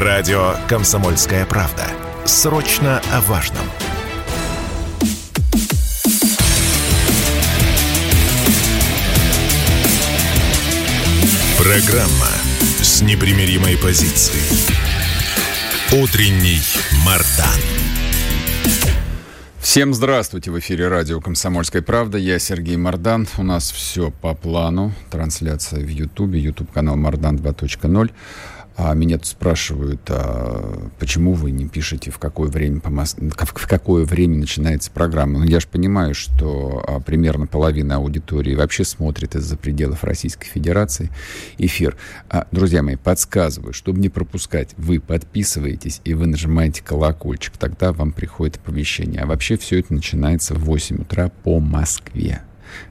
Радио 0.00 0.54
«Комсомольская 0.68 1.44
правда». 1.44 1.82
Срочно 2.24 3.02
о 3.12 3.20
важном. 3.22 3.64
Программа 11.58 12.28
с 12.80 13.02
непримиримой 13.02 13.76
позицией. 13.76 14.70
Утренний 16.00 16.60
Мардан. 17.04 17.60
Всем 19.58 19.92
здравствуйте! 19.92 20.52
В 20.52 20.58
эфире 20.60 20.86
радио 20.86 21.20
«Комсомольская 21.20 21.82
правда». 21.82 22.18
Я 22.18 22.38
Сергей 22.38 22.76
Мардан. 22.76 23.26
У 23.36 23.42
нас 23.42 23.72
все 23.72 24.12
по 24.12 24.32
плану. 24.34 24.92
Трансляция 25.10 25.80
в 25.84 25.88
Ютубе. 25.88 26.38
Ютуб-канал 26.38 26.96
«Мардан 26.96 27.34
2.0». 27.36 28.12
А 28.80 28.94
меня 28.94 29.18
спрашивают, 29.20 30.02
а 30.08 30.88
почему 31.00 31.32
вы 31.32 31.50
не 31.50 31.66
пишете, 31.66 32.12
в 32.12 32.18
какое 32.18 32.48
время, 32.48 32.78
по 32.78 32.90
Мос... 32.90 33.16
в 33.18 33.66
какое 33.66 34.04
время 34.04 34.36
начинается 34.36 34.92
программа. 34.92 35.40
Ну, 35.40 35.46
я 35.46 35.58
же 35.58 35.66
понимаю, 35.66 36.14
что 36.14 36.84
а, 36.86 37.00
примерно 37.00 37.48
половина 37.48 37.96
аудитории 37.96 38.54
вообще 38.54 38.84
смотрит 38.84 39.34
из-за 39.34 39.56
пределов 39.56 40.04
Российской 40.04 40.46
Федерации 40.46 41.10
эфир. 41.58 41.96
А, 42.30 42.46
друзья 42.52 42.84
мои, 42.84 42.94
подсказываю, 42.94 43.72
чтобы 43.72 43.98
не 43.98 44.10
пропускать, 44.10 44.74
вы 44.76 45.00
подписываетесь 45.00 46.00
и 46.04 46.14
вы 46.14 46.28
нажимаете 46.28 46.80
колокольчик, 46.84 47.56
тогда 47.56 47.92
вам 47.92 48.12
приходит 48.12 48.58
оповещение. 48.58 49.22
А 49.22 49.26
вообще 49.26 49.56
все 49.56 49.80
это 49.80 49.92
начинается 49.92 50.54
в 50.54 50.60
8 50.60 51.00
утра 51.00 51.32
по 51.42 51.58
Москве. 51.58 52.42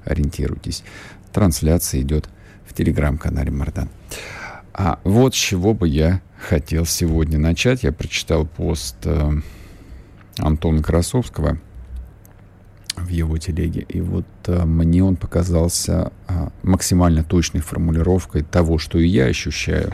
Ориентируйтесь. 0.03 0.83
Трансляция 1.31 2.01
идет 2.01 2.27
в 2.65 2.73
телеграм-канале 2.73 3.51
Мардан. 3.51 3.87
А 4.77 4.99
вот 5.03 5.33
с 5.33 5.37
чего 5.37 5.73
бы 5.73 5.87
я 5.87 6.21
хотел 6.39 6.85
сегодня 6.85 7.39
начать. 7.39 7.83
Я 7.83 7.91
прочитал 7.91 8.45
пост 8.45 8.95
э, 9.05 9.31
Антона 10.37 10.83
Красовского 10.83 11.57
в 12.95 13.07
его 13.09 13.39
телеге. 13.39 13.87
И 13.89 14.01
вот 14.01 14.27
э, 14.45 14.65
мне 14.65 15.03
он 15.03 15.15
показался 15.15 16.11
э, 16.27 16.49
максимально 16.61 17.23
точной 17.23 17.61
формулировкой 17.61 18.43
того, 18.43 18.77
что 18.77 18.99
и 18.99 19.07
я 19.07 19.25
ощущаю, 19.25 19.93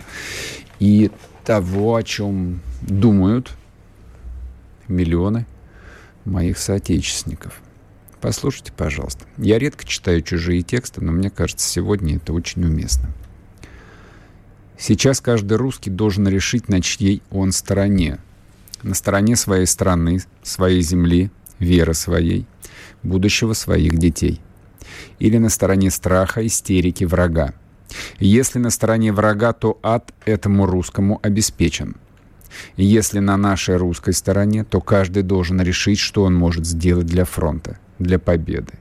и 0.80 1.12
того, 1.46 1.96
о 1.96 2.04
чем 2.04 2.60
думают 2.82 3.52
миллионы 4.90 5.46
моих 6.26 6.58
соотечественников. 6.58 7.62
Послушайте, 8.20 8.74
пожалуйста. 8.76 9.26
Я 9.38 9.60
редко 9.60 9.86
читаю 9.86 10.22
чужие 10.22 10.62
тексты, 10.62 11.02
но 11.02 11.14
мне 11.14 11.30
кажется, 11.30 11.66
сегодня 11.70 12.18
это 12.18 12.34
очень 12.34 12.66
уместно. 12.66 13.10
Сейчас 14.86 15.22
каждый 15.22 15.56
русский 15.56 15.90
должен 15.90 16.28
решить, 16.28 16.68
на 16.68 16.82
чьей 16.82 17.22
он 17.32 17.54
стороне. 17.54 18.20
На 18.82 18.94
стороне 18.96 19.38
своей 19.38 19.66
страны, 19.66 20.20
своей 20.42 20.82
земли, 20.82 21.32
веры 21.58 21.94
своей, 21.94 22.46
будущего 23.02 23.54
своих 23.54 23.98
детей. 23.98 24.42
Или 25.20 25.38
на 25.38 25.48
стороне 25.48 25.90
страха, 25.90 26.46
истерики, 26.46 27.06
врага. 27.06 27.54
Если 28.20 28.60
на 28.60 28.70
стороне 28.72 29.14
врага, 29.14 29.54
то 29.54 29.80
ад 29.84 30.14
этому 30.26 30.66
русскому 30.66 31.18
обеспечен. 31.24 31.96
Если 32.76 33.20
на 33.20 33.38
нашей 33.38 33.78
русской 33.78 34.14
стороне, 34.14 34.66
то 34.66 34.82
каждый 34.82 35.24
должен 35.24 35.62
решить, 35.62 36.00
что 36.00 36.24
он 36.24 36.36
может 36.36 36.66
сделать 36.66 37.06
для 37.06 37.24
фронта, 37.24 37.80
для 38.00 38.20
победы. 38.20 38.74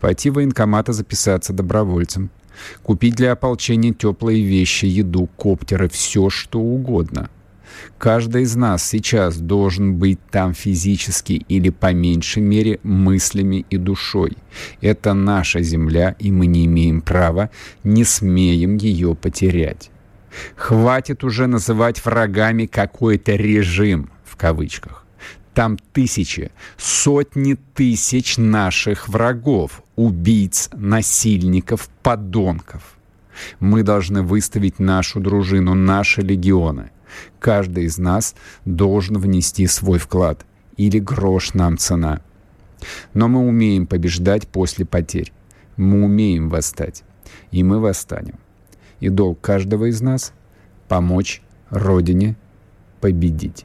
Пойти 0.00 0.30
в 0.30 0.34
военкомат 0.34 0.86
записаться 0.86 1.52
добровольцем– 1.52 2.30
Купить 2.82 3.16
для 3.16 3.32
ополчения 3.32 3.92
теплые 3.92 4.42
вещи, 4.42 4.86
еду, 4.86 5.28
коптеры, 5.36 5.88
все 5.88 6.30
что 6.30 6.60
угодно. 6.60 7.30
Каждый 7.98 8.42
из 8.42 8.56
нас 8.56 8.86
сейчас 8.86 9.38
должен 9.38 9.96
быть 9.96 10.18
там 10.30 10.54
физически 10.54 11.44
или 11.48 11.70
по 11.70 11.92
меньшей 11.92 12.42
мере 12.42 12.80
мыслями 12.82 13.64
и 13.70 13.76
душой. 13.76 14.36
Это 14.80 15.14
наша 15.14 15.62
земля, 15.62 16.16
и 16.18 16.30
мы 16.30 16.46
не 16.46 16.66
имеем 16.66 17.00
права, 17.00 17.50
не 17.84 18.04
смеем 18.04 18.76
ее 18.76 19.14
потерять. 19.14 19.90
Хватит 20.54 21.24
уже 21.24 21.46
называть 21.46 22.04
врагами 22.04 22.66
какой-то 22.66 23.34
режим, 23.34 24.10
в 24.24 24.36
кавычках. 24.36 25.05
Там 25.56 25.78
тысячи, 25.78 26.50
сотни 26.76 27.54
тысяч 27.54 28.36
наших 28.36 29.08
врагов, 29.08 29.82
убийц, 29.96 30.68
насильников, 30.74 31.88
подонков. 32.02 32.98
Мы 33.58 33.82
должны 33.82 34.20
выставить 34.20 34.78
нашу 34.78 35.18
дружину, 35.18 35.72
наши 35.72 36.20
легионы. 36.20 36.90
Каждый 37.38 37.84
из 37.84 37.96
нас 37.96 38.34
должен 38.66 39.16
внести 39.16 39.66
свой 39.66 39.98
вклад. 39.98 40.44
Или 40.76 40.98
грош 40.98 41.54
нам 41.54 41.78
цена. 41.78 42.20
Но 43.14 43.26
мы 43.26 43.40
умеем 43.40 43.86
побеждать 43.86 44.46
после 44.46 44.84
потерь. 44.84 45.32
Мы 45.78 46.04
умеем 46.04 46.50
восстать. 46.50 47.02
И 47.50 47.64
мы 47.64 47.80
восстанем. 47.80 48.38
И 49.00 49.08
долг 49.08 49.40
каждого 49.40 49.86
из 49.86 50.02
нас— 50.02 50.34
помочь 50.88 51.40
Родине 51.70 52.36
победить. 53.00 53.64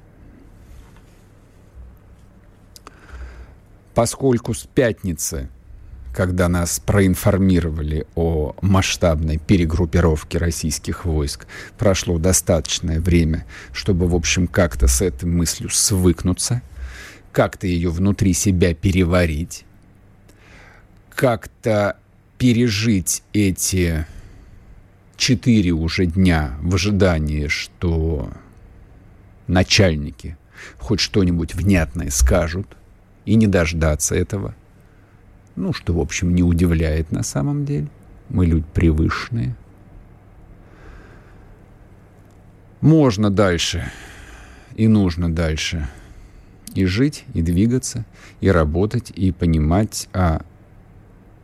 Поскольку 3.94 4.54
с 4.54 4.64
пятницы, 4.64 5.50
когда 6.14 6.48
нас 6.48 6.80
проинформировали 6.80 8.06
о 8.16 8.56
масштабной 8.62 9.38
перегруппировке 9.38 10.38
российских 10.38 11.06
войск, 11.06 11.48
прошло 11.78 12.18
достаточное 12.18 13.00
время, 13.00 13.46
чтобы, 13.74 14.08
в 14.08 14.16
общем, 14.16 14.48
как-то 14.48 14.88
с 14.88 15.02
этой 15.02 15.26
мыслью 15.26 15.70
свыкнуться, 15.70 16.62
как-то 17.32 17.68
ее 17.68 17.90
внутри 17.90 18.34
себя 18.34 18.74
переварить, 18.74 19.66
как-то 21.10 21.98
пережить 22.38 23.24
эти 23.34 24.06
четыре 25.16 25.72
уже 25.72 26.08
дня 26.08 26.58
в 26.62 26.76
ожидании, 26.76 27.48
что 27.48 28.32
начальники 29.48 30.38
хоть 30.78 31.00
что-нибудь 31.00 31.56
внятное 31.56 32.10
скажут, 32.10 32.68
и 33.26 33.36
не 33.36 33.48
дождаться 33.48 34.16
этого. 34.16 34.56
Ну, 35.56 35.74
что, 35.74 35.94
в 35.94 36.00
общем, 36.00 36.34
не 36.34 36.44
удивляет 36.44 37.12
на 37.12 37.24
самом 37.24 37.66
деле. 37.66 37.88
Мы 38.30 38.46
люди 38.46 38.66
привычные. 38.74 39.56
Можно 42.80 43.30
дальше 43.30 43.92
и 44.76 44.88
нужно 44.88 45.34
дальше 45.34 45.88
и 46.74 46.86
жить, 46.86 47.26
и 47.34 47.42
двигаться, 47.42 48.06
и 48.40 48.50
работать, 48.50 49.12
и 49.16 49.32
понимать, 49.32 50.08
а 50.14 50.42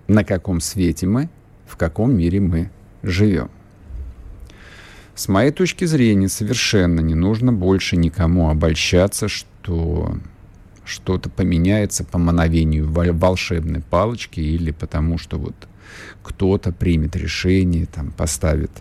на 0.07 0.23
каком 0.23 0.61
свете 0.61 1.05
мы, 1.05 1.29
в 1.65 1.75
каком 1.75 2.15
мире 2.15 2.39
мы 2.39 2.71
живем. 3.03 3.49
С 5.15 5.27
моей 5.27 5.51
точки 5.51 5.85
зрения, 5.85 6.29
совершенно 6.29 7.01
не 7.01 7.15
нужно 7.15 7.51
больше 7.51 7.97
никому 7.97 8.49
обольщаться, 8.49 9.27
что 9.27 10.17
что-то 10.87 11.29
поменяется 11.29 12.03
по 12.03 12.17
мановению 12.17 12.89
волшебной 12.89 13.81
палочки 13.81 14.39
или 14.39 14.71
потому 14.71 15.17
что 15.17 15.37
вот 15.37 15.55
кто-то 16.23 16.71
примет 16.71 17.15
решение, 17.15 17.85
там, 17.85 18.11
поставит 18.11 18.71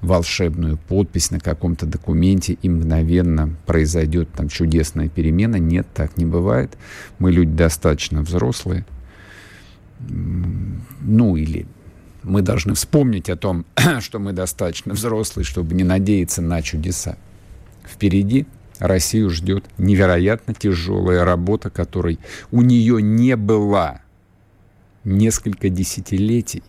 волшебную 0.00 0.76
подпись 0.76 1.30
на 1.30 1.40
каком-то 1.40 1.86
документе 1.86 2.54
и 2.60 2.68
мгновенно 2.68 3.54
произойдет 3.66 4.30
там 4.32 4.48
чудесная 4.48 5.08
перемена. 5.08 5.56
Нет, 5.56 5.86
так 5.94 6.16
не 6.16 6.26
бывает. 6.26 6.76
Мы 7.18 7.32
люди 7.32 7.52
достаточно 7.52 8.22
взрослые. 8.22 8.84
Ну 10.00 11.36
или 11.36 11.66
мы 12.22 12.42
должны 12.42 12.74
вспомнить 12.74 13.30
о 13.30 13.36
том, 13.36 13.64
что 14.00 14.18
мы 14.18 14.32
достаточно 14.32 14.94
взрослые, 14.94 15.44
чтобы 15.44 15.74
не 15.74 15.84
надеяться 15.84 16.42
на 16.42 16.62
чудеса. 16.62 17.16
Впереди 17.84 18.46
Россию 18.78 19.30
ждет 19.30 19.64
невероятно 19.76 20.54
тяжелая 20.54 21.24
работа, 21.24 21.70
которой 21.70 22.18
у 22.50 22.62
нее 22.62 23.02
не 23.02 23.36
было 23.36 24.02
несколько 25.04 25.68
десятилетий. 25.68 26.62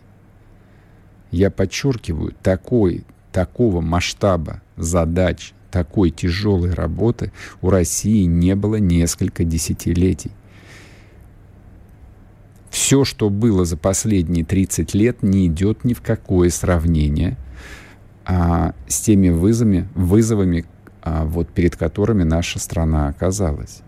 Я 1.30 1.50
подчеркиваю, 1.50 2.34
такой, 2.42 3.04
такого 3.32 3.80
масштаба 3.80 4.62
задач, 4.76 5.52
такой 5.70 6.10
тяжелой 6.10 6.72
работы 6.72 7.32
у 7.62 7.70
России 7.70 8.24
не 8.24 8.56
было 8.56 8.76
несколько 8.76 9.44
десятилетий. 9.44 10.32
Все, 12.70 13.04
что 13.04 13.30
было 13.30 13.64
за 13.64 13.76
последние 13.76 14.44
30 14.44 14.94
лет, 14.94 15.22
не 15.22 15.46
идет 15.46 15.84
ни 15.84 15.92
в 15.92 16.00
какое 16.00 16.50
сравнение 16.50 17.36
а, 18.24 18.74
с 18.86 19.00
теми 19.00 19.28
вызовами, 19.28 19.88
вызовами, 19.94 20.64
вот 21.04 21.48
перед 21.48 21.76
которыми 21.76 22.22
наша 22.22 22.58
страна 22.58 23.08
оказалась. 23.08 23.82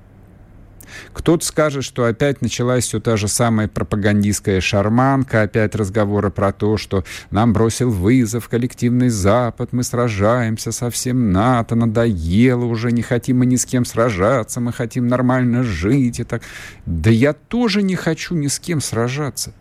Кто-то 1.13 1.45
скажет, 1.45 1.85
что 1.85 2.05
опять 2.05 2.43
началась 2.43 2.85
все 2.85 3.01
та 3.01 3.17
же 3.17 3.29
самая 3.29 3.69
пропагандистская 3.69 4.61
шарманка, 4.61 5.43
опять 5.43 5.75
разговоры 5.75 6.31
про 6.31 6.53
то, 6.53 6.77
что 6.77 7.05
нам 7.31 7.53
бросил 7.53 7.91
вызов 7.91 8.49
коллективный 8.49 9.09
Запад, 9.09 9.73
мы 9.73 9.83
сражаемся 9.83 10.73
со 10.73 10.91
всем 10.91 11.33
НАТО, 11.33 11.75
надоело 11.75 12.65
уже, 12.65 12.93
не 12.93 13.03
хотим 13.03 13.39
мы 13.39 13.47
ни 13.47 13.57
с 13.57 13.65
кем 13.65 13.85
сражаться, 13.85 14.61
мы 14.61 14.73
хотим 14.73 15.07
нормально 15.07 15.63
жить 15.63 16.21
и 16.21 16.25
так. 16.25 16.43
Да 16.87 17.11
я 17.11 17.33
тоже 17.33 17.83
не 17.83 17.97
хочу 17.97 18.35
ни 18.35 18.49
с 18.49 18.59
кем 18.59 18.81
сражаться. 18.81 19.53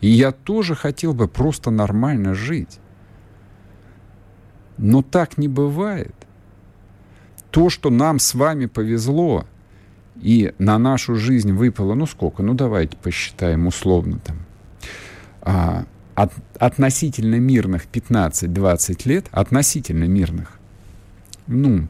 И 0.00 0.08
я 0.08 0.32
тоже 0.32 0.74
хотел 0.74 1.14
бы 1.14 1.28
просто 1.28 1.70
нормально 1.70 2.34
жить. 2.34 2.78
Но 4.76 5.02
так 5.02 5.38
не 5.38 5.48
бывает. 5.48 6.14
То, 7.54 7.70
что 7.70 7.88
нам 7.88 8.18
с 8.18 8.34
вами 8.34 8.66
повезло, 8.66 9.46
и 10.20 10.52
на 10.58 10.76
нашу 10.76 11.14
жизнь 11.14 11.52
выпало, 11.52 11.94
ну 11.94 12.04
сколько, 12.04 12.42
ну 12.42 12.52
давайте 12.52 12.96
посчитаем 12.96 13.68
условно 13.68 14.18
там, 14.18 14.38
а, 15.40 15.84
от, 16.16 16.32
относительно 16.58 17.36
мирных 17.36 17.86
15-20 17.86 19.02
лет, 19.04 19.26
относительно 19.30 20.02
мирных, 20.02 20.58
ну, 21.46 21.86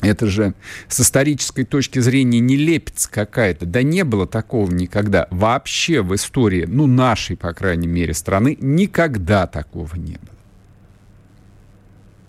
это 0.00 0.28
же 0.28 0.54
с 0.86 1.00
исторической 1.00 1.64
точки 1.64 1.98
зрения 1.98 2.38
не 2.38 2.56
лепится 2.56 3.10
какая-то. 3.10 3.66
Да 3.66 3.82
не 3.82 4.04
было 4.04 4.28
такого 4.28 4.70
никогда. 4.70 5.26
Вообще 5.32 6.02
в 6.02 6.14
истории, 6.14 6.66
ну, 6.68 6.86
нашей, 6.86 7.36
по 7.36 7.52
крайней 7.52 7.88
мере, 7.88 8.14
страны, 8.14 8.56
никогда 8.60 9.48
такого 9.48 9.96
не 9.96 10.18
было. 10.18 10.34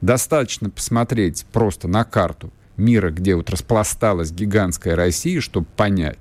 Достаточно 0.01 0.69
посмотреть 0.71 1.45
просто 1.51 1.87
на 1.87 2.03
карту 2.03 2.51
мира, 2.77 3.11
где 3.11 3.35
вот 3.35 3.49
распласталась 3.49 4.31
гигантская 4.31 4.95
Россия, 4.95 5.41
чтобы 5.41 5.67
понять, 5.75 6.19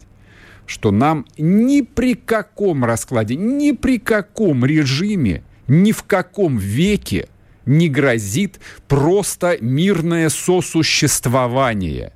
что 0.66 0.90
нам 0.90 1.26
ни 1.36 1.82
при 1.82 2.14
каком 2.14 2.84
раскладе, 2.84 3.36
ни 3.36 3.72
при 3.72 3.98
каком 3.98 4.64
режиме, 4.64 5.42
ни 5.66 5.92
в 5.92 6.02
каком 6.04 6.58
веке 6.58 7.28
не 7.66 7.88
грозит 7.88 8.60
просто 8.88 9.58
мирное 9.60 10.28
сосуществование. 10.28 12.12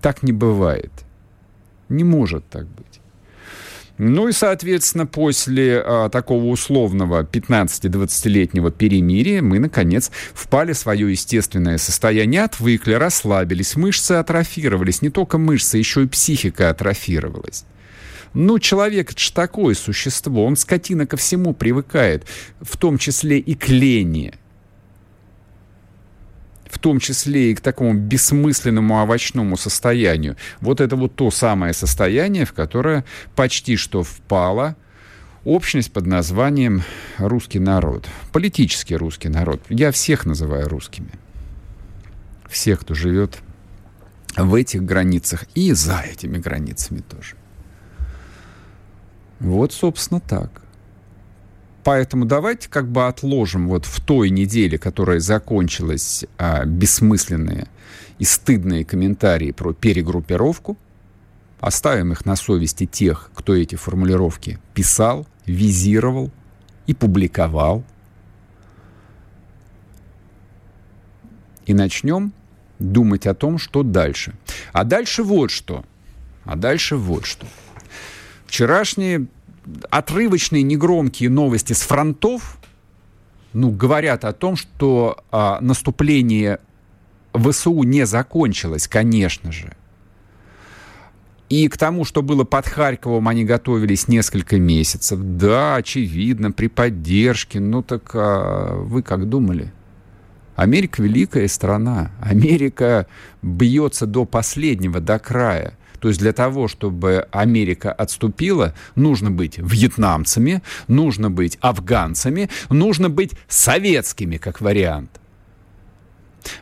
Так 0.00 0.22
не 0.22 0.32
бывает. 0.32 0.92
Не 1.88 2.04
может 2.04 2.48
так 2.48 2.66
быть. 2.66 2.91
Ну 3.98 4.28
и, 4.28 4.32
соответственно, 4.32 5.06
после 5.06 5.82
а, 5.84 6.08
такого 6.08 6.46
условного 6.46 7.24
15-20-летнего 7.24 8.70
перемирия 8.70 9.42
мы, 9.42 9.58
наконец, 9.58 10.10
впали 10.34 10.72
в 10.72 10.78
свое 10.78 11.10
естественное 11.10 11.78
состояние, 11.78 12.44
отвыкли, 12.44 12.94
расслабились, 12.94 13.76
мышцы 13.76 14.12
атрофировались, 14.12 15.02
не 15.02 15.10
только 15.10 15.38
мышцы, 15.38 15.78
еще 15.78 16.04
и 16.04 16.08
психика 16.08 16.70
атрофировалась. 16.70 17.64
Ну, 18.34 18.58
человек 18.58 19.12
это 19.12 19.20
же 19.20 19.32
такое 19.32 19.74
существо, 19.74 20.44
он 20.44 20.56
скотина 20.56 21.06
ко 21.06 21.18
всему 21.18 21.52
привыкает, 21.52 22.24
в 22.60 22.78
том 22.78 22.96
числе 22.96 23.38
и 23.38 23.54
к 23.54 23.68
лени 23.68 24.32
в 26.72 26.78
том 26.78 27.00
числе 27.00 27.50
и 27.50 27.54
к 27.54 27.60
такому 27.60 27.92
бессмысленному 27.92 29.02
овощному 29.02 29.58
состоянию. 29.58 30.36
Вот 30.62 30.80
это 30.80 30.96
вот 30.96 31.14
то 31.14 31.30
самое 31.30 31.74
состояние, 31.74 32.46
в 32.46 32.54
которое 32.54 33.04
почти 33.36 33.76
что 33.76 34.02
впала 34.02 34.74
общность 35.44 35.92
под 35.92 36.06
названием 36.06 36.82
русский 37.18 37.58
народ. 37.58 38.08
Политический 38.32 38.96
русский 38.96 39.28
народ. 39.28 39.60
Я 39.68 39.92
всех 39.92 40.24
называю 40.24 40.66
русскими. 40.66 41.10
Всех, 42.48 42.80
кто 42.80 42.94
живет 42.94 43.40
в 44.34 44.54
этих 44.54 44.82
границах 44.82 45.44
и 45.54 45.72
за 45.72 46.00
этими 46.00 46.38
границами 46.38 47.00
тоже. 47.00 47.36
Вот, 49.40 49.74
собственно, 49.74 50.20
так. 50.20 50.61
Поэтому 51.84 52.24
давайте 52.24 52.68
как 52.68 52.88
бы 52.88 53.06
отложим 53.06 53.68
вот 53.68 53.86
в 53.86 54.00
той 54.00 54.30
неделе, 54.30 54.78
которая 54.78 55.18
закончилась, 55.18 56.24
а, 56.38 56.64
бессмысленные 56.64 57.66
и 58.18 58.24
стыдные 58.24 58.84
комментарии 58.84 59.50
про 59.50 59.72
перегруппировку. 59.72 60.76
Оставим 61.60 62.12
их 62.12 62.24
на 62.24 62.36
совести 62.36 62.86
тех, 62.86 63.30
кто 63.34 63.54
эти 63.54 63.74
формулировки 63.74 64.58
писал, 64.74 65.26
визировал 65.46 66.30
и 66.86 66.94
публиковал. 66.94 67.84
И 71.66 71.74
начнем 71.74 72.32
думать 72.78 73.26
о 73.26 73.34
том, 73.34 73.58
что 73.58 73.82
дальше. 73.82 74.34
А 74.72 74.84
дальше 74.84 75.22
вот 75.22 75.50
что. 75.50 75.84
А 76.44 76.56
дальше 76.56 76.96
вот 76.96 77.24
что. 77.26 77.46
Вчерашние 78.46 79.26
отрывочные 79.90 80.62
негромкие 80.62 81.30
новости 81.30 81.72
с 81.72 81.82
фронтов 81.82 82.58
ну, 83.52 83.70
говорят 83.70 84.24
о 84.24 84.32
том, 84.32 84.56
что 84.56 85.18
а, 85.30 85.60
наступление 85.60 86.58
ВСУ 87.34 87.82
не 87.82 88.06
закончилось, 88.06 88.88
конечно 88.88 89.52
же. 89.52 89.74
И 91.48 91.68
к 91.68 91.76
тому, 91.76 92.06
что 92.06 92.22
было 92.22 92.44
под 92.44 92.66
Харьковом, 92.66 93.28
они 93.28 93.44
готовились 93.44 94.08
несколько 94.08 94.58
месяцев. 94.58 95.18
Да, 95.20 95.76
очевидно, 95.76 96.50
при 96.50 96.68
поддержке. 96.68 97.60
Ну 97.60 97.82
так 97.82 98.10
а 98.14 98.74
вы 98.74 99.02
как 99.02 99.28
думали? 99.28 99.70
Америка 100.56 101.02
великая 101.02 101.48
страна. 101.48 102.10
Америка 102.22 103.06
бьется 103.42 104.06
до 104.06 104.24
последнего, 104.24 105.00
до 105.00 105.18
края. 105.18 105.76
То 106.02 106.08
есть 106.08 106.18
для 106.18 106.32
того, 106.32 106.66
чтобы 106.66 107.28
Америка 107.30 107.92
отступила, 107.92 108.74
нужно 108.96 109.30
быть 109.30 109.58
вьетнамцами, 109.58 110.60
нужно 110.88 111.30
быть 111.30 111.58
афганцами, 111.60 112.50
нужно 112.70 113.08
быть 113.08 113.34
советскими, 113.46 114.36
как 114.36 114.60
вариант. 114.60 115.20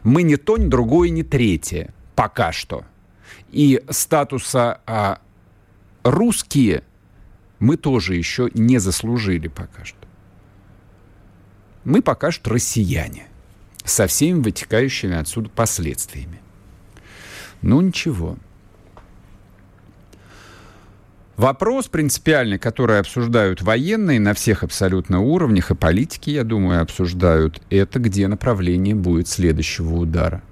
Мы 0.02 0.24
ни 0.24 0.36
то, 0.36 0.58
ни 0.58 0.66
другое, 0.66 1.08
ни 1.08 1.22
третье. 1.22 1.94
Пока 2.14 2.52
что. 2.52 2.84
И 3.50 3.82
статуса 3.88 4.82
а, 4.86 5.20
русские 6.02 6.84
мы 7.60 7.78
тоже 7.78 8.16
еще 8.16 8.50
не 8.52 8.76
заслужили 8.76 9.48
пока 9.48 9.86
что. 9.86 10.06
Мы 11.84 12.02
пока 12.02 12.30
что 12.30 12.50
россияне 12.50 13.26
со 13.86 14.06
всеми 14.06 14.42
вытекающими 14.42 15.16
отсюда 15.16 15.48
последствиями. 15.48 16.42
Ну 17.62 17.80
ничего. 17.80 18.36
Вопрос 21.40 21.88
принципиальный, 21.88 22.58
который 22.58 22.98
обсуждают 22.98 23.62
военные 23.62 24.20
на 24.20 24.34
всех 24.34 24.62
абсолютно 24.62 25.20
уровнях, 25.20 25.70
и 25.70 25.74
политики, 25.74 26.28
я 26.28 26.44
думаю, 26.44 26.82
обсуждают, 26.82 27.62
это 27.70 27.98
где 27.98 28.28
направление 28.28 28.94
будет 28.94 29.26
следующего 29.26 29.94
удара. 29.94 30.42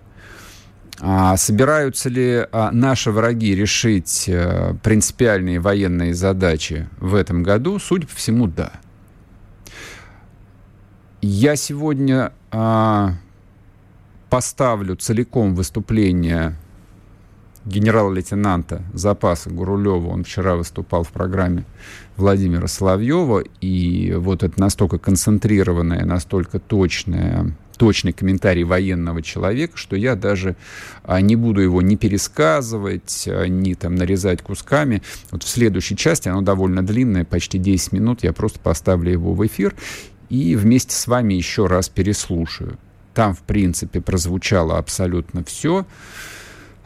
А 0.99 1.37
собираются 1.37 2.09
ли 2.09 2.43
а, 2.51 2.71
наши 2.73 3.11
враги 3.11 3.55
решить 3.55 4.31
а, 4.33 4.77
принципиальные 4.83 5.61
военные 5.61 6.15
задачи 6.15 6.89
в 6.97 7.15
этом 7.15 7.43
году? 7.43 7.79
Судя 7.79 8.07
по 8.07 8.15
всему, 8.15 8.47
да. 8.47 8.73
Я 11.21 11.57
сегодня 11.57 12.33
а, 12.51 13.13
поставлю 14.31 14.97
целиком 14.97 15.55
выступление 15.55 16.57
генерал-лейтенанта 17.69 18.83
запаса 18.95 19.51
Гурулева, 19.51 20.09
он 20.09 20.25
вчера 20.25 20.57
выступал 20.57 21.05
в 21.05 21.11
программе 21.11 21.65
Владимира 22.17 22.67
Соловьева, 22.67 23.45
и 23.61 24.15
вот 24.17 24.43
это 24.43 24.59
настолько 24.59 24.99
концентрированное, 24.99 26.05
настолько 26.05 26.59
точное 26.59 27.55
точный 27.77 28.13
комментарий 28.13 28.65
военного 28.65 29.23
человека, 29.23 29.77
что 29.77 29.95
я 29.95 30.17
даже 30.17 30.57
а, 31.05 31.21
не 31.21 31.37
буду 31.37 31.61
его 31.61 31.81
ни 31.81 31.95
пересказывать, 31.95 33.29
а, 33.29 33.45
ни 33.47 33.75
там 33.75 33.95
нарезать 33.95 34.43
кусками. 34.43 35.01
Вот 35.31 35.45
в 35.45 35.49
следующей 35.49 35.97
части, 35.97 36.29
оно 36.29 36.43
довольно 36.43 36.85
длинное, 36.85 37.25
почти 37.25 37.57
10 37.57 37.93
минут, 37.93 38.25
я 38.25 38.33
просто 38.33 38.59
поставлю 38.59 39.13
его 39.13 39.33
в 39.33 39.47
эфир 39.47 39.77
и 40.29 40.57
вместе 40.57 40.95
с 40.95 41.07
вами 41.07 41.35
еще 41.35 41.67
раз 41.67 41.89
переслушаю. 41.89 42.79
Там, 43.15 43.33
в 43.33 43.43
принципе, 43.43 44.01
прозвучало 44.01 44.77
абсолютно 44.77 45.45
все 45.45 45.87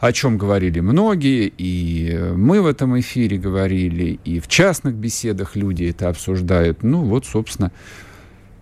о 0.03 0.11
чем 0.11 0.37
говорили 0.37 0.81
многие, 0.81 1.47
и 1.57 2.13
мы 2.35 2.61
в 2.61 2.65
этом 2.65 2.99
эфире 2.99 3.37
говорили, 3.37 4.19
и 4.25 4.41
в 4.41 4.49
частных 4.49 4.95
беседах 4.95 5.55
люди 5.55 5.85
это 5.85 6.09
обсуждают. 6.09 6.83
Ну 6.83 7.03
вот, 7.05 7.25
собственно, 7.25 7.71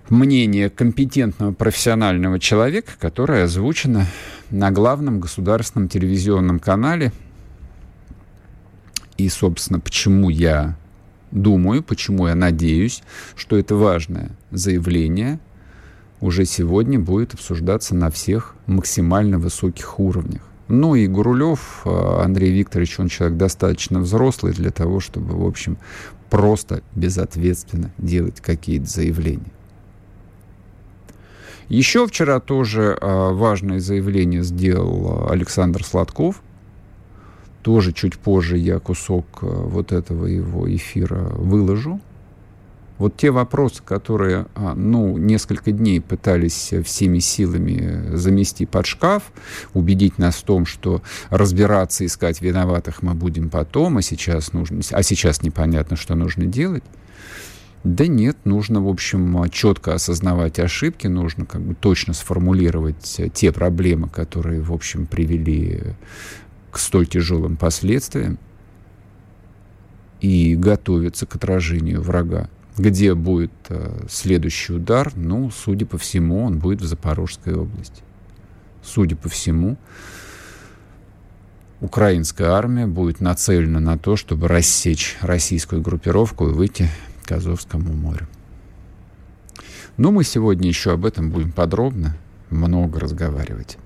мнение 0.07 0.69
компетентного 0.69 1.51
профессионального 1.51 2.37
человека, 2.37 2.91
которое 2.99 3.45
озвучено 3.45 4.05
на 4.51 4.69
главном 4.69 5.19
государственном 5.19 5.89
телевизионном 5.89 6.59
канале. 6.59 7.11
И, 9.17 9.27
собственно, 9.27 9.79
почему 9.79 10.29
я 10.29 10.77
думаю, 11.31 11.81
почему 11.81 12.27
я 12.27 12.35
надеюсь, 12.35 13.01
что 13.35 13.57
это 13.57 13.73
важное 13.73 14.29
заявление 14.51 15.39
уже 16.19 16.45
сегодня 16.45 16.99
будет 16.99 17.33
обсуждаться 17.33 17.95
на 17.95 18.11
всех 18.11 18.53
максимально 18.67 19.39
высоких 19.39 19.99
уровнях 19.99 20.50
Ну 20.71 20.95
и 20.95 21.05
Гурулев, 21.05 21.81
э, 21.83 22.21
Андрей 22.23 22.53
Викторович, 22.53 23.01
он 23.01 23.09
человек 23.09 23.37
достаточно 23.37 23.99
взрослый 23.99 24.53
для 24.53 24.71
того, 24.71 25.01
чтобы, 25.01 25.35
в 25.35 25.45
общем, 25.45 25.77
просто 26.29 26.81
безответственно 26.95 27.91
делать 27.97 28.39
какие-то 28.39 28.85
заявления. 28.85 29.51
Еще 31.67 32.07
вчера 32.07 32.39
тоже 32.39 32.97
э, 32.99 33.31
важное 33.33 33.81
заявление 33.81 34.43
сделал 34.43 35.29
Александр 35.29 35.83
Сладков. 35.83 36.41
Тоже 37.63 37.91
чуть 37.91 38.17
позже 38.17 38.57
я 38.57 38.79
кусок 38.79 39.25
вот 39.41 39.91
этого 39.91 40.25
его 40.25 40.73
эфира 40.73 41.31
выложу. 41.35 41.99
Вот 43.01 43.17
те 43.17 43.31
вопросы, 43.31 43.81
которые, 43.83 44.45
а, 44.53 44.75
ну, 44.75 45.17
несколько 45.17 45.71
дней 45.71 45.99
пытались 45.99 46.71
всеми 46.85 47.17
силами 47.17 48.15
замести 48.15 48.67
под 48.67 48.85
шкаф, 48.85 49.23
убедить 49.73 50.19
нас 50.19 50.35
в 50.35 50.43
том, 50.43 50.67
что 50.67 51.01
разбираться, 51.31 52.05
искать 52.05 52.41
виноватых 52.41 53.01
мы 53.01 53.15
будем 53.15 53.49
потом, 53.49 53.97
а 53.97 54.03
сейчас 54.03 54.53
нужно, 54.53 54.81
а 54.91 55.01
сейчас 55.01 55.41
непонятно, 55.41 55.97
что 55.97 56.13
нужно 56.13 56.45
делать. 56.45 56.83
Да 57.83 58.05
нет, 58.05 58.37
нужно, 58.43 58.81
в 58.81 58.87
общем, 58.87 59.49
четко 59.49 59.95
осознавать 59.95 60.59
ошибки, 60.59 61.07
нужно 61.07 61.47
как 61.47 61.61
бы 61.61 61.73
точно 61.73 62.13
сформулировать 62.13 63.19
те 63.33 63.51
проблемы, 63.51 64.09
которые, 64.09 64.61
в 64.61 64.71
общем, 64.71 65.07
привели 65.07 65.95
к 66.69 66.77
столь 66.77 67.07
тяжелым 67.07 67.57
последствиям 67.57 68.37
и 70.19 70.55
готовиться 70.55 71.25
к 71.25 71.33
отражению 71.33 72.03
врага. 72.03 72.47
Где 72.77 73.13
будет 73.13 73.51
э, 73.69 74.05
следующий 74.09 74.73
удар? 74.73 75.11
Ну, 75.15 75.51
судя 75.51 75.85
по 75.85 75.97
всему, 75.97 76.45
он 76.45 76.59
будет 76.59 76.81
в 76.81 76.85
Запорожской 76.85 77.53
области. 77.53 78.01
Судя 78.83 79.15
по 79.15 79.29
всему, 79.29 79.77
украинская 81.81 82.51
армия 82.51 82.87
будет 82.87 83.19
нацелена 83.19 83.79
на 83.79 83.97
то, 83.97 84.15
чтобы 84.15 84.47
рассечь 84.47 85.17
российскую 85.21 85.81
группировку 85.81 86.47
и 86.47 86.53
выйти 86.53 86.89
к 87.25 87.31
Азовскому 87.31 87.93
морю. 87.93 88.27
Но 89.97 90.11
мы 90.11 90.23
сегодня 90.23 90.67
еще 90.67 90.93
об 90.93 91.05
этом 91.05 91.29
будем 91.29 91.51
подробно, 91.51 92.15
много 92.49 92.99
разговаривать. 92.99 93.77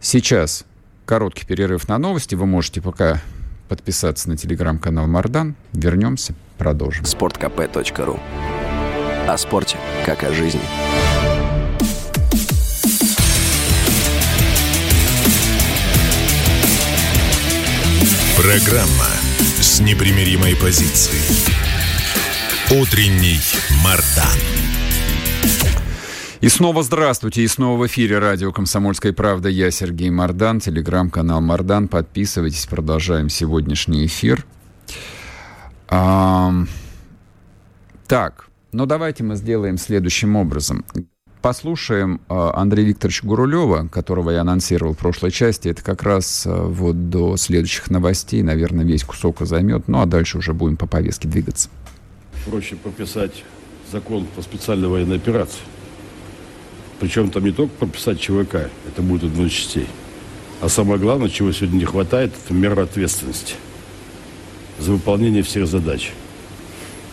Сейчас 0.00 0.64
короткий 1.04 1.46
перерыв 1.46 1.88
на 1.88 1.98
новости. 1.98 2.34
Вы 2.34 2.46
можете 2.46 2.80
пока 2.80 3.20
подписаться 3.68 4.28
на 4.28 4.36
телеграм-канал 4.36 5.06
Мардан. 5.06 5.54
Вернемся, 5.72 6.34
продолжим. 6.60 7.04
sportkp.ru 7.04 8.20
О 9.26 9.38
спорте, 9.38 9.78
как 10.04 10.22
о 10.24 10.32
жизни. 10.32 10.60
Программа 18.36 19.08
с 19.58 19.80
непримиримой 19.80 20.54
позицией. 20.54 21.22
Утренний 22.78 23.40
Мардан. 23.82 24.26
И 26.42 26.48
снова 26.50 26.82
здравствуйте, 26.82 27.42
и 27.42 27.48
снова 27.48 27.80
в 27.80 27.86
эфире 27.86 28.18
радио 28.18 28.52
«Комсомольская 28.52 29.14
правда». 29.14 29.48
Я 29.48 29.70
Сергей 29.70 30.10
Мордан, 30.10 30.60
телеграм-канал 30.60 31.40
Мордан. 31.40 31.88
Подписывайтесь, 31.88 32.66
продолжаем 32.66 33.30
сегодняшний 33.30 34.04
эфир. 34.04 34.44
А, 35.90 36.52
так, 38.06 38.48
ну 38.72 38.86
давайте 38.86 39.24
мы 39.24 39.36
сделаем 39.36 39.76
следующим 39.76 40.36
образом. 40.36 40.84
Послушаем 41.42 42.20
э, 42.28 42.50
Андрея 42.54 42.86
Викторовича 42.86 43.26
Гурулева, 43.26 43.88
которого 43.88 44.30
я 44.30 44.42
анонсировал 44.42 44.94
в 44.94 44.98
прошлой 44.98 45.30
части. 45.30 45.68
Это 45.68 45.82
как 45.82 46.02
раз 46.02 46.46
э, 46.46 46.50
вот 46.50 47.10
до 47.10 47.36
следующих 47.36 47.90
новостей, 47.90 48.42
наверное, 48.42 48.84
весь 48.84 49.04
кусок 49.04 49.40
займет. 49.40 49.88
Ну 49.88 50.00
а 50.00 50.06
дальше 50.06 50.38
уже 50.38 50.52
будем 50.52 50.76
по 50.76 50.86
повестке 50.86 51.28
двигаться. 51.28 51.70
Проще 52.46 52.76
прописать 52.76 53.44
закон 53.90 54.26
по 54.36 54.42
специальной 54.42 54.88
военной 54.88 55.16
операции– 55.16 55.60
причем 57.00 57.30
там 57.30 57.44
не 57.44 57.50
только 57.50 57.72
прописать 57.76 58.20
ЧВК, 58.20 58.68
это 58.86 59.00
будет 59.00 59.24
одной 59.24 59.46
из 59.46 59.52
частей. 59.52 59.86
А 60.60 60.68
самое 60.68 61.00
главное, 61.00 61.30
чего 61.30 61.50
сегодня 61.50 61.78
не 61.78 61.84
хватает, 61.86 62.32
это 62.44 62.52
мера 62.52 62.82
ответственности 62.82 63.54
за 64.80 64.92
выполнение 64.92 65.42
всех 65.42 65.66
задач. 65.66 66.12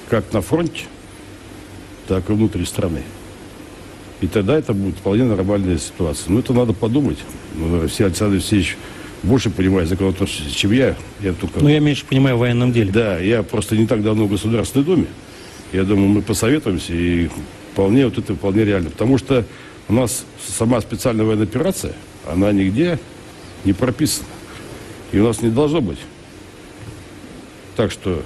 Как 0.10 0.32
на 0.34 0.42
фронте, 0.42 0.86
так 2.08 2.30
и 2.30 2.34
внутри 2.34 2.66
страны. 2.66 3.04
И 4.22 4.28
тогда 4.28 4.58
это 4.58 4.74
будет 4.74 4.96
вполне 4.96 5.26
нормальная 5.26 5.78
ситуация. 5.78 6.32
Но 6.32 6.40
это 6.40 6.54
надо 6.54 6.74
подумать. 6.74 7.20
Ну, 7.56 7.82
Алексей 7.82 8.06
Александр 8.06 8.36
Алексеевич 8.36 8.78
больше 9.22 9.50
понимает 9.50 9.90
законотворчество, 9.90 10.50
чем 10.52 10.72
я. 10.72 10.96
я 11.22 11.34
только... 11.34 11.60
Ну, 11.60 11.70
я 11.70 11.80
меньше 11.80 12.06
понимаю 12.06 12.38
в 12.38 12.40
военном 12.40 12.72
деле. 12.72 12.92
Да, 12.92 13.20
я 13.20 13.44
просто 13.44 13.76
не 13.76 13.86
так 13.86 14.02
давно 14.02 14.26
в 14.26 14.30
Государственной 14.32 14.86
Думе. 14.86 15.08
Я 15.74 15.84
думаю, 15.84 16.08
мы 16.08 16.22
посоветуемся, 16.22 16.94
и 16.94 17.30
вполне 17.74 18.06
вот 18.06 18.18
это 18.18 18.34
вполне 18.34 18.64
реально. 18.64 18.90
Потому 18.90 19.18
что 19.18 19.46
у 19.88 19.94
нас 19.94 20.26
сама 20.48 20.82
специальная 20.82 21.26
военная 21.26 21.46
операция, 21.46 21.94
она 22.26 22.52
нигде 22.52 23.00
не 23.66 23.74
прописана. 23.74 24.28
И 25.12 25.20
у 25.20 25.28
нас 25.28 25.42
не 25.42 25.50
должно 25.50 25.82
быть. 25.82 26.00
Так 27.77 27.91
что, 27.91 28.24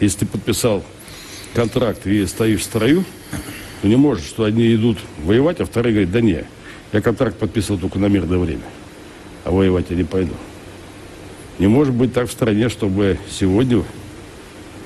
если 0.00 0.20
ты 0.20 0.26
подписал 0.26 0.82
контракт 1.52 2.06
и 2.06 2.24
стоишь 2.24 2.60
в 2.60 2.64
строю, 2.64 3.04
то 3.82 3.88
не 3.88 3.96
можешь, 3.96 4.24
что 4.24 4.44
одни 4.44 4.74
идут 4.74 4.98
воевать, 5.22 5.60
а 5.60 5.66
вторые 5.66 5.92
говорят, 5.92 6.12
да 6.12 6.22
не, 6.22 6.44
я 6.92 7.00
контракт 7.02 7.36
подписывал 7.36 7.78
только 7.78 7.98
на 7.98 8.06
мирное 8.06 8.38
время, 8.38 8.62
а 9.44 9.50
воевать 9.50 9.86
я 9.90 9.96
не 9.96 10.04
пойду. 10.04 10.32
Не 11.58 11.66
может 11.66 11.92
быть 11.92 12.14
так 12.14 12.30
в 12.30 12.32
стране, 12.32 12.70
чтобы 12.70 13.18
сегодня 13.30 13.84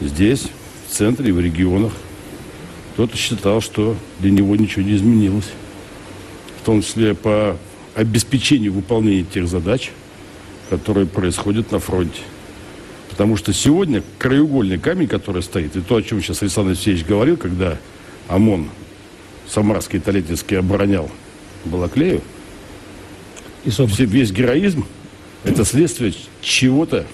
здесь, 0.00 0.48
в 0.88 0.92
центре, 0.92 1.32
в 1.32 1.38
регионах, 1.38 1.92
кто-то 2.94 3.16
считал, 3.16 3.60
что 3.60 3.94
для 4.18 4.32
него 4.32 4.56
ничего 4.56 4.82
не 4.82 4.96
изменилось. 4.96 5.50
В 6.60 6.64
том 6.66 6.82
числе 6.82 7.14
по 7.14 7.56
обеспечению 7.94 8.72
выполнения 8.72 9.22
тех 9.22 9.46
задач, 9.46 9.92
которые 10.68 11.06
происходят 11.06 11.70
на 11.70 11.78
фронте. 11.78 12.22
Потому 13.10 13.36
что 13.36 13.52
сегодня 13.52 14.02
краеугольный 14.18 14.78
камень, 14.78 15.08
который 15.08 15.42
стоит, 15.42 15.76
и 15.76 15.80
то, 15.80 15.96
о 15.96 16.02
чем 16.02 16.22
сейчас 16.22 16.42
Александр 16.42 16.70
Алексеевич 16.70 17.04
говорил, 17.04 17.36
когда 17.36 17.76
ОМОН 18.28 18.70
Самарский 19.48 19.98
Толетинский 19.98 20.58
оборонял 20.58 21.10
Балаклею, 21.64 22.22
и, 23.64 23.70
собственно... 23.70 24.06
весь 24.06 24.30
героизм– 24.30 24.86
это 25.44 25.64
следствие 25.64 26.14
чего-то, 26.40 27.04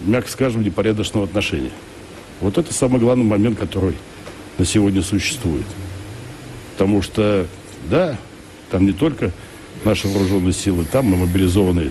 мягко 0.00 0.30
скажем, 0.30 0.62
непорядочного 0.62 1.26
отношения. 1.26 1.72
Вот 2.40 2.56
это 2.56 2.72
самый 2.72 3.00
главный 3.00 3.24
момент, 3.24 3.58
который 3.58 3.94
на 4.58 4.64
сегодня 4.64 5.02
существует. 5.02 5.66
Потому 6.72 7.02
что, 7.02 7.46
да, 7.90 8.16
там 8.70 8.86
не 8.86 8.92
только 8.92 9.32
наши 9.84 10.06
вооруженные 10.06 10.52
силы, 10.52 10.84
там 10.84 11.06
мы 11.06 11.16
мобилизованы 11.16 11.90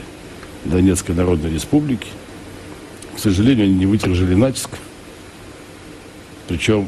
Донецкой 0.70 1.16
Народной 1.16 1.52
Республики. 1.52 2.08
К 3.16 3.20
сожалению, 3.20 3.66
они 3.66 3.76
не 3.76 3.86
выдержали 3.86 4.36
натиск. 4.36 4.70
Причем 6.48 6.88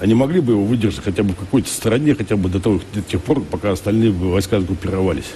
они 0.00 0.14
могли 0.14 0.40
бы 0.40 0.52
его 0.52 0.64
выдержать 0.64 1.02
хотя 1.02 1.22
бы 1.22 1.32
в 1.32 1.36
какой-то 1.36 1.68
стороне, 1.68 2.14
хотя 2.14 2.36
бы 2.36 2.48
до, 2.48 2.60
того, 2.60 2.80
до 2.94 3.02
тех 3.02 3.22
пор, 3.22 3.40
пока 3.40 3.72
остальные 3.72 4.12
войска 4.12 4.60
сгруппировались. 4.60 5.30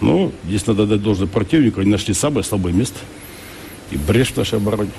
Но 0.00 0.32
здесь 0.44 0.66
надо 0.66 0.86
дать 0.86 1.02
должное 1.02 1.28
противнику, 1.28 1.80
они 1.80 1.90
нашли 1.90 2.14
самое 2.14 2.44
слабое 2.44 2.72
место 2.72 2.98
и 3.90 3.96
брешь 3.96 4.32
в 4.32 4.36
нашей 4.36 4.58
обороне. 4.58 4.90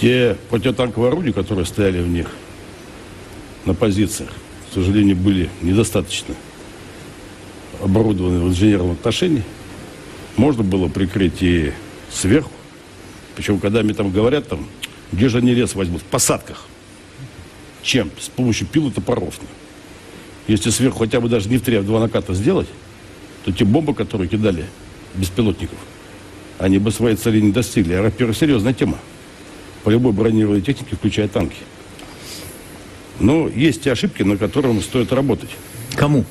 Те 0.00 0.36
противотанковые 0.50 1.10
орудия, 1.12 1.32
которые 1.32 1.66
стояли 1.66 2.00
в 2.02 2.08
них 2.08 2.28
на 3.64 3.74
позициях, 3.74 4.30
к 4.70 4.74
сожалению, 4.74 5.16
были 5.16 5.48
недостаточно 5.60 6.34
оборудованы 7.82 8.40
в 8.40 8.48
инженерном 8.48 8.92
отношении. 8.92 9.42
Можно 10.36 10.62
было 10.62 10.88
прикрыть 10.88 11.42
и 11.42 11.72
сверху. 12.10 12.52
Причем, 13.34 13.58
когда 13.58 13.82
мне 13.82 13.92
там 13.92 14.10
говорят, 14.10 14.48
там, 14.48 14.66
где 15.10 15.28
же 15.28 15.38
они 15.38 15.52
лес 15.52 15.74
возьмут? 15.74 16.02
В 16.02 16.04
посадках. 16.04 16.66
Чем? 17.82 18.10
С 18.18 18.28
помощью 18.28 18.66
пил 18.66 18.88
и 18.88 18.92
топоров. 18.92 19.40
Если 20.46 20.70
сверху 20.70 21.00
хотя 21.00 21.20
бы 21.20 21.28
даже 21.28 21.48
не 21.48 21.58
в 21.58 21.62
три, 21.62 21.76
а 21.76 21.82
в 21.82 21.86
два 21.86 22.00
наката 22.00 22.34
сделать, 22.34 22.68
то 23.44 23.52
те 23.52 23.64
бомбы, 23.64 23.94
которые 23.94 24.28
кидали 24.28 24.66
беспилотников, 25.14 25.78
они 26.58 26.78
бы 26.78 26.90
своей 26.90 27.16
цели 27.16 27.40
не 27.40 27.52
достигли. 27.52 27.94
А, 27.94 28.02
во-первых, 28.02 28.36
серьезная 28.36 28.72
тема 28.72 28.98
по 29.82 29.90
любой 29.90 30.12
бронированной 30.12 30.62
технике, 30.62 30.96
включая 30.96 31.28
танки. 31.28 31.56
Но 33.18 33.48
есть 33.48 33.82
те 33.82 33.92
ошибки, 33.92 34.22
на 34.22 34.36
которых 34.36 34.82
стоит 34.82 35.12
работать. 35.12 35.50
Кому? 35.96 36.24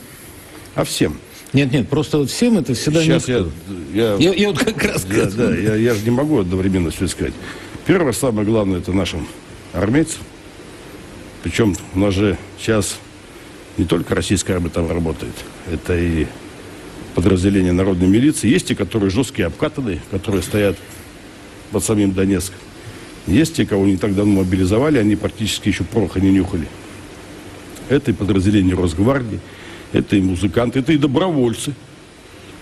А 0.75 0.83
всем. 0.83 1.17
Нет, 1.53 1.71
нет, 1.73 1.89
просто 1.89 2.17
вот 2.17 2.29
всем 2.29 2.57
это 2.57 2.73
всегда 2.73 3.01
Сейчас 3.01 3.27
я, 3.27 3.45
я, 3.93 4.15
я, 4.15 4.33
я 4.33 4.49
вот 4.49 4.59
как 4.59 4.83
раз... 4.83 5.03
Да, 5.03 5.29
да, 5.29 5.55
я, 5.55 5.75
я 5.75 5.93
же 5.93 6.03
не 6.05 6.11
могу 6.11 6.39
одновременно 6.39 6.91
все 6.91 7.07
сказать. 7.07 7.33
Первое, 7.85 8.13
самое 8.13 8.47
главное, 8.47 8.79
это 8.79 8.93
нашим 8.93 9.27
армейцам. 9.73 10.21
Причем 11.43 11.75
у 11.93 11.99
нас 11.99 12.13
же 12.13 12.37
сейчас 12.57 12.99
не 13.77 13.85
только 13.85 14.15
российская 14.15 14.53
армия 14.53 14.69
там 14.69 14.89
работает, 14.89 15.33
это 15.69 15.97
и 15.97 16.27
подразделения 17.15 17.73
народной 17.73 18.07
милиции. 18.07 18.47
Есть 18.47 18.67
те, 18.67 18.75
которые 18.75 19.09
жесткие, 19.09 19.47
обкатанные, 19.47 20.01
которые 20.11 20.43
стоят 20.43 20.77
под 21.71 21.83
самим 21.83 22.11
Донецком. 22.13 22.59
Есть 23.27 23.55
те, 23.55 23.65
кого 23.65 23.85
не 23.85 23.97
так 23.97 24.15
давно 24.15 24.41
мобилизовали, 24.41 24.97
они 24.97 25.15
практически 25.15 25.69
еще 25.69 25.83
пороха 25.83 26.19
не 26.19 26.31
нюхали. 26.31 26.67
Это 27.89 28.11
и 28.11 28.13
подразделения 28.13 28.73
Росгвардии, 28.73 29.39
это 29.93 30.15
и 30.15 30.21
музыканты, 30.21 30.79
это 30.79 30.93
и 30.93 30.97
добровольцы, 30.97 31.73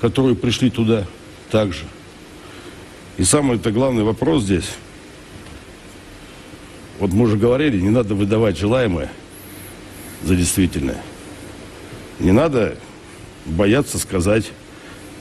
которые 0.01 0.36
пришли 0.36 0.69
туда 0.69 1.05
также. 1.51 1.83
И 3.17 3.24
самый 3.24 3.57
это 3.57 3.71
главный 3.71 4.03
вопрос 4.03 4.43
здесь. 4.43 4.71
Вот 7.00 7.12
мы 7.12 7.25
уже 7.25 7.38
говорили, 7.38 7.79
не 7.79 7.89
надо 7.89 8.15
выдавать 8.15 8.57
желаемое 8.57 9.09
за 10.24 10.36
действительное. 10.36 11.01
Не 12.19 12.31
надо 12.31 12.77
бояться 13.45 13.98
сказать 13.98 14.51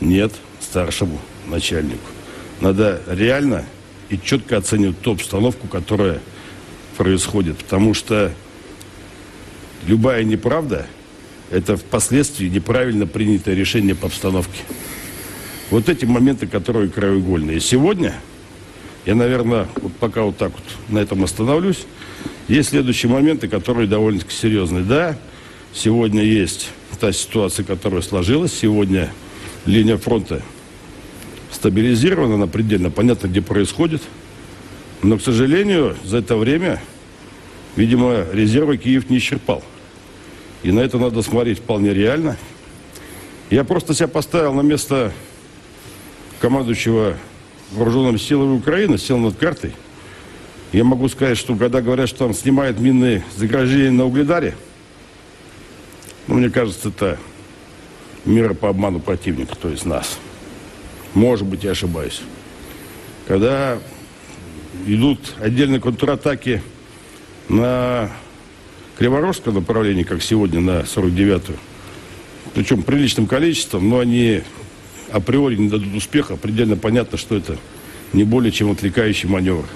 нет 0.01 0.33
старшему 0.61 1.19
начальнику. 1.47 1.99
Надо 2.61 3.01
реально 3.07 3.65
и 4.09 4.19
четко 4.19 4.57
оценивать 4.57 5.01
ту 5.01 5.13
обстановку, 5.13 5.69
которая 5.69 6.21
происходит. 6.97 7.59
Потому 7.59 7.95
что 7.95 8.33
любая 9.87 10.25
неправда– 10.25 10.87
это 11.51 11.77
впоследствии 11.77 12.49
неправильно 12.49 13.07
принятое 13.07 13.55
решение 13.55 13.95
по 13.95 14.07
обстановке. 14.07 14.63
Вот 15.71 15.89
эти 15.89 16.05
моменты, 16.05 16.47
которые 16.47 16.89
краеугольные. 16.89 17.61
Сегодня, 17.61 18.15
я, 19.07 19.15
наверное, 19.15 19.67
вот 19.77 19.93
пока 19.97 20.23
вот 20.23 20.37
так 20.37 20.53
вот 20.53 20.65
на 20.89 20.99
этом 20.99 21.25
остановлюсь, 21.25 21.85
есть 22.49 22.71
следующие 22.71 23.11
моменты, 23.13 23.49
которые 23.49 23.87
довольно-таки 23.87 24.35
серьезные. 24.35 24.83
Да, 24.83 25.19
сегодня 25.75 26.23
есть 26.23 26.71
та 26.99 27.13
ситуация, 27.13 27.65
которая 27.65 28.03
сложилась. 28.03 28.53
Сегодня 28.53 29.13
линия 29.67 29.97
фронта 29.97 30.43
стабилизирована, 31.51 32.35
она 32.35 32.47
предельно 32.47 32.91
понятно, 32.91 33.29
где 33.29 33.43
происходит. 33.43 34.03
Но, 35.03 35.19
к 35.19 35.23
сожалению, 35.23 35.97
за 36.05 36.19
это 36.19 36.37
время, 36.37 36.83
видимо, 37.77 38.27
резервы 38.33 38.79
Киев 38.79 39.09
не 39.11 39.19
исчерпал. 39.19 39.63
И 40.63 40.73
на 40.73 40.81
это 40.81 40.99
надо 40.99 41.23
смотреть 41.23 41.59
вполне 41.59 41.95
реально. 41.95 42.37
Я 43.51 43.65
просто 43.65 43.95
себя 43.95 44.09
поставил 44.09 44.53
на 44.55 44.61
место 44.61 45.13
командующего 46.41 47.17
вооруженными 47.73 48.17
силами 48.17 48.57
Украины, 48.57 48.99
сел 48.99 49.19
над 49.19 49.37
картой. 49.37 49.73
Я 50.73 50.85
могу 50.85 51.09
сказать, 51.09 51.39
что 51.39 51.55
когда 51.57 51.81
говорят, 51.81 52.09
что 52.09 52.19
там 52.19 52.35
снимают 52.35 52.79
минные 52.79 53.25
заграждения 53.37 53.91
на 53.91 54.05
Угледаре, 54.05 54.55
ну, 56.27 56.35
мне 56.35 56.51
кажется, 56.51 56.91
это 56.91 57.19
мера 58.27 58.53
по 58.53 58.69
обману 58.69 59.01
противника, 59.01 59.57
то 59.57 59.71
есть 59.71 59.87
нас. 59.87 60.19
Может 61.15 61.47
быть, 61.47 61.65
я 61.65 61.71
ошибаюсь. 61.71 62.21
Когда 63.27 63.79
идут 64.87 65.35
отдельные 65.41 65.81
контратаки 65.81 66.63
на 67.49 68.11
Криворожское 68.99 69.55
направление, 69.55 70.05
как 70.05 70.21
сегодня 70.23 70.59
на 70.59 70.81
49-ю, 70.81 71.55
причем 72.53 72.83
приличным 72.83 73.29
количеством, 73.29 73.89
но 73.89 74.01
они 74.01 74.43
априори 75.13 75.55
не 75.55 75.69
дадут 75.69 75.95
успеха, 75.95 76.37
предельно 76.37 76.77
понятно, 76.77 77.17
что 77.17 77.37
это 77.37 77.57
не 78.13 78.25
более 78.25 78.51
чем 78.51 78.73
отвлекающий 78.73 79.29
маневр. 79.29 79.67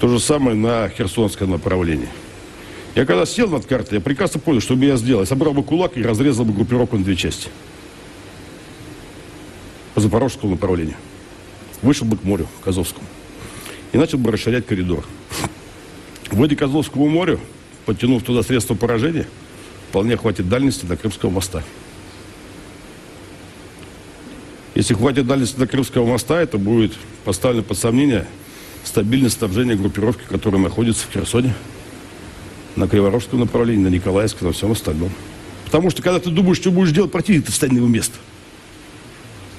То 0.00 0.08
же 0.08 0.18
самое 0.18 0.56
на 0.56 0.88
Херсонское 0.88 1.46
направление. 1.46 2.08
Я 2.94 3.04
когда 3.04 3.26
сел 3.26 3.50
над 3.50 3.66
картой, 3.66 3.98
я 3.98 4.00
прекрасно 4.00 4.40
понял, 4.40 4.62
что 4.62 4.74
бы 4.74 4.86
я 4.86 4.96
сделал. 4.96 5.20
Я 5.20 5.26
собрал 5.26 5.52
бы 5.52 5.62
кулак 5.62 5.98
и 5.98 6.02
разрезал 6.02 6.46
бы 6.46 6.54
группировку 6.54 6.96
на 6.96 7.04
две 7.04 7.16
части. 7.16 7.50
По 9.94 10.00
запорожскому 10.00 10.52
направлению. 10.52 10.96
Вышел 11.82 12.06
бы 12.06 12.16
к 12.16 12.24
морю, 12.24 12.48
к 12.64 12.68
Азовскому. 12.68 13.06
И 13.92 13.98
начал 13.98 14.16
бы 14.16 14.32
расширять 14.32 14.66
коридор. 14.66 15.04
В 16.30 16.38
воде 16.38 16.56
к 16.56 16.62
Азовскому 16.62 17.08
морю, 17.08 17.38
подтянув 17.86 18.22
туда 18.22 18.42
средства 18.42 18.74
поражения, 18.74 19.26
вполне 19.88 20.16
хватит 20.16 20.48
дальности 20.48 20.86
до 20.86 20.96
Крымского 20.96 21.30
моста. 21.30 21.62
Если 24.74 24.94
хватит 24.94 25.26
дальности 25.26 25.56
до 25.56 25.66
Крымского 25.66 26.06
моста, 26.06 26.40
это 26.40 26.56
будет 26.56 26.92
поставлено 27.24 27.62
под 27.62 27.76
сомнение 27.76 28.26
стабильность 28.84 29.38
снабжения 29.38 29.74
группировки, 29.74 30.22
которая 30.28 30.60
находится 30.60 31.06
в 31.06 31.12
Херсоне, 31.12 31.54
на 32.76 32.88
Криворожском 32.88 33.40
направлении, 33.40 33.84
на 33.84 33.88
Николаевском, 33.88 34.46
на 34.46 34.52
всем 34.52 34.72
остальном. 34.72 35.10
Потому 35.64 35.90
что, 35.90 36.02
когда 36.02 36.18
ты 36.18 36.30
думаешь, 36.30 36.56
что 36.56 36.70
будешь 36.70 36.92
делать, 36.92 37.12
противник, 37.12 37.46
ты 37.46 37.52
встань 37.52 37.72
на 37.72 37.78
его 37.78 37.88
место. 37.88 38.16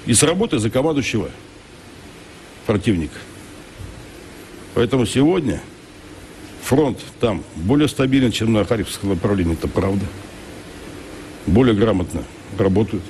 И 0.06 0.14
сработай 0.14 0.60
за 0.60 0.70
командующего 0.70 1.30
противника. 2.66 3.18
Поэтому 4.74 5.06
сегодня 5.06 5.62
фронт 6.72 7.00
там 7.20 7.44
более 7.58 7.90
стабилен, 7.90 8.32
чем 8.32 8.54
на 8.54 8.64
Харьковском 8.64 9.10
направлении, 9.10 9.56
это 9.56 9.68
правда. 9.68 10.06
Более 11.46 11.76
грамотно 11.76 12.24
работают. 12.58 13.04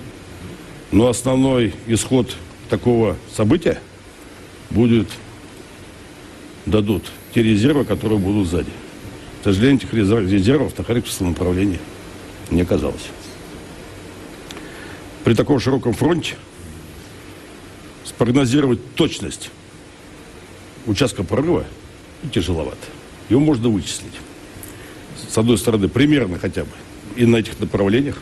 Но 0.92 1.08
основной 1.08 1.76
исход 1.86 2.36
такого 2.72 3.18
события 3.32 3.80
будет, 4.72 5.08
дадут 6.66 7.04
те 7.36 7.44
резервы, 7.44 7.86
которые 7.86 8.18
будут 8.18 8.48
сзади. 8.48 8.72
К 9.42 9.44
сожалению, 9.44 9.78
этих 9.78 9.94
резервов 9.94 10.76
на 10.76 10.84
Харьковском 10.84 11.30
направлении 11.30 11.80
не 12.50 12.64
оказалось. 12.64 13.10
При 15.24 15.36
таком 15.36 15.60
широком 15.60 15.94
фронте 15.94 16.34
спрогнозировать 18.06 18.96
точность 18.96 19.52
участка 20.88 21.24
прорыва 21.24 21.64
тяжеловато. 22.34 22.88
Его 23.32 23.42
можно 23.42 23.70
вычислить. 23.70 24.14
С 25.28 25.38
одной 25.38 25.58
стороны, 25.58 25.90
примерно 25.90 26.38
хотя 26.38 26.66
бы. 26.66 26.72
И 27.16 27.26
на 27.26 27.38
этих 27.38 27.60
направлениях 27.60 28.22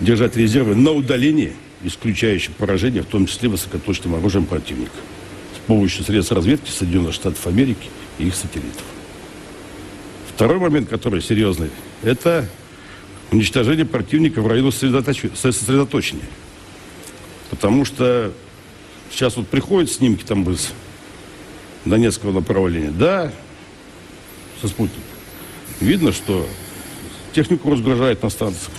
держать 0.00 0.36
резервы 0.36 0.74
на 0.74 0.92
удалении– 0.92 1.52
исключающим 1.82 2.52
поражение, 2.54 3.02
в 3.02 3.06
том 3.06 3.26
числе 3.26 3.48
высокоточным 3.48 4.14
оружием 4.14 4.46
противника, 4.46 4.96
с 5.54 5.66
помощью 5.66 6.04
средств 6.04 6.32
разведки 6.32 6.70
Соединенных 6.70 7.14
Штатов 7.14 7.46
Америки 7.46 7.88
и 8.18 8.26
их 8.26 8.34
сателлитов. 8.34 8.82
Второй 10.34 10.58
момент, 10.58 10.88
который 10.88 11.22
серьезный, 11.22 11.70
это 12.02 12.48
уничтожение 13.30 13.84
противника 13.84 14.40
в 14.40 14.46
районе 14.46 14.72
сосредоточения. 14.72 16.24
Потому 17.50 17.84
что 17.84 18.32
сейчас 19.10 19.36
вот 19.36 19.48
приходят 19.48 19.90
снимки 19.90 20.22
там 20.24 20.48
из 20.50 20.72
Донецкого 21.84 22.32
направления. 22.32 22.90
Да, 22.90 23.32
со 24.60 24.68
спутника. 24.68 25.06
Видно, 25.80 26.12
что 26.12 26.46
технику 27.32 27.70
разгружают 27.70 28.22
на 28.22 28.30
станциях 28.30 28.72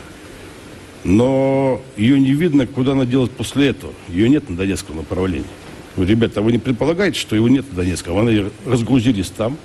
но 1.03 1.81
ее 1.97 2.19
не 2.19 2.33
видно, 2.33 2.67
куда 2.67 2.91
она 2.91 3.05
делать 3.05 3.31
после 3.31 3.69
этого. 3.69 3.93
Ее 4.09 4.29
нет 4.29 4.49
на 4.49 4.57
Донецком 4.57 4.97
направлении. 4.97 5.47
Ребята, 5.97 6.41
вы 6.41 6.51
не 6.51 6.57
предполагаете, 6.57 7.19
что 7.19 7.35
его 7.35 7.47
нет 7.47 7.65
на 7.69 7.77
Донецком? 7.77 8.17
Они 8.19 8.45
разгрузились 8.65 9.29
там, 9.29 9.57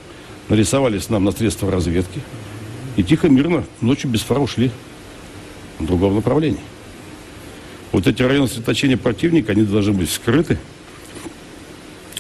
нарисовались 0.48 1.08
нам 1.08 1.24
на 1.24 1.32
средства 1.32 1.70
разведки 1.70 2.20
и 2.96 3.02
тихо, 3.02 3.28
мирно 3.28 3.64
ночью 3.80 4.10
без 4.10 4.20
фар 4.20 4.40
ушли 4.40 4.70
в 5.78 5.86
другом 5.86 6.14
направлении. 6.14 6.60
Вот 7.92 8.06
эти 8.06 8.22
районы 8.22 8.48
сосредоточения 8.48 8.96
противника, 8.96 9.52
они 9.52 9.62
должны 9.62 9.92
быть 9.92 10.10
скрыты. 10.10 10.58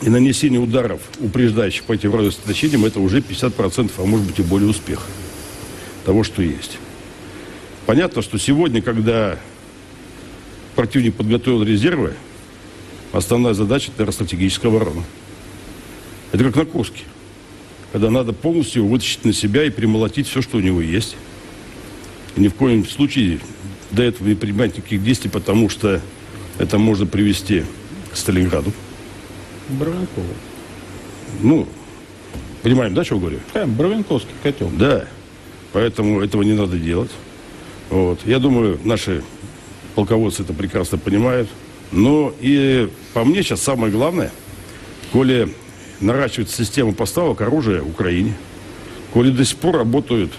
И 0.02 0.10
нанесение 0.10 0.60
ударов, 0.60 1.00
упреждающих 1.20 1.84
по 1.84 1.92
этим 1.92 2.12
сосредоточениям, 2.12 2.84
это 2.84 3.00
уже 3.00 3.20
50%, 3.20 3.92
а 3.96 4.04
может 4.04 4.26
быть 4.26 4.38
и 4.38 4.42
более 4.42 4.68
успех 4.68 5.00
того, 6.04 6.24
что 6.24 6.42
есть. 6.42 6.78
Понятно, 7.86 8.22
что 8.22 8.38
сегодня, 8.38 8.82
когда 8.82 9.38
противник 10.74 11.14
подготовил 11.14 11.62
резервы, 11.62 12.14
основная 13.12 13.54
задача– 13.54 13.92
это 13.96 14.10
стратегическая 14.10 14.68
оборона. 14.68 15.04
Это 16.32 16.44
как 16.44 16.56
на 16.56 16.64
Курске, 16.64 17.04
когда 17.92 18.10
надо 18.10 18.32
полностью 18.32 18.86
вытащить 18.86 19.24
на 19.24 19.32
себя 19.32 19.64
и 19.64 19.70
примолотить 19.70 20.26
все, 20.28 20.42
что 20.42 20.56
у 20.56 20.60
него 20.60 20.80
есть. 20.80 21.16
И 22.36 22.40
ни 22.40 22.48
в 22.48 22.54
коем 22.54 22.84
случае 22.86 23.38
до 23.92 24.02
этого 24.02 24.26
не 24.26 24.34
принимать 24.34 24.76
никаких 24.76 25.04
действий, 25.04 25.30
потому 25.30 25.68
что 25.68 26.00
это 26.58 26.78
можно 26.78 27.06
привести 27.06 27.64
к 28.12 28.16
Сталинграду. 28.16 28.72
Бравенково. 29.68 30.26
Ну, 31.40 31.66
понимаем, 32.62 32.94
да, 32.94 33.04
что 33.04 33.18
говорю? 33.18 33.38
Да, 33.52 33.66
Бравенковский 33.66 34.34
котел. 34.42 34.70
Да, 34.70 35.06
поэтому 35.72 36.20
этого 36.20 36.42
не 36.42 36.52
надо 36.52 36.78
делать. 36.78 37.10
Вот. 37.90 38.20
Я 38.24 38.38
думаю, 38.38 38.78
наши 38.84 39.22
полководцы 39.94 40.42
это 40.42 40.52
прекрасно 40.52 40.98
понимают. 40.98 41.48
Но 41.92 42.34
и 42.40 42.88
по 43.12 43.24
мне 43.24 43.42
сейчас 43.42 43.62
самое 43.62 43.92
главное, 43.92 44.32
коли 45.12 45.48
наращивать 46.00 46.50
систему 46.50 46.92
поставок 46.92 47.40
оружия 47.40 47.82
Украине, 47.82 48.34
коли 49.12 49.30
до 49.30 49.44
сих 49.44 49.58
пор 49.58 49.76
работают 49.76 50.32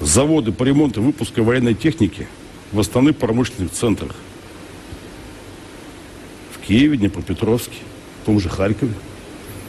заводы 0.00 0.52
по 0.52 0.64
ремонту 0.64 1.00
и 1.00 1.04
выпуску 1.04 1.42
военной 1.42 1.74
техники 1.74 2.26
в 2.72 2.80
основных 2.80 3.16
промышленных 3.16 3.72
центрах. 3.72 4.14
В 6.52 6.66
Киеве, 6.66 6.98
Днепропетровске, 6.98 7.76
в 7.99 7.99
том 8.30 8.38
же 8.38 8.48
Харькове, 8.48 8.92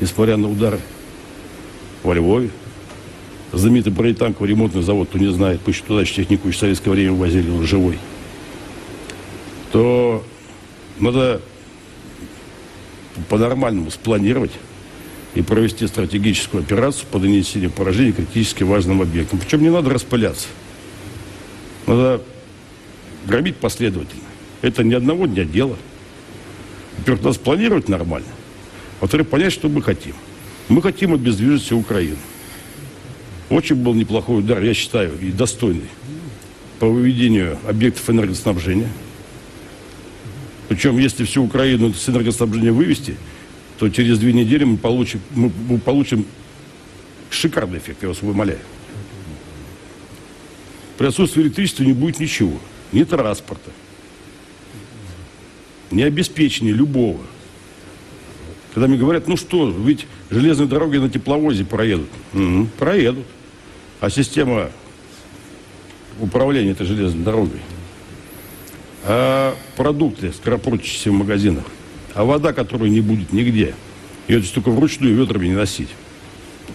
несмотря 0.02 0.38
на 0.38 0.48
удары, 0.48 0.80
во 2.04 2.14
Львове. 2.14 2.52
Знаменитый 3.54 3.92
бронетанковый 3.92 4.52
ремонтный 4.52 4.84
завод, 4.84 5.10
кто 5.10 5.18
не 5.18 5.32
знает, 5.32 5.62
пусть 5.62 5.84
туда 5.84 6.06
технику 6.06 6.48
в 6.48 6.56
советское 6.56 6.92
время 6.92 7.14
возили, 7.14 7.50
он 7.50 7.66
живой. 7.66 7.98
То 9.72 10.24
надо 11.00 11.42
по-нормальному 13.30 13.90
спланировать 13.90 14.52
и 15.34 15.42
провести 15.42 15.88
стратегическую 15.88 16.62
операцию 16.62 17.08
по 17.12 17.18
нанесению 17.18 17.72
поражений 17.72 18.12
критически 18.12 18.62
важным 18.62 19.02
объектам. 19.02 19.40
Причем 19.40 19.64
не 19.64 19.72
надо 19.72 19.90
распыляться. 19.90 20.48
Надо 21.88 22.22
громить 23.26 23.56
последовательно. 23.56 24.22
Это 24.62 24.84
ни 24.84 24.94
одного 24.94 25.26
дня 25.26 25.46
дело. 25.46 25.78
Во-первых, 27.00 27.24
надо 27.24 27.36
спланировать 27.36 27.90
нормально. 27.90 28.28
Во-вторых, 29.02 29.28
понять, 29.28 29.52
что 29.52 29.68
мы 29.68 29.82
хотим. 29.82 30.14
Мы 30.70 30.82
хотим 30.82 31.14
обездвижить 31.14 31.64
всю 31.64 31.78
Украину. 31.78 32.18
Очень 33.50 33.76
был 33.76 33.94
неплохой 33.94 34.40
удар, 34.40 34.62
я 34.64 34.74
считаю, 34.74 35.20
и 35.20 35.32
достойный 35.32 35.90
по 36.80 36.88
выведению 36.88 37.60
объектов 37.68 38.10
энергоснабжения. 38.10 38.90
Причем, 40.70 40.98
если 40.98 41.26
всю 41.26 41.44
Украину 41.44 41.94
с 41.94 42.08
энергоснабжения 42.08 42.72
вывести– 42.72 43.18
то 43.82 43.90
через 43.90 44.20
две 44.20 44.32
недели 44.32 44.64
мы 44.64 44.78
получим, 44.78 45.22
мы, 45.32 45.50
получим 45.80 46.28
шикарный 47.32 47.80
эффект, 47.80 48.04
я 48.04 48.10
вас 48.10 48.22
умоляю. 48.22 48.60
При 51.00 51.08
отсутствии 51.08 51.42
электричества 51.42 51.82
не 51.82 51.94
будет 51.94 52.20
ничего. 52.20 52.60
Ни 52.92 53.04
транспорта, 53.04 53.72
ни 55.90 56.04
обеспечения 56.04 56.74
любого. 56.74 57.22
Когда 58.74 58.88
мне 58.88 58.98
говорят, 58.98 59.28
ну 59.28 59.36
что, 59.36 59.70
ведь 59.70 60.08
железные 60.30 60.68
дороги 60.68 60.98
на 60.98 61.10
тепловозе 61.10 61.66
проедут. 61.66 62.10
Угу, 62.34 62.68
проедут. 62.80 63.26
А 64.00 64.10
система 64.10 64.70
управления 66.20 66.72
этой 66.72 66.86
железной 66.86 67.24
дорогой, 67.24 67.60
а 69.04 69.56
продукты 69.76 70.32
скоропортящиеся 70.32 71.12
в 71.12 71.14
магазинах, 71.14 71.66
а 72.14 72.24
вода, 72.24 72.54
которой 72.54 72.90
не 72.90 73.02
будет 73.02 73.34
нигде, 73.34 73.76
ее 74.28 74.42
только 74.42 74.70
вручную 74.70 75.16
ведрами 75.16 75.48
не 75.48 75.54
носить. 75.54 75.90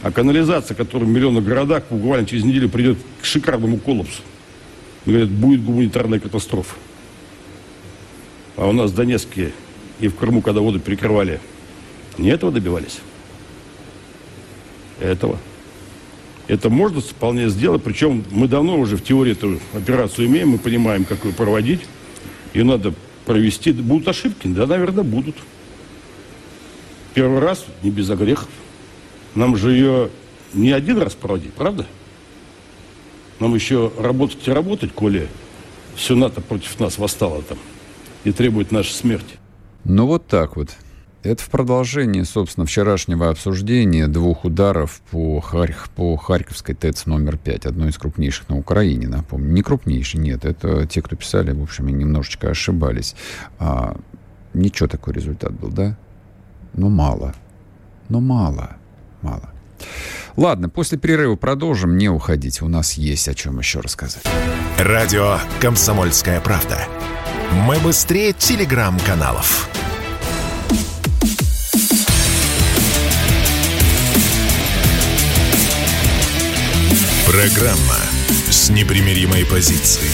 А 0.03 0.13
канализация, 0.13 0.75
которая 0.75 1.09
в 1.09 1.13
миллионных 1.13 1.45
городах 1.45 1.85
буквально 1.91 2.27
через 2.27 2.45
неделю 2.45 2.69
придет 2.69 2.99
к 3.21 3.25
шикарному 3.25 3.79
коллапсу. 3.79 4.23
Говорят, 5.05 5.29
будет 5.29 5.65
гуманитарная 5.65 6.21
катастрофа. 6.21 6.75
А 8.57 8.69
у 8.69 8.73
нас 8.73 8.91
в 8.91 8.95
Донецке 8.95 9.53
и 10.01 10.09
в 10.09 10.17
Крыму, 10.17 10.43
когда 10.43 10.61
воду 10.61 10.81
перекрывали, 10.81 11.41
не 12.19 12.31
этого 12.31 12.53
добивались. 12.53 13.01
Этого. 15.01 15.39
Это 16.49 16.71
можно 16.71 17.01
вполне 17.01 17.49
сделать, 17.49 17.83
причем 17.83 18.25
мы 18.31 18.47
давно 18.47 18.79
уже 18.79 18.97
в 18.97 19.03
теории 19.03 19.33
эту 19.33 19.59
операцию 19.75 20.27
имеем, 20.29 20.51
мы 20.51 20.59
понимаем, 20.59 21.05
как 21.05 21.25
ее 21.25 21.33
проводить. 21.33 21.81
Ее 22.55 22.65
надо 22.65 22.95
провести. 23.25 23.73
Будут 23.73 24.09
ошибки? 24.09 24.47
Да, 24.47 24.67
наверное, 24.67 25.03
будут. 25.03 25.37
Первый 27.15 27.41
раз 27.41 27.67
не 27.83 27.91
без 27.91 28.09
огрехов. 28.09 28.49
Нам 29.35 29.57
же 29.57 29.73
ее 29.73 30.11
не 30.55 30.71
один 30.71 30.99
раз 30.99 31.15
проводить, 31.15 31.53
правда? 31.53 31.87
Нам 33.41 33.55
еще 33.55 33.93
работать 33.99 34.47
и 34.47 34.51
работать, 34.51 34.93
коли 34.93 35.29
все 35.95 36.15
НАТО 36.15 36.41
против 36.41 36.79
нас 36.79 36.97
восстало 36.99 37.43
там 37.43 37.59
и 38.25 38.33
требует 38.33 38.73
нашей 38.73 38.93
смерти. 38.93 39.37
Ну 39.85 40.07
вот 40.07 40.27
так 40.27 40.57
вот. 40.57 40.77
Это 41.27 41.43
в 41.43 41.49
продолжении, 41.49 42.23
собственно, 42.23 42.67
вчерашнего 42.67 43.29
обсуждения 43.31 44.07
двух 44.07 44.45
ударов 44.45 45.01
по, 45.11 45.41
Харь... 45.41 45.75
по 45.97 46.17
Харьковской 46.17 46.77
ТЭЦ 46.77 47.07
номер 47.07 47.37
5, 47.37 47.67
одной 47.67 47.91
из 47.91 47.99
крупнейших 47.99 48.49
на 48.49 48.57
Украине, 48.57 49.09
напомню. 49.09 49.51
Не 49.51 49.63
крупнейший, 49.63 50.21
нет, 50.21 50.45
это 50.45 50.87
те, 50.87 51.03
кто 51.03 51.17
писали, 51.17 51.51
в 51.51 51.61
общем, 51.61 51.89
немножечко 51.89 52.49
ошибались. 52.51 53.17
А, 53.59 53.97
ничего 54.55 54.89
такой 54.89 55.15
результат 55.15 55.53
был, 55.53 55.71
да? 55.71 55.97
Но 56.75 56.89
мало. 56.91 57.35
Но 58.09 58.21
мало. 58.21 58.77
Мало. 59.21 59.51
Ладно, 60.37 60.69
после 60.69 60.97
перерыва 60.97 61.35
продолжим. 61.35 61.97
Не 61.97 62.09
уходите, 62.09 62.65
у 62.65 62.69
нас 62.69 62.93
есть 62.93 63.27
о 63.27 63.35
чем 63.35 63.59
еще 63.59 63.81
рассказать. 63.81 64.23
Радио 64.79 65.39
«Комсомольская 65.61 66.41
правда». 66.41 66.79
Мы 67.67 67.81
быстрее 67.81 68.33
телеграм-каналов. 68.33 69.69
Программа 77.27 77.99
с 78.49 78.71
непримиримой 78.71 79.45
позицией. 79.45 80.13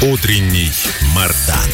Утренний 0.00 0.70
Мардан. 1.14 1.70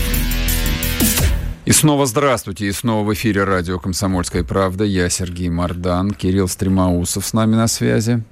И 1.65 1.71
снова 1.71 2.05
здравствуйте. 2.05 2.67
И 2.67 2.73
снова 2.73 3.07
в 3.07 3.15
эфире 3.15 3.45
радио 3.45 3.79
«Комсомольская 3.79 4.43
правда». 4.43 4.83
Я 4.83 5.09
Сергей 5.09 5.49
Мардан. 5.49 6.11
Кирилл 6.11 6.49
Стремоусов 6.49 7.25
с 7.25 7.33
нами 7.33 7.55
на 7.55 7.69
связи. 7.69 8.25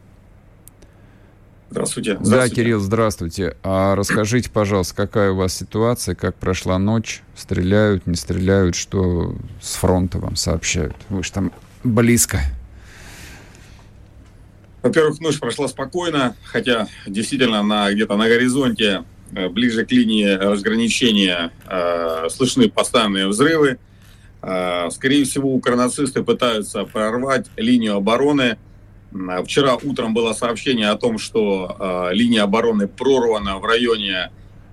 Здравствуйте. 1.70 2.18
здравствуйте. 2.20 2.48
Да, 2.48 2.54
Кирилл, 2.54 2.80
здравствуйте. 2.80 3.56
А 3.62 3.94
расскажите, 3.94 4.50
пожалуйста, 4.50 4.96
какая 4.96 5.30
у 5.30 5.36
вас 5.36 5.54
ситуация, 5.54 6.16
как 6.16 6.34
прошла 6.34 6.76
ночь? 6.80 7.22
Стреляют, 7.36 8.08
не 8.08 8.16
стреляют? 8.16 8.74
Что 8.74 9.36
с 9.60 9.76
фронта 9.76 10.18
вам 10.18 10.34
сообщают? 10.34 10.96
Вы 11.08 11.22
же 11.22 11.30
там 11.30 11.52
близко. 11.84 12.40
Во-первых, 14.82 15.20
ночь 15.20 15.38
прошла 15.38 15.68
спокойно, 15.68 16.34
хотя 16.44 16.88
действительно 17.06 17.62
на, 17.62 17.92
где-то 17.92 18.16
на 18.16 18.26
горизонте, 18.26 19.04
э, 19.32 19.48
ближе 19.48 19.86
к 19.86 19.92
линии 19.92 20.26
разграничения, 20.26 21.52
э, 21.68 22.28
слышны 22.30 22.68
постоянные 22.68 23.28
взрывы. 23.28 23.78
Э, 24.42 24.90
скорее 24.90 25.24
всего, 25.24 25.54
укранацисты 25.54 26.24
пытаются 26.24 26.84
прорвать 26.84 27.46
линию 27.56 27.96
обороны. 27.96 28.58
Вчера 29.44 29.76
утром 29.76 30.14
было 30.14 30.32
сообщение 30.32 30.88
о 30.88 30.96
том, 30.96 31.18
что 31.18 32.08
э, 32.10 32.14
линия 32.14 32.42
обороны 32.42 32.88
прорвана 32.88 33.58
в 33.58 33.64
районе 33.64 34.30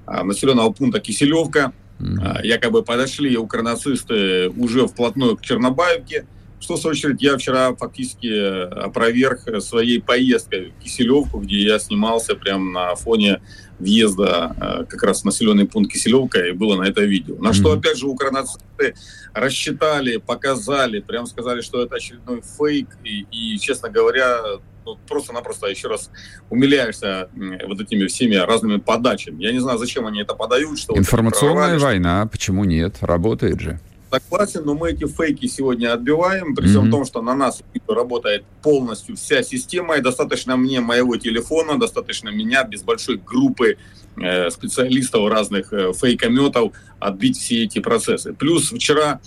э, 0.08 0.24
населенного 0.24 0.72
пункта 0.72 1.00
Киселевка. 1.00 1.72
Mm-hmm. 2.00 2.46
Якобы 2.46 2.82
подошли 2.82 3.36
укранацисты 3.38 4.50
уже 4.50 4.88
вплотную 4.88 5.38
к 5.38 5.42
Чернобаевке– 5.42 6.26
что, 6.60 6.76
в 6.76 6.80
свою 6.80 6.92
очередь, 6.92 7.22
я 7.22 7.38
вчера 7.38 7.74
фактически 7.76 8.28
э, 8.28 8.64
опроверг 8.64 9.62
своей 9.62 10.02
поездкой 10.02 10.72
в 10.72 10.84
Киселевку, 10.84 11.40
где 11.40 11.58
я 11.58 11.80
снимался 11.80 12.36
прямо 12.36 12.72
на 12.72 12.96
фоне 12.96 13.42
въезда 13.80 14.56
э, 14.60 14.86
как 14.86 15.04
раз 15.04 15.22
в 15.22 15.26
населенный 15.26 15.66
пункт 15.66 15.94
Киселевка, 15.94 16.46
и 16.46 16.52
было 16.52 16.76
на 16.76 16.84
это 16.84 17.02
видео. 17.02 17.36
На 17.38 17.50
mm-hmm. 17.50 17.54
что, 17.54 17.72
опять 17.72 17.98
же, 17.98 18.08
укранацисты 18.08 18.96
рассчитали, 19.34 20.18
показали, 20.18 21.00
прям 21.00 21.26
сказали, 21.28 21.62
что 21.62 21.82
это 21.82 21.96
очередной 21.96 22.42
фейк, 22.42 22.90
и, 23.04 23.26
и 23.32 23.58
честно 23.60 23.90
говоря, 23.90 24.42
ну, 24.86 24.98
просто-напросто 25.08 25.68
еще 25.68 25.88
раз 25.88 26.10
умиляешься 26.50 27.30
вот 27.68 27.80
этими 27.80 28.08
всеми 28.08 28.36
разными 28.36 28.78
подачами. 28.78 29.44
Я 29.44 29.52
не 29.52 29.60
знаю, 29.60 29.78
зачем 29.78 30.06
они 30.08 30.22
это 30.22 30.34
подают. 30.34 30.80
Что 30.80 30.98
Информационная 30.98 31.74
вот 31.74 31.84
война, 31.84 32.26
почему 32.26 32.66
нет? 32.66 32.98
Работает 33.02 33.60
же 33.62 33.80
согласен, 34.12 34.64
но 34.66 34.74
мы 34.74 34.92
эти 34.92 35.06
фейки 35.08 35.48
сегодня 35.48 35.94
отбиваем, 35.94 36.56
при 36.56 36.68
всем 36.68 36.86
mm-hmm. 36.88 36.92
том, 36.92 37.06
что 37.06 37.22
на 37.22 37.36
нас 37.36 37.62
работает 37.88 38.44
полностью 38.62 39.16
вся 39.16 39.44
система, 39.44 39.98
и 39.98 40.02
достаточно 40.02 40.58
мне 40.58 40.80
моего 40.80 41.18
телефона, 41.18 41.80
достаточно 41.80 42.30
меня 42.30 42.64
без 42.64 42.84
большой 42.84 43.18
группы 43.18 43.78
э, 44.18 44.50
специалистов 44.50 45.30
разных 45.30 45.74
э, 45.74 45.94
фейкометов 45.94 46.74
отбить 47.00 47.38
все 47.38 47.64
эти 47.64 47.80
процессы. 47.80 48.34
Плюс 48.34 48.72
вчера 48.72 49.22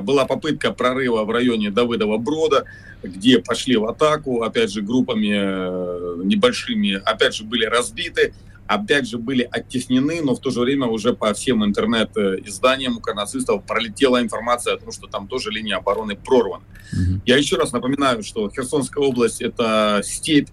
была 0.00 0.24
попытка 0.24 0.70
прорыва 0.70 1.24
в 1.24 1.30
районе 1.30 1.70
Давыдова 1.70 2.16
Брода, 2.16 2.64
где 3.02 3.38
пошли 3.38 3.76
в 3.76 3.84
атаку, 3.86 4.42
опять 4.42 4.72
же, 4.72 4.82
группами 4.82 5.32
э, 5.32 6.22
небольшими, 6.24 7.00
опять 7.04 7.34
же, 7.34 7.44
были 7.44 7.64
разбиты 7.64 8.32
опять 8.66 9.08
же, 9.08 9.18
были 9.18 9.48
оттеснены, 9.50 10.22
но 10.22 10.34
в 10.34 10.40
то 10.40 10.50
же 10.50 10.60
время 10.60 10.86
уже 10.86 11.14
по 11.14 11.32
всем 11.34 11.64
интернет-изданиям 11.64 12.98
у 12.98 13.14
нацистов 13.14 13.64
пролетела 13.64 14.20
информация 14.20 14.74
о 14.74 14.78
том, 14.78 14.92
что 14.92 15.06
там 15.06 15.28
тоже 15.28 15.50
линия 15.50 15.76
обороны 15.76 16.16
прорвана. 16.16 16.64
Mm-hmm. 16.92 17.20
Я 17.26 17.36
еще 17.36 17.56
раз 17.56 17.72
напоминаю, 17.72 18.22
что 18.22 18.50
Херсонская 18.50 19.04
область— 19.04 19.40
это 19.42 20.00
степь, 20.04 20.48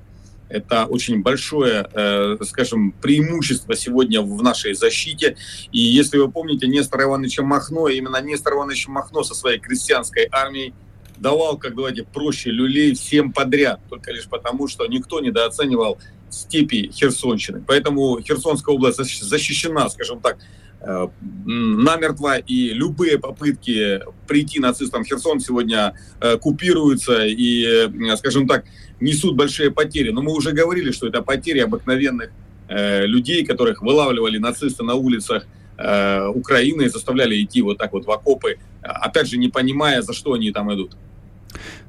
это 0.50 0.86
очень 0.86 1.24
большое, 1.24 1.88
э, 1.94 2.38
скажем, 2.44 2.92
преимущество 2.92 3.76
сегодня 3.76 4.22
в 4.22 4.44
нашей 4.44 4.76
защите. 4.76 5.36
И 5.72 5.80
если 5.80 6.20
вы 6.20 6.32
помните 6.32 6.68
Нестора 6.68 7.06
Ивановича 7.06 7.42
Махно, 7.42 7.88
именно 7.88 8.22
Нестор 8.22 8.54
Иванович 8.54 8.88
Махно 8.88 9.24
со 9.24 9.34
своей 9.34 9.60
крестьянской 9.60 10.28
армией 10.32 10.74
давал, 11.18 11.58
как 11.58 11.76
давайте 11.76 12.04
проще, 12.04 12.52
люлей 12.52 12.94
всем 12.94 13.32
подряд, 13.32 13.80
только 13.90 14.12
лишь 14.12 14.28
потому, 14.28 14.68
что 14.68 14.86
никто 14.88 15.20
недооценивал 15.20 15.98
степи 16.30 16.92
Херсонщины. 16.92 17.64
Поэтому 17.66 18.20
Херсонская 18.22 18.76
область 18.76 18.98
защищена, 18.98 19.90
скажем 19.90 20.20
так, 20.20 20.38
э, 20.82 21.08
намертво, 21.46 22.38
и 22.38 22.70
любые 22.70 23.20
попытки 23.20 24.02
прийти 24.28 24.60
нацистам 24.60 25.04
в 25.04 25.08
Херсон 25.08 25.40
сегодня 25.40 25.96
э, 26.20 26.38
купируются 26.38 27.26
и, 27.26 27.64
э, 27.66 28.18
скажем 28.18 28.48
так, 28.48 28.66
несут 29.00 29.36
большие 29.36 29.72
потери. 29.72 30.10
Но 30.10 30.22
мы 30.22 30.34
уже 30.34 30.52
говорили, 30.52 30.92
что 30.92 31.08
это 31.08 31.22
потери 31.22 31.60
обыкновенных 31.60 32.32
людей, 32.70 33.46
которых 33.46 33.84
вылавливали 33.84 34.40
нацисты 34.40 34.84
на 34.84 34.96
улицах 34.96 35.46
Украины 35.78 36.84
и 36.84 36.90
заставляли 36.90 37.42
идти 37.44 37.62
вот 37.62 37.78
так 37.78 37.94
вот 37.94 38.06
в 38.06 38.12
окопы, 38.12 38.58
опять 38.82 39.28
же, 39.28 39.38
не 39.38 39.50
понимая, 39.50 40.02
за 40.02 40.14
что 40.14 40.34
они 40.34 40.52
там 40.52 40.74
идут. 40.74 40.96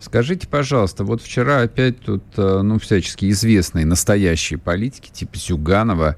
Скажите, 0.00 0.46
пожалуйста, 0.46 1.04
вот 1.04 1.22
вчера 1.22 1.62
опять 1.62 2.00
тут, 2.00 2.22
э, 2.36 2.60
ну, 2.62 2.78
всячески 2.78 3.30
известные 3.30 3.86
настоящие 3.86 4.58
политики, 4.58 5.10
типа 5.10 5.36
Зюганова, 5.36 6.16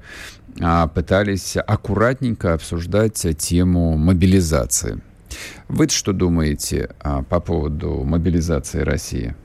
а, 0.59 0.87
пытались 0.87 1.55
аккуратненько 1.55 2.53
обсуждать 2.53 3.25
тему 3.37 3.95
мобилизации. 3.95 5.01
вы 5.67 5.87
что 5.89 6.13
думаете 6.13 6.89
а, 6.99 7.21
по 7.23 7.39
поводу 7.39 8.03
мобилизации 8.03 8.81
России? 8.81 9.35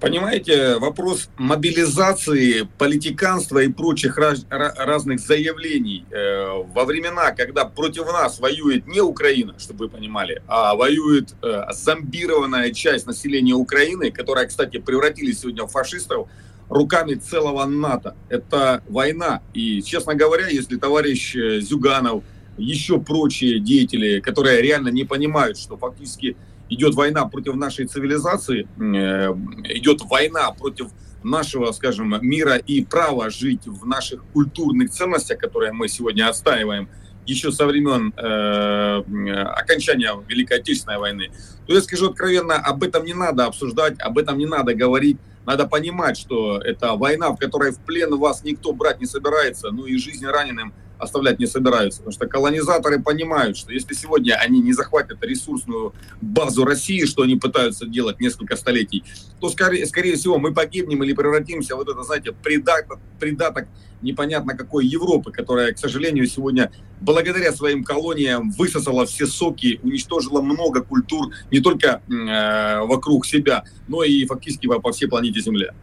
Понимаете, 0.00 0.78
вопрос 0.78 1.28
мобилизации, 1.38 2.68
политиканства 2.78 3.58
и 3.58 3.68
прочих 3.68 4.16
раз, 4.16 4.46
разных 4.48 5.18
заявлений 5.18 6.04
э, 6.12 6.46
во 6.72 6.84
времена, 6.84 7.32
когда 7.32 7.64
против 7.64 8.06
нас 8.06 8.38
воюет 8.38 8.86
не 8.86 9.00
Украина, 9.00 9.58
чтобы 9.58 9.86
вы 9.86 9.90
понимали, 9.90 10.40
а 10.46 10.76
воюет 10.76 11.34
э, 11.42 11.62
зомбированная 11.72 12.70
часть 12.70 13.08
населения 13.08 13.54
Украины, 13.54 14.12
которая, 14.12 14.46
кстати, 14.46 14.78
превратились 14.78 15.40
сегодня 15.40 15.64
в 15.64 15.72
фашистов, 15.72 16.28
руками 16.68 17.14
целого 17.14 17.64
НАТО. 17.64 18.14
Это 18.28 18.84
война. 18.88 19.42
И, 19.52 19.82
честно 19.82 20.14
говоря, 20.14 20.46
если 20.46 20.76
товарищ 20.76 21.34
э, 21.34 21.60
Зюганов, 21.60 22.22
еще 22.56 23.00
прочие 23.00 23.58
деятели, 23.58 24.20
которые 24.20 24.62
реально 24.62 24.88
не 24.88 25.02
понимают, 25.02 25.58
что 25.58 25.76
фактически 25.76 26.36
идет 26.68 26.94
война 26.94 27.26
против 27.26 27.54
нашей 27.54 27.86
цивилизации, 27.86 28.68
э, 28.78 29.32
идет 29.74 30.02
война 30.02 30.50
против 30.52 30.88
нашего, 31.22 31.72
скажем, 31.72 32.16
мира 32.22 32.56
и 32.56 32.84
права 32.84 33.30
жить 33.30 33.66
в 33.66 33.86
наших 33.86 34.24
культурных 34.32 34.90
ценностях, 34.90 35.38
которые 35.38 35.72
мы 35.72 35.88
сегодня 35.88 36.28
отстаиваем 36.28 36.88
еще 37.26 37.52
со 37.52 37.66
времен 37.66 38.14
э, 38.16 39.42
окончания 39.56 40.12
Великой 40.28 40.60
Отечественной 40.60 40.98
войны, 40.98 41.30
то 41.66 41.74
я 41.74 41.80
скажу 41.82 42.08
откровенно, 42.08 42.56
об 42.56 42.82
этом 42.82 43.04
не 43.04 43.12
надо 43.12 43.44
обсуждать, 43.44 44.00
об 44.00 44.16
этом 44.16 44.38
не 44.38 44.46
надо 44.46 44.74
говорить. 44.74 45.18
Надо 45.44 45.66
понимать, 45.66 46.18
что 46.18 46.58
это 46.58 46.92
война, 46.94 47.30
в 47.30 47.38
которой 47.38 47.72
в 47.72 47.80
плен 47.80 48.16
вас 48.16 48.44
никто 48.44 48.72
брать 48.72 49.00
не 49.00 49.06
собирается, 49.06 49.70
ну 49.70 49.86
и 49.86 49.96
жизнь 49.96 50.26
раненым– 50.26 50.72
оставлять 50.98 51.38
не 51.38 51.46
собираются. 51.46 52.00
Потому 52.00 52.12
что 52.12 52.26
колонизаторы 52.26 53.00
понимают, 53.02 53.56
что 53.56 53.72
если 53.72 53.94
сегодня 53.94 54.34
они 54.34 54.60
не 54.60 54.72
захватят 54.72 55.22
ресурсную 55.22 55.94
базу 56.20 56.64
России, 56.64 57.04
что 57.04 57.22
они 57.22 57.36
пытаются 57.36 57.86
делать 57.86 58.20
несколько 58.20 58.56
столетий, 58.56 59.04
то, 59.40 59.48
скорее, 59.48 59.86
скорее 59.86 60.16
всего, 60.16 60.38
мы 60.38 60.52
погибнем 60.52 61.02
или 61.02 61.12
превратимся 61.12 61.74
в 61.74 61.78
вот 61.78 61.88
это, 61.88 62.02
знаете, 62.02 62.32
придаток, 62.32 62.98
придаток 63.18 63.68
непонятно 64.02 64.56
какой 64.56 64.86
Европы, 64.86 65.32
которая, 65.32 65.72
к 65.72 65.78
сожалению, 65.78 66.26
сегодня 66.26 66.70
благодаря 67.00 67.52
своим 67.52 67.84
колониям 67.84 68.50
высосала 68.50 69.06
все 69.06 69.26
соки, 69.26 69.80
уничтожила 69.82 70.40
много 70.40 70.82
культур 70.82 71.32
не 71.50 71.60
только 71.60 72.02
э, 72.08 72.80
вокруг 72.84 73.26
себя, 73.26 73.64
но 73.88 74.02
и 74.02 74.24
фактически 74.26 74.66
по, 74.66 74.80
по 74.80 74.92
всей 74.92 75.08
планете 75.08 75.40
Земля. 75.40 75.74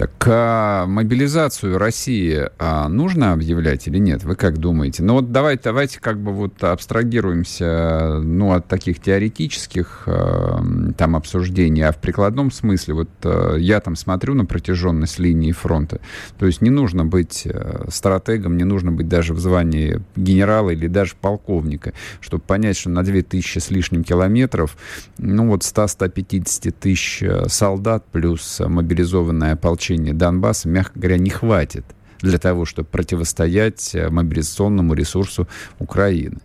Так 0.00 0.12
а 0.28 0.86
мобилизацию 0.86 1.76
России 1.76 2.48
а, 2.58 2.88
нужно 2.88 3.34
объявлять 3.34 3.86
или 3.86 3.98
нет? 3.98 4.24
Вы 4.24 4.34
как 4.34 4.56
думаете? 4.56 5.02
Ну 5.02 5.12
вот 5.12 5.30
давайте, 5.30 5.64
давайте 5.64 6.00
как 6.00 6.18
бы 6.18 6.32
вот 6.32 6.64
абстрагируемся 6.64 8.18
ну, 8.22 8.52
от 8.54 8.66
таких 8.66 8.98
теоретических 8.98 10.04
а, 10.06 10.64
там 10.96 11.16
обсуждений, 11.16 11.82
а 11.82 11.92
в 11.92 11.98
прикладном 11.98 12.50
смысле 12.50 12.94
вот 12.94 13.10
а, 13.24 13.56
я 13.56 13.78
там 13.80 13.94
смотрю 13.94 14.32
на 14.32 14.46
протяженность 14.46 15.18
линии 15.18 15.52
фронта. 15.52 16.00
То 16.38 16.46
есть 16.46 16.62
не 16.62 16.70
нужно 16.70 17.04
быть 17.04 17.46
а, 17.46 17.84
стратегом, 17.90 18.56
не 18.56 18.64
нужно 18.64 18.92
быть 18.92 19.06
даже 19.06 19.34
в 19.34 19.38
звании 19.38 20.00
генерала 20.16 20.70
или 20.70 20.86
даже 20.86 21.12
полковника, 21.20 21.92
чтобы 22.22 22.42
понять, 22.42 22.78
что 22.78 22.88
на 22.88 23.02
2000 23.02 23.58
с 23.58 23.70
лишним 23.70 24.04
километров, 24.04 24.78
ну 25.18 25.48
вот 25.48 25.60
100-150 25.60 26.70
тысяч 26.70 27.22
солдат 27.48 28.06
плюс 28.10 28.62
мобилизованное 28.64 29.52
ополчение 29.52 29.89
обеспечения 29.90 30.12
Донбасса, 30.12 30.68
мягко 30.68 30.98
говоря, 30.98 31.18
не 31.18 31.30
хватит 31.30 31.84
для 32.20 32.38
того, 32.38 32.64
чтобы 32.64 32.88
противостоять 32.88 33.94
э, 33.94 34.10
мобилизационному 34.10 34.94
ресурсу 34.94 35.48
Украины. 35.78 36.38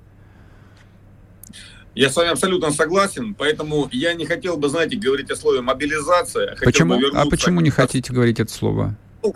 Я 1.95 2.09
с 2.09 2.15
вами 2.15 2.31
абсолютно 2.31 2.71
согласен, 2.71 3.35
поэтому 3.35 3.87
я 3.91 4.13
не 4.13 4.25
хотел 4.25 4.57
бы, 4.57 4.67
знаете, 4.69 4.97
говорить 4.97 5.31
о 5.31 5.35
слове 5.35 5.61
мобилизация. 5.61 6.57
Почему? 6.63 6.99
А 7.13 7.25
почему 7.25 7.61
не 7.61 7.69
хотите 7.69 8.13
говорить 8.13 8.39
это 8.39 8.51
слово? 8.51 8.95
Ну, 9.23 9.33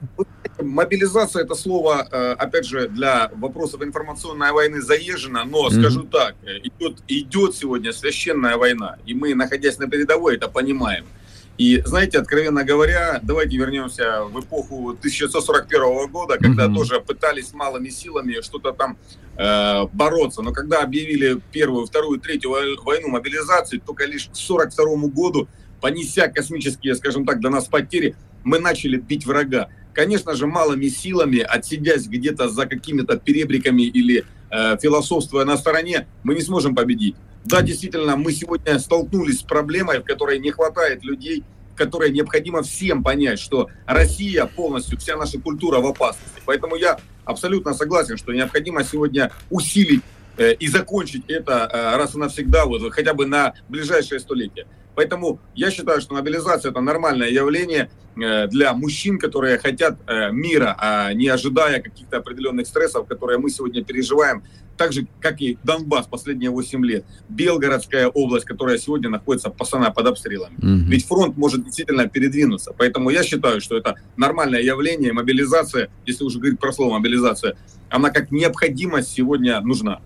мобилизация 0.62 1.44
это 1.44 1.56
слово, 1.56 2.08
э, 2.12 2.36
опять 2.38 2.66
же, 2.66 2.88
для 2.90 3.30
вопросов 3.36 3.82
информационной 3.82 4.52
войны 4.52 4.82
заезжено, 4.82 5.46
но 5.46 5.68
mm-hmm. 5.68 5.80
скажу 5.80 6.04
так, 6.04 6.36
э, 6.44 6.60
идет, 6.64 6.98
идет 7.08 7.56
сегодня 7.56 7.94
священная 7.94 8.58
война, 8.58 8.98
и 9.08 9.14
мы, 9.14 9.36
находясь 9.36 9.80
на 9.80 9.88
передовой, 9.88 10.36
это 10.36 10.48
понимаем. 10.48 11.06
И, 11.60 11.82
знаете, 11.86 12.20
откровенно 12.20 12.64
говоря, 12.64 13.20
давайте 13.22 13.58
вернемся 13.58 14.24
в 14.24 14.40
эпоху 14.40 14.92
1941 14.92 16.08
года, 16.10 16.38
когда 16.38 16.68
mm-hmm. 16.68 16.74
тоже 16.74 17.02
пытались 17.02 17.54
малыми 17.54 17.90
силами 17.90 18.40
что-то 18.42 18.72
там 18.72 18.98
э, 19.36 19.84
бороться. 19.92 20.42
Но 20.42 20.54
когда 20.54 20.82
объявили 20.82 21.42
первую, 21.52 21.86
вторую, 21.86 22.22
третью 22.22 22.52
войну 22.52 23.10
мобилизации, 23.10 23.78
только 23.78 24.06
лишь 24.06 24.28
к 24.28 24.32
1942 24.32 25.10
году, 25.10 25.50
понеся 25.82 26.30
космические, 26.30 26.96
скажем 26.96 27.26
так, 27.26 27.42
для 27.42 27.50
нас 27.50 27.66
потери, 27.66 28.16
мы 28.46 28.60
начали 28.60 28.96
бить 28.96 29.26
врага. 29.26 29.68
Конечно 29.92 30.36
же, 30.36 30.48
малыми 30.48 30.88
силами, 30.88 31.40
отсидясь 31.40 32.08
где-то 32.08 32.48
за 32.48 32.68
какими-то 32.68 33.18
перебриками 33.18 33.82
или 33.82 34.24
э, 34.50 34.78
философствуя 34.82 35.44
на 35.44 35.58
стороне, 35.58 36.08
мы 36.24 36.36
не 36.36 36.42
сможем 36.42 36.74
победить. 36.74 37.18
Да, 37.46 37.62
действительно, 37.62 38.16
мы 38.16 38.32
сегодня 38.32 38.78
столкнулись 38.80 39.40
с 39.40 39.44
проблемой, 39.44 40.00
в 40.00 40.04
которой 40.04 40.40
не 40.40 40.52
хватает 40.52 41.04
людей, 41.04 41.44
в 41.74 41.78
которой 41.78 42.12
необходимо 42.12 42.62
всем 42.64 43.04
понять, 43.04 43.40
что 43.40 43.70
Россия 43.86 44.46
полностью, 44.46 44.98
вся 44.98 45.16
наша 45.16 45.40
культура 45.40 45.80
в 45.80 45.88
опасности. 45.88 46.42
Поэтому 46.46 46.76
я 46.76 47.00
абсолютно 47.26 47.74
согласен, 47.74 48.18
что 48.18 48.34
необходимо 48.34 48.84
сегодня 48.84 49.32
усилить 49.50 50.04
э, 50.38 50.54
и 50.54 50.68
закончить 50.68 51.24
это 51.30 51.70
э, 51.72 51.98
раз 51.98 52.16
и 52.16 52.18
навсегда, 52.18 52.66
вот, 52.66 52.92
хотя 52.92 53.14
бы 53.14 53.26
на 53.26 53.54
ближайшее 53.70 54.20
столетие. 54.20 54.68
Поэтому 54.96 55.40
я 55.56 55.72
считаю, 55.72 56.02
что 56.02 56.16
мобилизация 56.16 56.72
это 56.72 56.82
нормальное 56.82 57.30
явление 57.30 57.90
э, 58.22 58.48
для 58.48 58.74
мужчин, 58.74 59.18
которые 59.18 59.58
хотят 59.58 59.98
э, 60.08 60.32
мира, 60.32 60.76
а 60.78 61.14
не 61.14 61.30
ожидая 61.30 61.82
каких-то 61.82 62.18
определенных 62.18 62.68
стрессов, 62.68 63.08
которые 63.08 63.40
мы 63.40 63.50
сегодня 63.50 63.82
переживаем, 63.82 64.44
так 64.80 64.94
же, 64.94 65.08
как 65.20 65.42
и 65.42 65.58
Донбасс 65.64 66.08
последние 66.08 66.52
8 66.52 66.86
лет, 66.86 67.06
Белгородская 67.28 68.08
область, 68.08 68.46
которая 68.46 68.78
сегодня 68.78 69.10
находится 69.10 69.50
постоянно 69.50 69.92
под 69.92 70.08
обстрелами. 70.08 70.56
Угу. 70.56 70.90
Ведь 70.90 71.06
фронт 71.06 71.38
может 71.38 71.66
действительно 71.66 72.08
передвинуться. 72.08 72.74
Поэтому 72.78 73.10
я 73.10 73.24
считаю, 73.24 73.60
что 73.60 73.78
это 73.78 73.96
нормальное 74.16 74.62
явление, 74.62 75.12
мобилизация, 75.12 75.90
если 76.06 76.24
уже 76.24 76.40
говорить 76.40 76.60
про 76.60 76.72
слово 76.72 76.94
мобилизация, 76.94 77.58
она 77.90 78.10
как 78.10 78.32
необходимость 78.32 79.12
сегодня 79.12 79.60
нужна. 79.60 80.00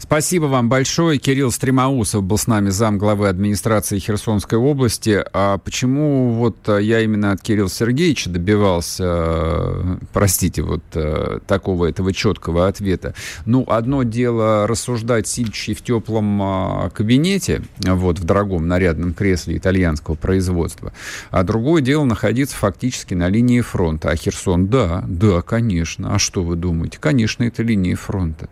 Спасибо 0.00 0.44
вам 0.44 0.68
большое. 0.68 1.18
Кирилл 1.18 1.50
Стремоусов 1.50 2.22
был 2.22 2.38
с 2.38 2.46
нами 2.46 2.70
зам 2.70 2.98
главы 2.98 3.28
администрации 3.28 3.98
Херсонской 3.98 4.56
области. 4.56 5.24
А 5.32 5.58
почему 5.58 6.30
вот 6.30 6.56
э, 6.68 6.78
я 6.82 7.00
именно 7.00 7.32
от 7.32 7.42
Кирилла 7.42 7.68
Сергеевича 7.68 8.30
добивался, 8.30 9.04
э, 9.04 9.96
простите, 10.12 10.62
вот 10.62 10.84
э, 10.94 11.40
такого 11.48 11.86
этого 11.86 12.12
четкого 12.12 12.68
ответа? 12.68 13.14
Ну, 13.44 13.64
одно 13.66 14.04
дело 14.04 14.68
рассуждать, 14.68 15.26
сидящий 15.26 15.74
в 15.74 15.82
теплом 15.82 16.90
кабинете, 16.94 17.62
вот, 17.78 18.20
в 18.20 18.24
дорогом 18.24 18.68
нарядном 18.68 19.14
кресле 19.14 19.56
итальянского 19.56 20.14
производства, 20.14 20.92
а 21.30 21.42
другое 21.42 21.82
дело 21.82 22.04
находиться 22.04 22.56
фактически 22.56 23.14
на 23.14 23.28
линии 23.28 23.60
фронта. 23.62 24.10
А 24.10 24.16
Херсон, 24.16 24.68
да, 24.68 25.04
да, 25.08 25.42
конечно. 25.42 26.14
А 26.14 26.18
что 26.20 26.44
вы 26.44 26.54
думаете? 26.54 26.98
Конечно, 27.00 27.42
это 27.42 27.64
линия 27.64 27.96
фронта. 27.96 28.48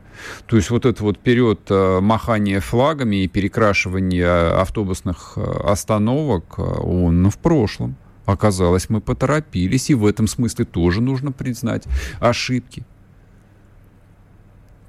То 0.46 0.56
есть 0.56 0.70
вот 0.70 0.86
этот 0.86 1.00
вот 1.00 1.18
период 1.18 1.60
э, 1.70 2.00
махания 2.00 2.60
флагами 2.60 3.24
и 3.24 3.28
перекрашивания 3.28 4.60
автобусных 4.60 5.34
э, 5.36 5.40
остановок, 5.40 6.54
э, 6.58 6.62
он 6.62 7.22
ну, 7.22 7.30
в 7.30 7.38
прошлом. 7.38 7.96
Оказалось, 8.24 8.90
мы 8.90 9.00
поторопились, 9.00 9.90
и 9.90 9.94
в 9.94 10.04
этом 10.04 10.26
смысле 10.26 10.64
тоже 10.64 11.00
нужно 11.00 11.32
признать 11.32 11.84
ошибки. 12.18 12.84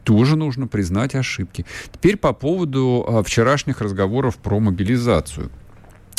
тоже 0.03 0.37
нужно 0.37 0.67
признать 0.67 1.15
ошибки. 1.15 1.65
Теперь 1.91 2.17
по 2.17 2.33
поводу 2.33 3.23
вчерашних 3.25 3.81
разговоров 3.81 4.37
про 4.37 4.59
мобилизацию. 4.59 5.51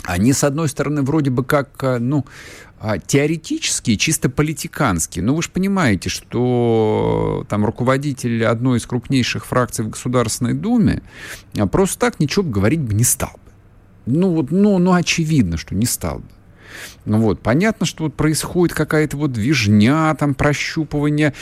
Они, 0.05 0.33
с 0.33 0.44
одной 0.44 0.68
стороны, 0.68 1.03
вроде 1.03 1.31
бы 1.31 1.42
как, 1.42 1.71
ну, 1.99 2.25
а, 2.81 2.99
теоретические, 2.99 3.97
чисто 3.97 4.31
политиканские. 4.31 5.25
Но 5.25 5.35
вы 5.35 5.43
же 5.43 5.51
понимаете, 5.51 6.09
что 6.09 7.45
там 7.49 7.64
руководитель 7.64 8.45
одной 8.45 8.79
из 8.79 8.87
крупнейших 8.87 9.47
фракций 9.47 9.85
в 9.85 9.91
Государственной 9.91 10.55
Думе 10.55 11.03
а, 11.57 11.67
просто 11.67 11.99
так 11.99 12.21
ничего 12.21 12.45
говорить 12.45 12.81
бы 12.81 12.95
не 12.95 13.05
стал 13.05 13.33
бы. 13.33 13.53
Ну, 14.07 14.31
вот, 14.31 14.51
ну, 14.51 14.79
ну, 14.79 14.93
очевидно, 14.93 15.57
что 15.57 15.75
не 15.75 15.87
стал 15.87 16.21
бы. 16.21 16.29
Ну 17.09 17.18
вот. 17.18 17.40
Понятно, 17.40 17.87
что 17.87 18.05
вот 18.05 18.14
происходит 18.14 18.77
какая-то 18.77 19.16
вот 19.16 19.33
движня, 19.33 20.14
там, 20.14 20.35
прощупывание 20.35 21.33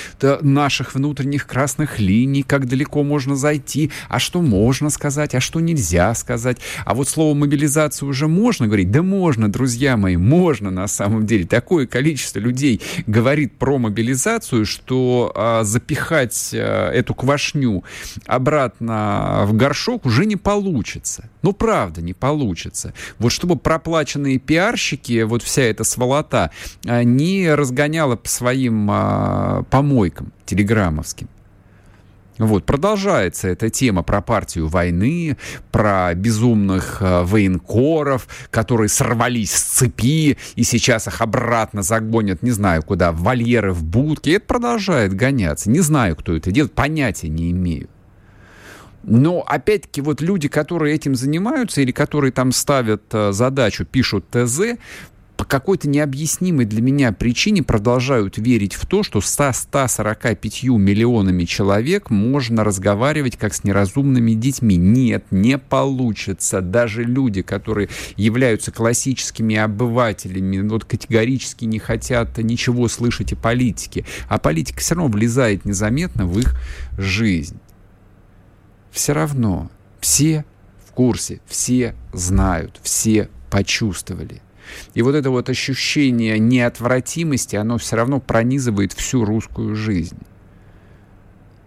наших 0.41 0.95
внутренних 0.95 1.47
красных 1.47 1.99
линий, 1.99 2.43
как 2.43 2.67
далеко 2.67 3.03
можно 3.03 3.35
зайти, 3.35 3.91
а 4.09 4.19
что 4.19 4.43
можно 4.43 4.91
сказать, 4.91 5.35
а 5.35 5.41
что 5.41 5.61
нельзя 5.61 6.15
сказать. 6.15 6.59
А 6.85 6.95
вот 6.95 7.09
слово 7.09 7.35
мобилизация 7.35 8.07
уже 8.07 8.29
можно 8.29 8.67
говорить? 8.67 8.91
Да 8.91 9.03
можно, 9.03 9.51
друзья 9.51 9.97
мои, 9.97 10.17
можно 10.17 10.71
на 10.71 10.87
самом 10.87 11.27
деле. 11.27 11.47
Такое 11.47 11.87
количество 11.87 12.39
людей 12.39 12.81
говорит 13.07 13.59
про 13.59 13.79
мобилизацию, 13.79 14.67
что 14.67 15.33
а, 15.35 15.65
запихать 15.65 16.51
а, 16.55 16.91
эту 16.93 17.15
квашню 17.15 17.83
обратно 18.27 19.43
в 19.47 19.55
горшок 19.55 20.07
уже 20.07 20.27
не 20.27 20.37
получится. 20.37 21.29
Ну, 21.43 21.53
правда, 21.53 22.03
не 22.03 22.13
получится. 22.13 22.95
Вот 23.19 23.33
чтобы 23.33 23.57
проплаченные 23.57 24.39
пиарщики 24.39 25.23
вот 25.23 25.43
вся 25.57 25.63
эта 25.63 25.85
сволота 25.85 26.51
а, 26.85 27.03
не 27.03 27.55
разгоняла 27.55 28.17
по 28.17 28.29
своим 28.29 28.89
а, 28.91 29.63
помойкам 29.71 30.33
телеграммовским. 30.45 31.29
Вот, 32.39 32.67
продолжается 32.67 33.49
эта 33.49 33.71
тема 33.71 34.03
про 34.03 34.21
партию 34.21 34.69
войны, 34.69 35.39
про 35.73 36.13
безумных 36.13 36.99
э, 37.01 37.23
военкоров, 37.23 38.29
которые 38.51 38.91
сорвались 38.91 39.53
с 39.53 39.63
цепи 39.63 40.37
и 40.55 40.63
сейчас 40.63 41.07
их 41.07 41.23
обратно 41.23 41.81
загонят, 41.81 42.43
не 42.43 42.51
знаю 42.51 42.83
куда, 42.83 43.11
в 43.13 43.23
вольеры, 43.23 43.73
в 43.73 43.83
будки. 43.83 44.29
И 44.29 44.33
это 44.33 44.45
продолжает 44.45 45.15
гоняться. 45.15 45.71
Не 45.71 45.81
знаю, 45.81 46.15
кто 46.15 46.37
это 46.37 46.51
делает, 46.51 46.75
понятия 46.75 47.31
не 47.31 47.53
имею. 47.53 47.89
Но, 49.07 49.41
опять-таки, 49.41 50.01
вот 50.01 50.21
люди, 50.21 50.49
которые 50.49 50.97
этим 50.97 51.15
занимаются 51.15 51.81
или 51.81 51.93
которые 51.93 52.33
там 52.33 52.51
ставят 52.51 53.05
э, 53.13 53.31
задачу, 53.31 53.87
пишут 53.87 54.27
ТЗ, 54.31 54.77
по 55.37 55.45
какой-то 55.45 55.89
необъяснимой 55.89 56.65
для 56.65 56.81
меня 56.81 57.13
причине 57.13 57.63
продолжают 57.63 58.39
верить 58.39 58.75
в 58.75 58.87
то, 58.87 59.03
что 59.03 59.21
с 59.21 59.39
100-145 59.39 60.79
миллионами 60.79 61.45
человек 61.45 62.11
можно 62.11 62.65
разговаривать 62.65 63.37
как 63.37 63.55
с 63.55 63.63
неразумными 63.63 64.33
детьми. 64.33 64.77
Нет, 64.77 65.27
не 65.31 65.59
получится. 65.59 66.61
Даже 66.61 67.05
люди, 67.05 67.43
которые 67.43 67.89
являются 68.17 68.73
классическими 68.73 69.57
обывателями, 69.57 70.67
вот 70.67 70.85
категорически 70.85 71.67
не 71.67 71.79
хотят 71.79 72.39
ничего 72.39 72.89
слышать 72.89 73.33
о 73.33 73.37
политике. 73.37 74.07
А 74.29 74.39
политика 74.39 74.81
все 74.81 74.95
равно 74.95 75.11
влезает 75.11 75.65
незаметно 75.65 76.27
в 76.27 76.39
их 76.39 76.55
жизнь. 76.97 77.59
Все 78.91 79.13
равно 79.13 79.71
все 80.01 80.45
в 80.87 80.93
курсе, 80.93 81.41
все 81.47 81.95
знают, 82.13 82.81
все 82.83 83.29
почувствовали. 83.51 84.41
И 84.95 85.03
вот 85.03 85.15
это 85.15 85.31
вот 85.31 85.49
ощущение 85.49 86.39
неотвратимости, 86.39 87.57
оно 87.57 87.79
все 87.79 87.97
равно 87.97 88.21
пронизывает 88.21 88.93
всю 88.93 89.25
русскую 89.25 89.75
жизнь. 89.75 90.19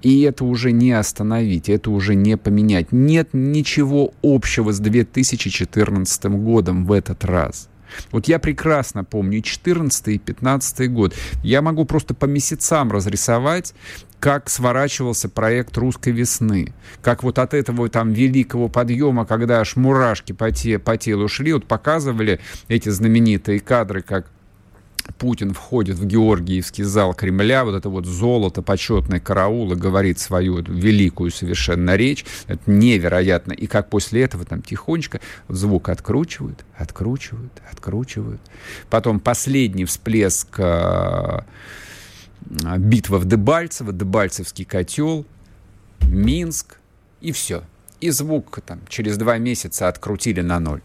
И 0.02 0.22
это 0.22 0.46
уже 0.46 0.72
не 0.72 0.92
остановить, 0.92 1.68
это 1.68 1.92
уже 1.92 2.16
не 2.16 2.38
поменять. 2.38 2.92
Нет 2.92 3.30
ничего 3.34 4.14
общего 4.24 4.72
с 4.72 4.80
2014 4.80 6.26
годом 6.26 6.86
в 6.86 6.94
этот 6.94 7.26
раз. 7.26 7.70
Вот 8.12 8.28
я 8.28 8.40
прекрасно 8.40 9.04
помню 9.04 9.40
и 9.40 9.44
14 9.44 10.08
и 10.08 10.18
15 10.18 10.92
год. 10.92 11.16
Я 11.44 11.62
могу 11.62 11.86
просто 11.86 12.14
по 12.14 12.26
месяцам 12.26 12.92
разрисовать, 12.92 13.74
как 14.20 14.50
сворачивался 14.50 15.30
проект 15.30 15.78
«Русской 15.78 16.12
весны», 16.12 16.74
как 17.02 17.24
вот 17.24 17.40
от 17.40 17.54
этого 17.54 17.90
там 17.90 18.12
великого 18.12 18.68
подъема, 18.68 19.26
когда 19.26 19.62
аж 19.62 19.76
мурашки 19.76 20.34
по, 20.34 20.52
те, 20.52 20.78
по 20.78 20.98
телу 20.98 21.28
шли, 21.28 21.54
вот 21.54 21.66
показывали 21.66 22.40
эти 22.68 22.90
знаменитые 22.90 23.60
кадры, 23.60 24.02
как 24.02 24.28
Путин 25.18 25.54
входит 25.54 25.98
в 25.98 26.06
Георгиевский 26.06 26.84
зал 26.84 27.14
Кремля, 27.14 27.66
вот 27.66 27.76
это 27.76 27.90
вот 27.90 28.06
золото, 28.06 28.62
почетный 28.62 29.20
караул, 29.20 29.72
и 29.74 29.76
говорит 29.76 30.20
свою 30.20 30.58
великую 30.62 31.32
совершенно 31.32 31.96
речь. 31.96 32.26
Это 32.48 32.62
невероятно. 32.70 33.54
И 33.54 33.68
как 33.68 33.90
после 33.90 34.24
этого 34.24 34.46
там 34.46 34.62
тихонечко 34.62 35.20
звук 35.48 35.90
откручивают, 35.90 36.66
откручивают, 36.76 37.54
откручивают. 37.72 38.42
Потом 38.90 39.20
последний 39.20 39.86
всплеск 39.86 40.60
э, 40.60 41.42
битва 42.78 43.18
в 43.18 43.26
Дебальцево, 43.26 43.92
Дебальцевский 43.92 44.66
котел, 44.66 45.26
Минск, 46.02 46.78
и 47.22 47.32
все. 47.32 47.64
И 48.00 48.12
звук 48.12 48.60
там 48.66 48.80
через 48.88 49.18
два 49.18 49.38
месяца 49.38 49.88
открутили 49.88 50.42
на 50.42 50.60
ноль. 50.60 50.82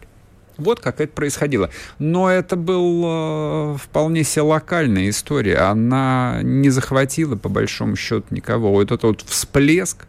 Вот 0.57 0.79
как 0.79 1.01
это 1.01 1.11
происходило. 1.13 1.69
Но 1.99 2.29
это 2.29 2.55
был 2.55 3.03
э, 3.05 3.77
вполне 3.77 4.23
себе 4.23 4.43
локальная 4.43 5.09
история. 5.09 5.57
Она 5.57 6.39
не 6.43 6.69
захватила, 6.69 7.35
по 7.35 7.49
большому 7.49 7.95
счету, 7.95 8.25
никого. 8.29 8.71
Вот 8.71 8.83
этот 8.83 9.03
вот 9.03 9.21
всплеск, 9.21 10.07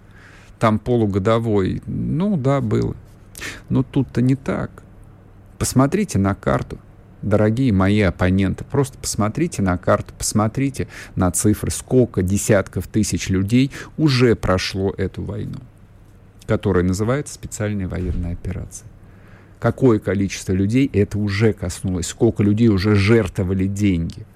там 0.58 0.78
полугодовой, 0.78 1.82
ну 1.86 2.36
да, 2.36 2.60
было. 2.60 2.94
Но 3.68 3.82
тут-то 3.82 4.22
не 4.22 4.36
так. 4.36 4.70
Посмотрите 5.58 6.18
на 6.18 6.34
карту, 6.34 6.78
дорогие 7.22 7.72
мои 7.72 8.00
оппоненты. 8.02 8.64
Просто 8.64 8.98
посмотрите 8.98 9.62
на 9.62 9.76
карту, 9.78 10.14
посмотрите 10.16 10.86
на 11.16 11.30
цифры, 11.30 11.70
сколько 11.70 12.22
десятков 12.22 12.86
тысяч 12.86 13.28
людей 13.28 13.72
уже 13.96 14.36
прошло 14.36 14.94
эту 14.96 15.22
войну, 15.22 15.58
которая 16.46 16.84
называется 16.84 17.34
специальная 17.34 17.88
военная 17.88 18.32
операция 18.32 18.86
какое 19.58 19.98
количество 19.98 20.52
людей 20.52 20.90
это 20.92 21.18
уже 21.18 21.52
коснулось, 21.52 22.06
сколько 22.06 22.42
людей 22.42 22.68
уже 22.68 22.94
жертвовали 22.94 23.66
деньги. 23.66 24.26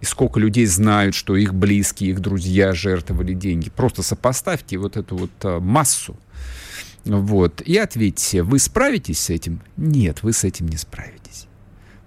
И 0.00 0.04
сколько 0.04 0.38
людей 0.38 0.66
знают, 0.66 1.14
что 1.14 1.36
их 1.36 1.54
близкие, 1.54 2.10
их 2.10 2.20
друзья 2.20 2.72
жертвовали 2.72 3.32
деньги. 3.32 3.70
Просто 3.70 4.02
сопоставьте 4.02 4.76
вот 4.76 4.96
эту 4.96 5.16
вот 5.16 5.30
а, 5.42 5.58
массу. 5.58 6.16
Вот. 7.04 7.62
И 7.62 7.76
ответьте, 7.76 8.42
вы 8.42 8.58
справитесь 8.58 9.20
с 9.20 9.30
этим? 9.30 9.60
Нет, 9.76 10.22
вы 10.22 10.32
с 10.32 10.44
этим 10.44 10.68
не 10.68 10.76
справитесь. 10.76 11.25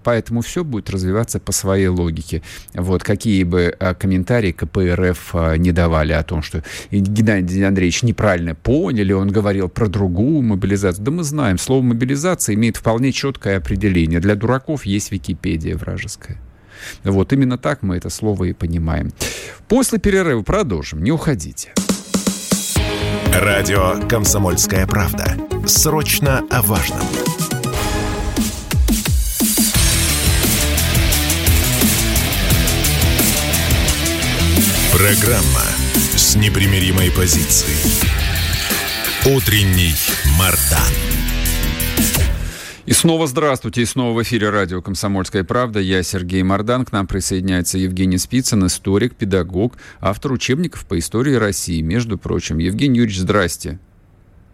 Поэтому 0.02 0.40
все 0.40 0.64
будет 0.64 0.90
развиваться 0.90 1.40
по 1.40 1.52
своей 1.52 1.88
логике. 1.88 2.42
Вот 2.74 3.02
какие 3.02 3.44
бы 3.44 3.74
а, 3.78 3.94
комментарии 3.94 4.52
КПРФ 4.52 5.30
а, 5.34 5.54
не 5.56 5.72
давали 5.72 6.12
о 6.12 6.22
том, 6.22 6.42
что 6.42 6.62
Геннадий 6.90 7.66
Андреевич 7.66 8.02
неправильно 8.02 8.54
поняли, 8.54 9.12
он 9.12 9.28
говорил 9.28 9.68
про 9.68 9.88
другую 9.88 10.42
мобилизацию. 10.42 11.04
Да 11.04 11.10
мы 11.10 11.22
знаем, 11.22 11.58
слово 11.58 11.82
мобилизация 11.82 12.54
имеет 12.54 12.76
вполне 12.76 13.12
четкое 13.12 13.58
определение. 13.58 14.20
Для 14.20 14.34
дураков 14.34 14.86
есть 14.86 15.12
Википедия 15.12 15.76
вражеская. 15.76 16.38
Вот 17.04 17.32
именно 17.32 17.58
так 17.58 17.82
мы 17.82 17.96
это 17.96 18.10
слово 18.10 18.44
и 18.44 18.52
понимаем. 18.52 19.12
После 19.68 19.98
перерыва 19.98 20.42
продолжим. 20.42 21.02
Не 21.02 21.12
уходите. 21.12 21.72
Радио 23.32 24.00
«Комсомольская 24.08 24.86
правда». 24.86 25.36
Срочно 25.66 26.42
о 26.50 26.62
важном. 26.62 27.00
Программа 34.92 35.62
с 36.16 36.34
непримиримой 36.34 37.12
позицией. 37.12 37.78
Утренний 39.24 39.94
Мардан. 40.36 40.92
И 42.86 42.92
снова 42.92 43.28
здравствуйте, 43.28 43.82
и 43.82 43.84
снова 43.84 44.18
в 44.18 44.22
эфире 44.24 44.50
радио 44.50 44.82
«Комсомольская 44.82 45.44
правда». 45.44 45.78
Я 45.78 46.02
Сергей 46.02 46.42
Мордан, 46.42 46.84
к 46.84 46.90
нам 46.90 47.06
присоединяется 47.06 47.78
Евгений 47.78 48.18
Спицын, 48.18 48.66
историк, 48.66 49.14
педагог, 49.14 49.74
автор 50.00 50.32
учебников 50.32 50.84
по 50.84 50.98
истории 50.98 51.34
России, 51.34 51.82
между 51.82 52.18
прочим. 52.18 52.58
Евгений 52.58 52.98
Юрьевич, 52.98 53.20
здрасте. 53.20 53.78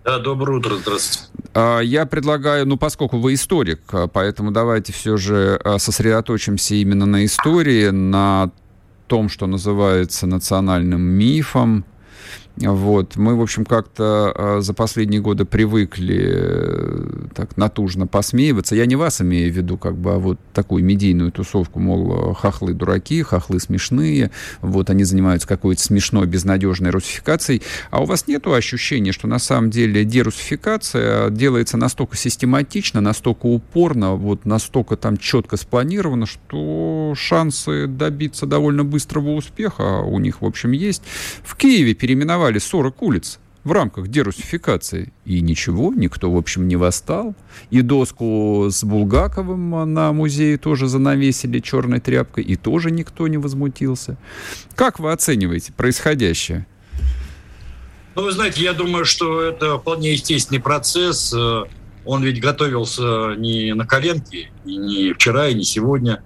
Да, 0.05 0.19
доброе 0.19 0.59
утро, 0.59 0.77
здравствуйте. 0.77 1.33
А, 1.55 1.81
я 1.81 2.05
предлагаю, 2.05 2.67
ну, 2.67 2.77
поскольку 2.77 3.19
вы 3.19 3.35
историк, 3.35 3.81
а, 3.91 4.07
поэтому 4.07 4.51
давайте 4.51 4.93
все 4.93 5.17
же 5.17 5.59
а, 5.65 5.79
сосредоточимся 5.79 6.75
именно 6.75 7.07
на 7.07 7.25
истории, 7.25 7.89
на 7.89 8.51
том, 9.07 9.29
что 9.29 9.47
называется 9.47 10.27
национальным 10.27 11.01
мифом, 11.01 11.85
Вот. 12.57 13.17
Мы, 13.17 13.37
в 13.37 13.43
общем, 13.43 13.67
как-то 13.67 14.33
э, 14.35 14.61
за 14.61 14.73
последние 14.73 15.21
годы 15.21 15.45
привыкли 15.45 16.25
э, 16.27 17.27
так 17.35 17.57
натужно 17.59 18.07
посмеиваться. 18.07 18.75
Я 18.75 18.87
не 18.87 18.97
вас 18.97 19.21
имею 19.21 19.53
в 19.53 19.57
виду, 19.57 19.77
как 19.77 19.97
бы, 19.97 20.15
а 20.15 20.19
вот 20.19 20.39
такую 20.55 20.83
медийную 20.83 21.33
тусовку, 21.33 21.81
мол, 21.81 22.33
хохлы 22.33 22.73
дураки, 22.73 23.23
хохлы 23.23 23.61
смешные, 23.61 24.31
вот 24.63 24.89
они 24.89 25.05
занимаются 25.05 25.47
какой-то 25.47 25.83
смешной, 25.83 26.27
безнадежной 26.27 26.91
русификацией. 26.91 27.63
А 27.91 28.03
у 28.03 28.07
вас 28.07 28.27
нет 28.27 28.47
ощущения, 28.47 29.13
что 29.13 29.27
на 29.27 29.39
самом 29.39 29.71
деле 29.71 30.05
дерусификация 30.05 31.29
делается 31.31 31.77
настолько 31.77 32.17
систематично, 32.17 33.01
настолько 33.01 33.47
упорно, 33.47 34.15
вот 34.15 34.47
настолько 34.47 34.97
там 34.97 35.19
четко 35.19 35.57
спланировано, 35.57 36.25
что 36.25 37.13
шансы 37.17 37.87
добиться 37.87 38.47
довольно 38.47 38.85
быстрого 38.85 39.31
успеха 39.31 40.01
у 40.01 40.19
них, 40.19 40.41
в 40.41 40.47
общем, 40.47 40.73
есть. 40.73 41.03
В 41.43 41.57
Киеве 41.57 41.95
переименовали 41.95 42.46
переименовали 42.47 42.59
40 42.59 43.03
улиц 43.03 43.39
в 43.65 43.73
рамках 43.73 44.09
дерусификации. 44.09 45.13
И 45.25 45.41
ничего, 45.41 45.93
никто, 45.93 46.31
в 46.31 46.37
общем, 46.37 46.69
не 46.69 46.77
восстал. 46.77 47.35
И 47.71 47.83
доску 47.83 48.69
с 48.71 48.85
Булгаковым 48.85 49.93
на 49.93 50.13
музее 50.13 50.57
тоже 50.57 50.87
занавесили 50.87 51.59
черной 51.61 52.01
тряпкой, 52.01 52.45
и 52.45 52.57
тоже 52.57 52.91
никто 52.91 53.27
не 53.29 53.39
возмутился. 53.39 54.17
Как 54.77 55.01
вы 55.01 55.13
оцениваете 55.13 55.73
происходящее? 55.73 56.67
Ну, 58.15 58.23
вы 58.23 58.33
знаете, 58.33 58.63
я 58.63 58.73
думаю, 58.73 59.05
что 59.05 59.43
это 59.43 59.79
вполне 59.79 60.13
естественный 60.13 60.61
процесс. 60.61 61.35
Он 62.05 62.23
ведь 62.23 62.41
готовился 62.41 63.35
не 63.37 63.75
на 63.75 63.85
коленке, 63.85 64.51
и 64.65 64.77
не 64.77 65.13
вчера, 65.13 65.49
и 65.49 65.55
не 65.55 65.65
сегодня. 65.65 66.23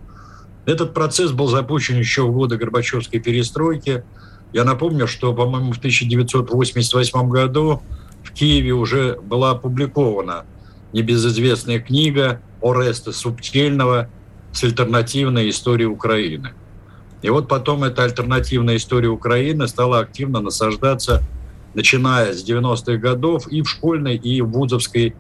Этот 0.67 0.93
процесс 0.93 1.33
был 1.33 1.49
запущен 1.49 1.99
еще 1.99 2.23
в 2.23 2.33
годы 2.33 2.59
Горбачевской 2.59 3.19
перестройки– 3.19 4.03
я 4.53 4.65
напомню, 4.65 5.07
что, 5.07 5.33
по-моему, 5.33 5.73
в 5.73 5.79
1988 5.79 7.29
году 7.29 7.83
в 8.23 8.33
Киеве 8.33 8.73
уже 8.73 9.19
была 9.23 9.51
опубликована 9.51 10.45
небезызвестная 10.93 11.79
книга 11.79 12.41
Ореста 12.61 13.13
Субтельного 13.13 14.09
с 14.53 14.65
альтернативной 14.65 15.51
историей 15.51 15.87
Украины. 15.87 16.53
И 17.23 17.31
вот 17.31 17.49
потом 17.49 17.85
эта 17.85 18.05
альтернативная 18.05 18.77
история 18.77 19.09
Украины 19.09 19.69
стала 19.69 20.01
активно 20.01 20.41
насаждаться, 20.41 21.23
начиная 21.75 22.33
с 22.33 22.45
90-х 22.45 22.97
годов 22.97 23.47
и 23.49 23.63
в 23.63 23.69
школьной, 23.69 24.17
и 24.17 24.41
в 24.41 24.51
вузовской 24.51 25.15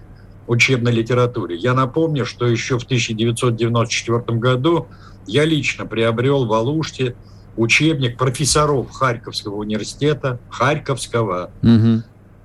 учебной 0.46 0.92
литературе. 0.92 1.56
Я 1.56 1.74
напомню, 1.74 2.26
что 2.26 2.46
еще 2.46 2.78
в 2.78 2.84
1994 2.84 4.38
году 4.38 4.88
я 5.26 5.44
лично 5.44 5.86
приобрел 5.86 6.46
в 6.46 6.52
Алуште 6.52 7.14
учебник 7.60 8.16
профессоров 8.16 8.90
Харьковского 8.90 9.56
университета, 9.56 10.40
Харьковского, 10.48 11.50
угу. 11.62 12.02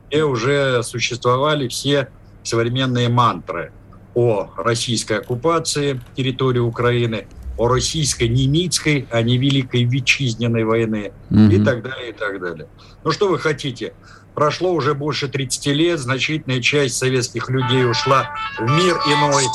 где 0.10 0.24
уже 0.26 0.84
существовали 0.84 1.70
все 1.70 2.10
современные 2.44 3.08
мантры 3.08 3.72
о 4.14 4.50
российской 4.58 5.20
оккупации 5.20 6.02
территории 6.18 6.60
Украины, 6.60 7.28
о 7.58 7.70
российской 7.70 8.28
немецкой, 8.28 9.08
а 9.10 9.22
не 9.22 9.38
великой 9.38 9.86
витчизненной 9.86 10.66
войны 10.66 11.14
угу. 11.30 11.40
и 11.40 11.64
так 11.64 11.82
далее, 11.82 12.10
и 12.10 12.14
так 12.14 12.42
далее. 12.42 12.68
Ну 13.06 13.12
что 13.12 13.30
вы 13.30 13.40
хотите? 13.40 13.94
Прошло 14.34 14.74
уже 14.74 14.96
больше 14.96 15.30
30 15.30 15.68
лет, 15.68 16.00
значительная 16.00 16.62
часть 16.62 16.98
советских 16.98 17.50
людей 17.50 17.90
ушла 17.90 18.32
в 18.60 18.64
мир 18.64 18.98
иной, 19.08 19.46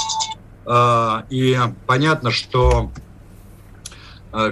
а, 0.65 1.27
и 1.29 1.55
понятно, 1.87 2.31
что 2.31 2.91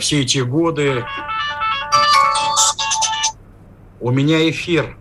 все 0.00 0.22
эти 0.22 0.38
годы 0.38 1.04
у 4.00 4.10
меня 4.10 4.48
эфир, 4.48 4.96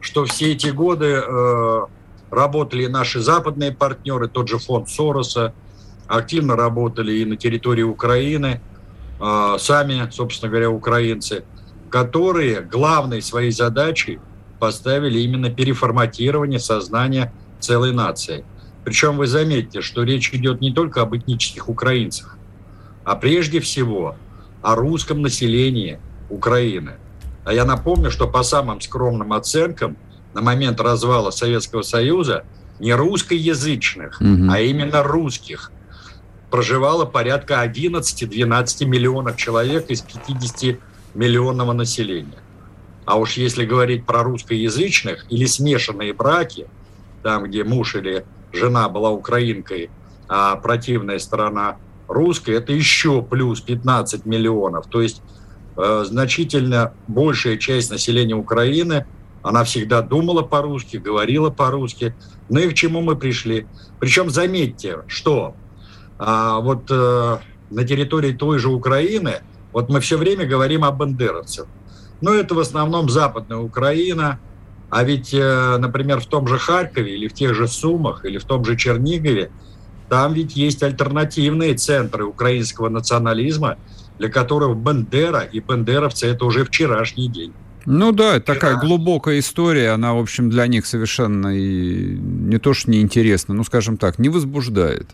что 0.00 0.24
все 0.24 0.52
эти 0.52 0.68
годы 0.68 1.22
э, 1.24 1.86
работали 2.30 2.86
наши 2.86 3.20
западные 3.20 3.72
партнеры, 3.72 4.28
тот 4.28 4.48
же 4.48 4.58
фонд 4.58 4.90
Сороса, 4.90 5.54
активно 6.06 6.56
работали 6.56 7.12
и 7.12 7.24
на 7.24 7.36
территории 7.36 7.82
Украины, 7.82 8.60
э, 9.20 9.56
сами, 9.58 10.10
собственно 10.10 10.50
говоря, 10.50 10.70
украинцы, 10.70 11.44
которые 11.88 12.60
главной 12.60 13.22
своей 13.22 13.52
задачей 13.52 14.20
поставили 14.58 15.20
именно 15.20 15.50
переформатирование 15.50 16.60
сознания 16.60 17.32
целой 17.58 17.92
нации. 17.92 18.44
Причем 18.84 19.16
вы 19.16 19.26
заметите, 19.26 19.80
что 19.80 20.02
речь 20.02 20.32
идет 20.34 20.60
не 20.60 20.72
только 20.72 21.02
об 21.02 21.16
этнических 21.16 21.68
украинцах, 21.68 22.36
а 23.04 23.16
прежде 23.16 23.60
всего 23.60 24.16
о 24.62 24.74
русском 24.74 25.22
населении 25.22 25.98
Украины. 26.30 26.92
А 27.44 27.52
я 27.52 27.64
напомню, 27.64 28.10
что 28.10 28.28
по 28.28 28.42
самым 28.42 28.80
скромным 28.80 29.32
оценкам 29.32 29.96
на 30.34 30.40
момент 30.40 30.80
развала 30.80 31.30
Советского 31.30 31.82
Союза 31.82 32.44
не 32.78 32.94
русскоязычных, 32.94 34.20
угу. 34.20 34.50
а 34.50 34.60
именно 34.60 35.02
русских 35.02 35.72
проживало 36.50 37.04
порядка 37.04 37.64
11-12 37.64 38.84
миллионов 38.84 39.36
человек 39.36 39.90
из 39.90 40.02
50 40.02 40.78
миллионного 41.14 41.72
населения. 41.72 42.38
А 43.04 43.18
уж 43.18 43.36
если 43.36 43.64
говорить 43.64 44.06
про 44.06 44.22
русскоязычных 44.22 45.26
или 45.30 45.44
смешанные 45.46 46.12
браки, 46.12 46.66
там, 47.22 47.44
где 47.44 47.64
муж 47.64 47.94
или 47.96 48.24
жена 48.52 48.88
была 48.88 49.10
украинкой, 49.10 49.90
а 50.28 50.56
противная 50.56 51.18
сторона 51.18 51.76
русской, 52.12 52.52
это 52.52 52.72
еще 52.72 53.22
плюс 53.22 53.60
15 53.60 54.26
миллионов. 54.26 54.86
То 54.86 55.02
есть 55.02 55.22
э, 55.76 56.04
значительно 56.06 56.92
большая 57.08 57.56
часть 57.56 57.90
населения 57.90 58.34
Украины, 58.34 59.06
она 59.42 59.64
всегда 59.64 60.02
думала 60.02 60.42
по-русски, 60.42 60.98
говорила 60.98 61.50
по-русски. 61.50 62.14
Ну 62.48 62.60
и 62.60 62.68
к 62.68 62.74
чему 62.74 63.00
мы 63.00 63.16
пришли? 63.16 63.66
Причем 63.98 64.30
заметьте, 64.30 64.98
что 65.08 65.54
э, 66.18 66.58
вот 66.60 66.90
э, 66.90 67.38
на 67.70 67.84
территории 67.84 68.32
той 68.32 68.58
же 68.58 68.68
Украины, 68.68 69.40
вот 69.72 69.88
мы 69.88 70.00
все 70.00 70.16
время 70.16 70.46
говорим 70.46 70.84
о 70.84 70.92
бандеровцах. 70.92 71.66
Но 72.20 72.32
это 72.32 72.54
в 72.54 72.60
основном 72.60 73.08
Западная 73.08 73.58
Украина, 73.58 74.38
а 74.90 75.04
ведь, 75.04 75.32
э, 75.32 75.76
например, 75.78 76.20
в 76.20 76.26
том 76.26 76.46
же 76.46 76.58
Харькове 76.58 77.14
или 77.14 77.26
в 77.26 77.32
тех 77.32 77.54
же 77.54 77.66
Сумах 77.66 78.24
или 78.24 78.38
в 78.38 78.44
том 78.44 78.64
же 78.64 78.76
Чернигове 78.76 79.50
там 80.12 80.34
ведь 80.34 80.56
есть 80.56 80.82
альтернативные 80.82 81.72
центры 81.72 82.26
украинского 82.26 82.90
национализма, 82.90 83.78
для 84.18 84.28
которых 84.28 84.76
Бендера 84.76 85.40
и 85.40 85.58
бендеровцы– 85.58 86.26
это 86.28 86.44
уже 86.44 86.66
вчерашний 86.66 87.28
день. 87.28 87.54
Ну 87.86 88.12
да, 88.12 88.36
это 88.36 88.52
такая 88.52 88.76
глубокая 88.76 89.38
история, 89.38 89.88
она, 89.88 90.12
в 90.12 90.18
общем, 90.18 90.50
для 90.50 90.66
них 90.66 90.84
совершенно 90.84 91.56
и 91.56 92.14
не 92.14 92.58
то 92.58 92.74
что 92.74 92.90
неинтересна, 92.90 93.54
ну, 93.54 93.64
скажем 93.64 93.96
так, 93.96 94.18
не 94.18 94.28
возбуждает. 94.28 95.08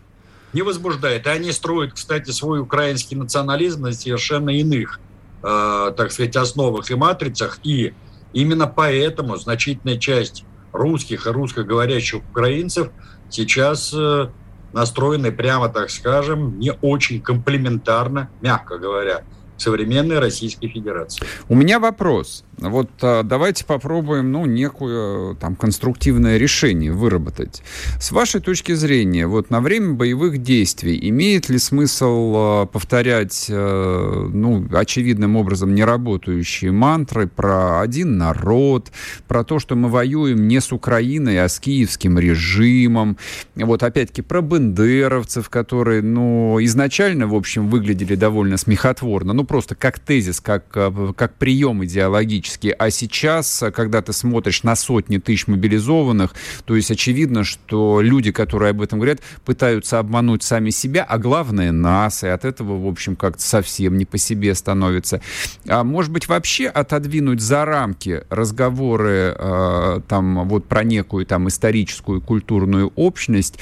Не 0.51 0.63
возбуждает. 0.63 1.27
И 1.27 1.29
они 1.29 1.53
строят, 1.53 1.93
кстати, 1.93 2.31
свой 2.31 2.59
украинский 2.59 3.15
национализм 3.15 3.83
на 3.83 3.93
совершенно 3.93 4.49
иных, 4.49 4.99
э, 5.41 5.93
так 5.95 6.11
сказать, 6.11 6.35
основах 6.35 6.91
и 6.91 6.95
матрицах. 6.95 7.59
И 7.63 7.93
именно 8.33 8.67
поэтому 8.67 9.37
значительная 9.37 9.97
часть 9.97 10.43
русских 10.73 11.25
и 11.25 11.29
русскоговорящих 11.29 12.19
украинцев 12.29 12.89
сейчас 13.29 13.93
э, 13.93 14.27
настроены, 14.73 15.31
прямо 15.31 15.69
так 15.69 15.89
скажем, 15.89 16.59
не 16.59 16.73
очень 16.81 17.21
комплементарно, 17.21 18.29
мягко 18.41 18.77
говоря, 18.77 19.21
современной 19.61 20.19
Российской 20.19 20.67
Федерации. 20.67 21.25
У 21.47 21.55
меня 21.55 21.79
вопрос. 21.79 22.43
Вот 22.61 22.89
а, 23.01 23.23
давайте 23.23 23.65
попробуем, 23.65 24.31
ну, 24.31 24.45
некое 24.45 25.35
там 25.35 25.55
конструктивное 25.55 26.37
решение 26.37 26.91
выработать. 26.91 27.63
С 27.99 28.11
вашей 28.11 28.41
точки 28.41 28.73
зрения, 28.73 29.27
вот 29.27 29.49
на 29.49 29.61
время 29.61 29.93
боевых 29.93 30.39
действий 30.39 30.99
имеет 31.09 31.49
ли 31.49 31.57
смысл 31.57 32.33
а, 32.35 32.65
повторять, 32.65 33.47
а, 33.49 34.29
ну, 34.29 34.65
очевидным 34.73 35.35
образом 35.35 35.73
неработающие 35.73 36.71
мантры 36.71 37.27
про 37.27 37.79
один 37.81 38.17
народ, 38.17 38.91
про 39.27 39.43
то, 39.43 39.59
что 39.59 39.75
мы 39.75 39.89
воюем 39.89 40.47
не 40.47 40.59
с 40.59 40.71
Украиной, 40.71 41.41
а 41.43 41.47
с 41.47 41.59
киевским 41.59 42.19
режимом, 42.19 43.17
вот 43.55 43.83
опять-таки 43.83 44.21
про 44.21 44.41
бендеровцев, 44.41 45.49
которые, 45.49 46.01
ну, 46.01 46.57
изначально, 46.61 47.27
в 47.27 47.35
общем, 47.35 47.69
выглядели 47.69 48.15
довольно 48.15 48.57
смехотворно, 48.57 49.33
ну, 49.33 49.45
просто 49.49 49.73
как 49.73 49.97
тезис, 49.97 50.39
как, 50.39 50.67
как 50.69 51.33
прием 51.33 51.83
идеологический. 51.83 52.69
А 52.69 52.91
сейчас, 52.91 53.63
когда 53.73 54.03
ты 54.03 54.13
смотришь 54.13 54.61
на 54.61 54.75
сотни 54.75 55.17
тысяч 55.17 55.47
мобилизованных, 55.47 56.35
то 56.65 56.75
есть 56.75 56.91
очевидно, 56.91 57.43
что 57.43 57.99
люди, 57.99 58.31
которые 58.31 58.69
об 58.69 58.81
этом 58.83 58.99
говорят, 58.99 59.21
пытаются 59.43 59.97
обмануть 59.97 60.43
сами 60.43 60.69
себя, 60.69 61.03
а 61.03 61.17
главное 61.17 61.71
нас, 61.71 62.23
и 62.23 62.27
от 62.27 62.45
этого, 62.45 62.79
в 62.79 62.87
общем, 62.87 63.15
как-то 63.15 63.41
совсем 63.41 63.97
не 63.97 64.05
по 64.05 64.19
себе 64.19 64.53
становится. 64.53 65.19
А 65.67 65.83
может 65.83 66.11
быть, 66.11 66.27
вообще 66.27 66.67
отодвинуть 66.67 67.41
за 67.41 67.65
рамки 67.65 68.23
разговоры 68.29 69.35
э, 69.35 70.01
там 70.07 70.47
вот 70.47 70.65
про 70.65 70.83
некую 70.83 71.25
там 71.25 71.47
историческую 71.47 72.21
культурную 72.21 72.93
общность, 72.95 73.57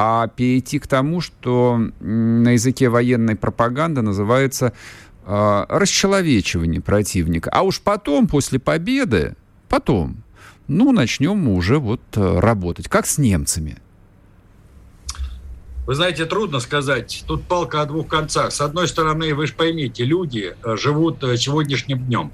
а 0.00 0.28
перейти 0.28 0.78
к 0.78 0.86
тому, 0.86 1.20
что 1.20 1.76
на 1.98 2.50
языке 2.50 2.88
военной 2.88 3.34
пропаганды 3.34 4.00
называется 4.00 4.72
э, 5.28 5.66
расчеловечивание 5.68 6.80
противника. 6.80 7.50
А 7.50 7.62
уж 7.62 7.80
потом, 7.80 8.26
после 8.26 8.58
победы, 8.58 9.36
потом. 9.68 10.24
Ну, 10.66 10.92
начнем 10.92 11.36
мы 11.36 11.54
уже 11.54 11.78
вот 11.78 12.00
э, 12.14 12.38
работать. 12.40 12.88
Как 12.88 13.06
с 13.06 13.18
немцами? 13.18 13.76
Вы 15.86 15.94
знаете, 15.94 16.24
трудно 16.24 16.60
сказать. 16.60 17.24
Тут 17.26 17.44
палка 17.44 17.82
о 17.82 17.86
двух 17.86 18.08
концах. 18.08 18.52
С 18.52 18.60
одной 18.60 18.88
стороны, 18.88 19.34
вы 19.34 19.46
же 19.46 19.54
поймите, 19.54 20.04
люди 20.04 20.56
э, 20.62 20.76
живут 20.76 21.20
сегодняшним 21.36 22.04
днем. 22.04 22.32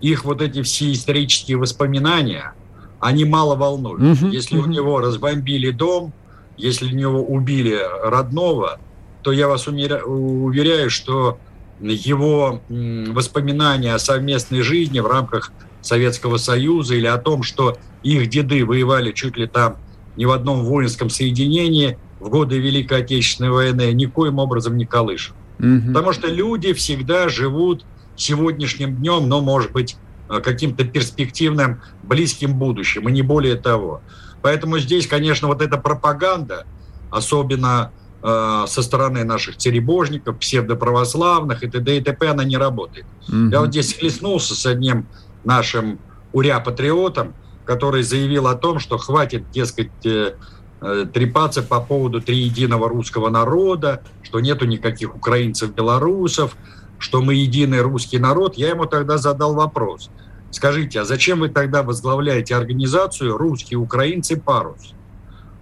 Их 0.00 0.24
вот 0.24 0.40
эти 0.40 0.62
все 0.62 0.92
исторические 0.92 1.56
воспоминания, 1.56 2.54
они 3.00 3.24
мало 3.24 3.56
волнуют. 3.56 4.22
Угу, 4.22 4.30
если 4.30 4.56
угу. 4.56 4.66
у 4.66 4.70
него 4.70 5.00
разбомбили 5.00 5.70
дом, 5.70 6.12
если 6.56 6.86
у 6.86 6.96
него 6.96 7.22
убили 7.22 7.78
родного, 8.04 8.78
то 9.22 9.32
я 9.32 9.48
вас 9.48 9.66
уверяю, 9.66 10.90
что 10.90 11.38
его 11.80 12.60
воспоминания 12.68 13.94
о 13.94 13.98
совместной 13.98 14.62
жизни 14.62 15.00
в 15.00 15.06
рамках 15.06 15.52
Советского 15.80 16.36
Союза 16.36 16.94
или 16.94 17.06
о 17.06 17.18
том, 17.18 17.42
что 17.42 17.78
их 18.02 18.28
деды 18.28 18.64
воевали 18.64 19.12
чуть 19.12 19.36
ли 19.36 19.46
там 19.46 19.76
не 20.16 20.26
в 20.26 20.30
одном 20.30 20.64
воинском 20.64 21.10
соединении– 21.10 21.98
в 22.20 22.28
годы 22.28 22.58
Великой 22.58 23.00
Отечественной 23.00 23.50
войны 23.50 23.92
никоим 23.92 24.38
образом 24.38 24.76
не 24.76 24.84
колышет. 24.84 25.34
Угу. 25.58 25.88
Потому 25.88 26.12
что 26.12 26.28
люди 26.28 26.72
всегда 26.74 27.28
живут 27.28 27.84
сегодняшним 28.14 28.96
днем, 28.96 29.28
но, 29.28 29.40
может 29.40 29.72
быть, 29.72 29.96
э, 30.28 30.40
каким-то 30.40 30.84
перспективным, 30.84 31.80
близким 32.02 32.58
будущим, 32.58 33.08
и 33.08 33.12
не 33.12 33.22
более 33.22 33.56
того. 33.56 34.02
Поэтому 34.42 34.78
здесь, 34.78 35.06
конечно, 35.06 35.48
вот 35.48 35.62
эта 35.62 35.78
пропаганда, 35.78 36.66
особенно 37.10 37.90
э, 38.22 38.64
со 38.66 38.82
стороны 38.82 39.24
наших 39.24 39.56
церебожников, 39.56 40.38
псевдоправославных 40.38 41.62
и 41.62 41.68
т.д. 41.68 41.96
и 41.96 42.00
т.п., 42.00 42.28
она 42.28 42.44
не 42.44 42.56
работает. 42.56 43.06
Угу. 43.28 43.50
Я 43.50 43.60
вот 43.60 43.70
здесь 43.70 43.94
хлестнулся 43.94 44.54
с 44.54 44.66
одним 44.66 45.06
нашим 45.44 45.98
уря-патриотом, 46.32 47.34
который 47.64 48.02
заявил 48.02 48.46
о 48.46 48.54
том, 48.54 48.78
что 48.78 48.98
хватит, 48.98 49.50
дескать, 49.50 49.90
э, 50.04 50.34
Э, 50.82 51.04
трепаться 51.12 51.62
по 51.62 51.78
поводу 51.80 52.22
триединого 52.22 52.88
русского 52.88 53.28
народа, 53.28 54.02
что 54.22 54.40
нету 54.40 54.64
никаких 54.64 55.14
украинцев-белорусов, 55.14 56.56
что 56.98 57.20
мы 57.20 57.34
единый 57.34 57.82
русский 57.82 58.18
народ, 58.18 58.56
я 58.56 58.70
ему 58.70 58.86
тогда 58.86 59.18
задал 59.18 59.54
вопрос. 59.54 60.08
Скажите, 60.50 61.00
а 61.00 61.04
зачем 61.04 61.40
вы 61.40 61.50
тогда 61.50 61.82
возглавляете 61.82 62.56
организацию 62.56 63.36
«Русские 63.36 63.78
украинцы 63.78 64.40
парус»? 64.40 64.94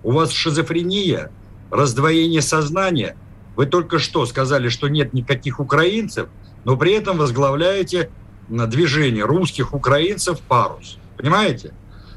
У 0.04 0.12
вас 0.12 0.30
шизофрения, 0.30 1.32
раздвоение 1.70 2.42
сознания. 2.42 3.16
Вы 3.56 3.66
только 3.66 3.98
что 3.98 4.24
сказали, 4.26 4.68
что 4.68 4.88
нет 4.88 5.12
никаких 5.12 5.60
украинцев, 5.60 6.28
но 6.64 6.76
при 6.76 6.92
этом 6.92 7.18
возглавляете 7.18 8.10
движение 8.48 9.24
русских 9.24 9.74
украинцев 9.74 10.40
парус. 10.40 10.98
Понимаете? 11.16 11.72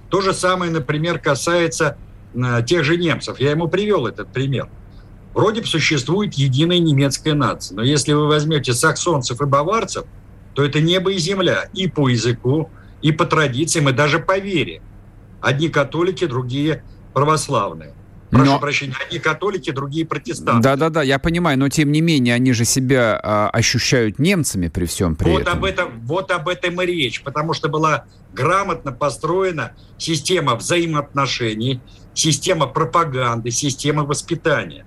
То 0.09 0.21
же 0.21 0.33
самое, 0.33 0.71
например, 0.71 1.19
касается 1.19 1.97
тех 2.65 2.83
же 2.83 2.97
немцев. 2.97 3.39
Я 3.39 3.51
ему 3.51 3.67
привел 3.67 4.07
этот 4.07 4.27
пример. 4.31 4.69
Вроде 5.33 5.61
бы 5.61 5.67
существует 5.67 6.33
единая 6.33 6.79
немецкая 6.79 7.33
нация, 7.33 7.75
но 7.75 7.83
если 7.83 8.13
вы 8.13 8.27
возьмете 8.27 8.73
саксонцев 8.73 9.41
и 9.41 9.45
баварцев, 9.45 10.05
то 10.53 10.63
это 10.63 10.81
небо 10.81 11.11
и 11.11 11.17
земля 11.17 11.69
и 11.73 11.87
по 11.87 12.09
языку, 12.09 12.69
и 13.01 13.13
по 13.13 13.25
традициям, 13.25 13.87
и 13.87 13.93
даже 13.93 14.19
по 14.19 14.37
вере. 14.37 14.81
Одни 15.39 15.69
католики, 15.69 16.25
другие 16.25 16.83
православные. 17.13 17.93
Прошу 18.31 18.45
но... 18.45 18.59
прощения, 18.59 18.95
одни 19.05 19.19
католики, 19.19 19.71
другие 19.71 20.05
протестанты. 20.05 20.63
Да-да-да, 20.63 21.03
я 21.03 21.19
понимаю, 21.19 21.59
но 21.59 21.67
тем 21.67 21.91
не 21.91 21.99
менее 21.99 22.35
они 22.35 22.53
же 22.53 22.63
себя 22.63 23.19
а, 23.21 23.49
ощущают 23.49 24.19
немцами 24.19 24.69
при 24.69 24.85
всем 24.85 25.17
при 25.17 25.29
вот 25.29 25.41
этом. 25.41 25.57
Об 25.57 25.65
этом. 25.65 25.99
Вот 26.05 26.31
об 26.31 26.47
этом 26.47 26.81
и 26.81 26.85
речь, 26.85 27.21
потому 27.21 27.53
что 27.53 27.67
была 27.67 28.05
грамотно 28.33 28.93
построена 28.93 29.73
система 29.97 30.55
взаимоотношений, 30.55 31.81
система 32.13 32.67
пропаганды, 32.67 33.51
система 33.51 34.03
воспитания. 34.03 34.85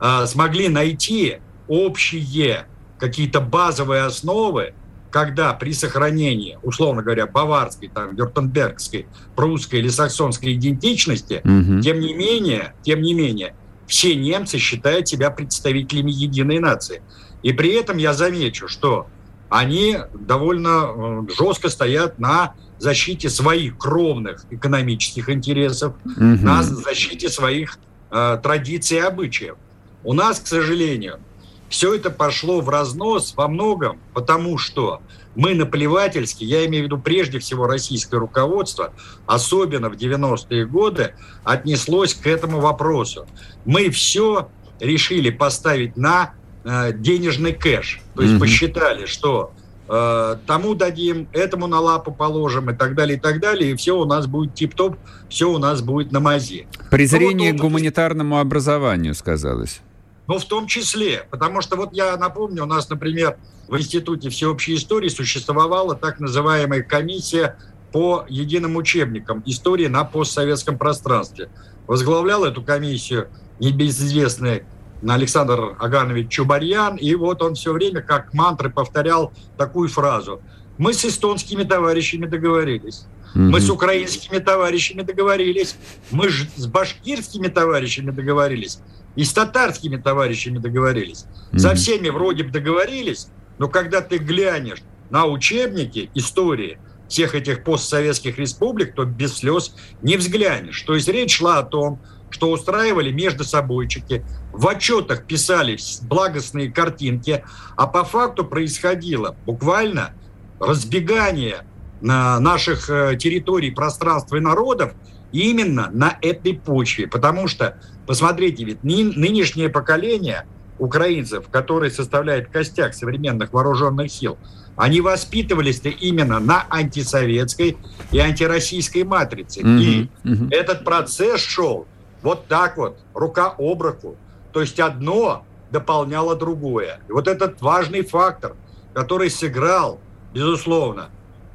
А, 0.00 0.26
смогли 0.26 0.68
найти 0.68 1.38
общие 1.68 2.66
какие-то 2.98 3.40
базовые 3.40 4.02
основы, 4.02 4.74
когда 5.10 5.52
при 5.54 5.72
сохранении, 5.72 6.58
условно 6.62 7.02
говоря, 7.02 7.26
баварской, 7.26 7.88
там, 7.88 8.14
вюртембергской, 8.14 9.06
прусской 9.34 9.80
или 9.80 9.88
саксонской 9.88 10.54
идентичности, 10.54 11.40
угу. 11.44 11.80
тем 11.80 12.00
не 12.00 12.14
менее, 12.14 12.74
тем 12.82 13.02
не 13.02 13.14
менее, 13.14 13.54
все 13.86 14.14
немцы 14.14 14.58
считают 14.58 15.08
себя 15.08 15.30
представителями 15.30 16.10
единой 16.10 16.58
нации. 16.58 17.02
И 17.42 17.52
при 17.52 17.74
этом 17.74 17.96
я 17.96 18.12
замечу, 18.12 18.68
что 18.68 19.06
они 19.48 19.98
довольно 20.12 20.68
э, 20.68 21.22
жестко 21.38 21.68
стоят 21.68 22.18
на 22.18 22.54
защите 22.78 23.30
своих 23.30 23.78
кровных 23.78 24.44
экономических 24.50 25.30
интересов, 25.30 25.94
угу. 26.04 26.14
на 26.20 26.62
защите 26.62 27.28
своих 27.28 27.78
э, 28.10 28.38
традиций 28.42 28.98
и 28.98 29.00
обычаев. 29.00 29.56
У 30.02 30.12
нас, 30.12 30.40
к 30.40 30.46
сожалению, 30.46 31.20
все 31.68 31.94
это 31.94 32.10
пошло 32.10 32.60
в 32.60 32.68
разнос 32.68 33.34
во 33.36 33.48
многом, 33.48 33.98
потому 34.14 34.58
что 34.58 35.00
мы 35.34 35.54
наплевательски, 35.54 36.44
я 36.44 36.64
имею 36.66 36.84
в 36.84 36.86
виду 36.86 36.98
прежде 36.98 37.38
всего 37.38 37.66
российское 37.66 38.18
руководство, 38.18 38.92
особенно 39.26 39.90
в 39.90 39.94
90-е 39.94 40.66
годы, 40.66 41.14
отнеслось 41.44 42.14
к 42.14 42.26
этому 42.26 42.60
вопросу. 42.60 43.26
Мы 43.64 43.90
все 43.90 44.48
решили 44.80 45.30
поставить 45.30 45.96
на 45.96 46.32
э, 46.64 46.92
денежный 46.94 47.52
кэш. 47.52 48.00
То 48.14 48.22
есть 48.22 48.34
mm-hmm. 48.34 48.38
посчитали, 48.38 49.06
что 49.06 49.52
э, 49.88 50.36
тому 50.46 50.74
дадим, 50.74 51.28
этому 51.32 51.66
на 51.66 51.80
лапу 51.80 52.12
положим 52.12 52.70
и 52.70 52.74
так 52.74 52.94
далее, 52.94 53.18
и 53.18 53.20
так 53.20 53.40
далее, 53.40 53.72
и 53.72 53.76
все 53.76 53.96
у 53.98 54.06
нас 54.06 54.26
будет 54.26 54.54
тип-топ, 54.54 54.96
все 55.28 55.50
у 55.50 55.58
нас 55.58 55.82
будет 55.82 56.12
на 56.12 56.20
мазе. 56.20 56.66
Презрение 56.90 57.52
ну, 57.52 57.58
вот, 57.58 57.60
к 57.60 57.62
гуманитарному 57.62 58.38
образованию 58.38 59.14
сказалось. 59.14 59.80
Ну, 60.26 60.38
в 60.38 60.44
том 60.44 60.66
числе, 60.66 61.26
потому 61.30 61.60
что 61.60 61.76
вот 61.76 61.92
я 61.92 62.16
напомню, 62.16 62.64
у 62.64 62.66
нас, 62.66 62.88
например, 62.88 63.36
в 63.68 63.76
Институте 63.78 64.28
всеобщей 64.28 64.74
истории 64.74 65.08
существовала 65.08 65.94
так 65.94 66.20
называемая 66.20 66.82
комиссия 66.82 67.56
по 67.92 68.24
единым 68.28 68.76
учебникам 68.76 69.42
истории 69.46 69.86
на 69.86 70.04
постсоветском 70.04 70.78
пространстве. 70.78 71.48
Возглавлял 71.86 72.44
эту 72.44 72.62
комиссию 72.62 73.28
небезызвестный 73.60 74.64
Александр 75.06 75.76
Аганович 75.78 76.28
Чубарьян, 76.30 76.96
и 76.96 77.14
вот 77.14 77.42
он 77.42 77.54
все 77.54 77.72
время 77.72 78.02
как 78.02 78.34
мантры 78.34 78.70
повторял 78.70 79.32
такую 79.56 79.88
фразу. 79.88 80.40
Мы 80.78 80.92
с 80.92 81.04
эстонскими 81.04 81.62
товарищами 81.62 82.26
договорились. 82.26 83.06
Mm-hmm. 83.34 83.50
Мы 83.50 83.60
с 83.60 83.70
украинскими 83.70 84.38
товарищами 84.38 85.02
договорились. 85.02 85.76
Мы 86.10 86.30
с 86.30 86.66
башкирскими 86.66 87.48
товарищами 87.48 88.10
договорились. 88.10 88.78
И 89.16 89.24
с 89.24 89.32
татарскими 89.32 89.96
товарищами 89.96 90.58
договорились. 90.58 91.24
Mm-hmm. 91.24 91.58
Со 91.58 91.74
всеми 91.74 92.08
вроде 92.10 92.44
бы 92.44 92.50
договорились, 92.50 93.28
но 93.58 93.68
когда 93.68 94.00
ты 94.00 94.18
глянешь 94.18 94.82
на 95.10 95.26
учебники 95.26 96.10
истории 96.14 96.78
всех 97.08 97.34
этих 97.34 97.64
постсоветских 97.64 98.38
республик, 98.38 98.94
то 98.94 99.04
без 99.04 99.38
слез 99.38 99.74
не 100.02 100.16
взглянешь. 100.16 100.82
То 100.82 100.94
есть 100.94 101.08
речь 101.08 101.36
шла 101.36 101.58
о 101.58 101.62
том, 101.62 102.00
что 102.30 102.50
устраивали 102.50 103.12
между 103.12 103.44
собойчики, 103.44 104.24
в 104.52 104.66
отчетах 104.66 105.24
писали 105.24 105.78
благостные 106.02 106.70
картинки, 106.70 107.44
а 107.76 107.86
по 107.86 108.04
факту 108.04 108.44
происходило 108.44 109.36
буквально 109.46 110.12
разбегание 110.58 111.64
на 112.00 112.38
наших 112.40 112.90
э, 112.90 113.16
территорий, 113.16 113.70
пространств 113.70 114.32
и 114.32 114.40
народов 114.40 114.94
именно 115.32 115.90
на 115.92 116.18
этой 116.20 116.54
почве. 116.54 117.06
Потому 117.06 117.48
что, 117.48 117.78
посмотрите, 118.06 118.64
ведь 118.64 118.82
нынешнее 118.82 119.68
поколение 119.68 120.46
украинцев, 120.78 121.48
которые 121.50 121.90
составляют 121.90 122.48
костяк 122.48 122.94
современных 122.94 123.52
вооруженных 123.52 124.10
сил, 124.10 124.38
они 124.76 125.00
воспитывались-то 125.00 125.88
именно 125.88 126.38
на 126.38 126.66
антисоветской 126.68 127.78
и 128.12 128.18
антироссийской 128.18 129.04
матрице. 129.04 129.60
Mm-hmm. 129.60 129.80
И 129.80 130.10
mm-hmm. 130.24 130.48
этот 130.50 130.84
процесс 130.84 131.40
шел 131.40 131.86
вот 132.22 132.46
так 132.46 132.76
вот, 132.76 132.98
рука 133.14 133.54
об 133.58 133.82
руку. 133.82 134.16
То 134.52 134.60
есть 134.60 134.78
одно 134.80 135.44
дополняло 135.70 136.36
другое. 136.36 137.00
И 137.08 137.12
вот 137.12 137.28
этот 137.28 137.60
важный 137.60 138.02
фактор, 138.02 138.54
который 138.94 139.30
сыграл, 139.30 140.00
безусловно, 140.32 141.08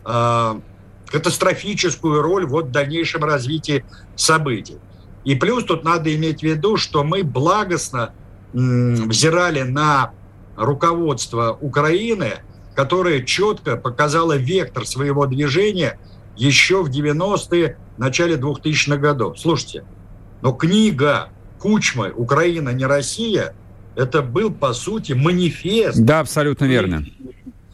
э, 0.06 0.60
катастрофическую 1.08 2.22
роль 2.22 2.45
вот 2.45 2.68
в 2.68 2.72
дальнейшем 2.72 3.24
развитии 3.24 3.86
событий. 4.16 4.78
И 5.24 5.36
плюс 5.36 5.63
тут 5.65 5.84
надо 5.84 6.13
иметь 6.15 6.39
в 6.39 6.43
виду, 6.43 6.78
что 6.78 7.03
мы 7.03 7.24
благостно 7.24 8.13
взирали 8.53 9.61
на 9.61 10.11
руководство 10.55 11.57
Украины, 11.61 12.34
которое 12.76 13.24
четко 13.24 13.78
показало 13.78 14.36
вектор 14.36 14.86
своего 14.86 15.26
движения 15.26 15.99
еще 16.36 16.84
в 16.84 16.89
90-е, 16.89 17.78
начале 17.97 18.36
2000-х 18.36 18.97
годов. 18.97 19.39
Слушайте, 19.39 19.86
но 20.41 20.53
книга 20.53 21.30
Кучмы 21.59 22.11
«Украина 22.15 22.69
не 22.69 22.86
Россия» 22.86 23.53
это 23.95 24.24
был, 24.24 24.51
по 24.51 24.74
сути, 24.74 25.13
манифест. 25.13 25.99
Да, 25.99 26.22
абсолютно 26.22 26.65
верно. 26.65 27.05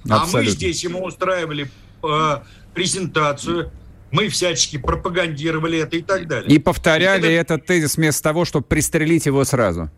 А 0.09 0.25
мы 0.31 0.45
здесь 0.45 0.83
ему 0.83 1.05
устраивали 1.05 1.71
э, 2.03 2.37
презентацию, 2.73 3.71
мы 4.11 4.29
всячески 4.29 4.77
пропагандировали 4.77 5.79
это 5.79 5.97
и 5.97 6.01
так 6.01 6.27
далее. 6.27 6.49
И 6.49 6.59
повторяли 6.59 7.27
и 7.27 7.33
это... 7.33 7.55
этот 7.55 7.65
тезис 7.65 7.97
вместо 7.97 8.23
того, 8.23 8.45
чтобы 8.45 8.65
пристрелить 8.65 9.25
его 9.25 9.43
сразу. 9.43 9.89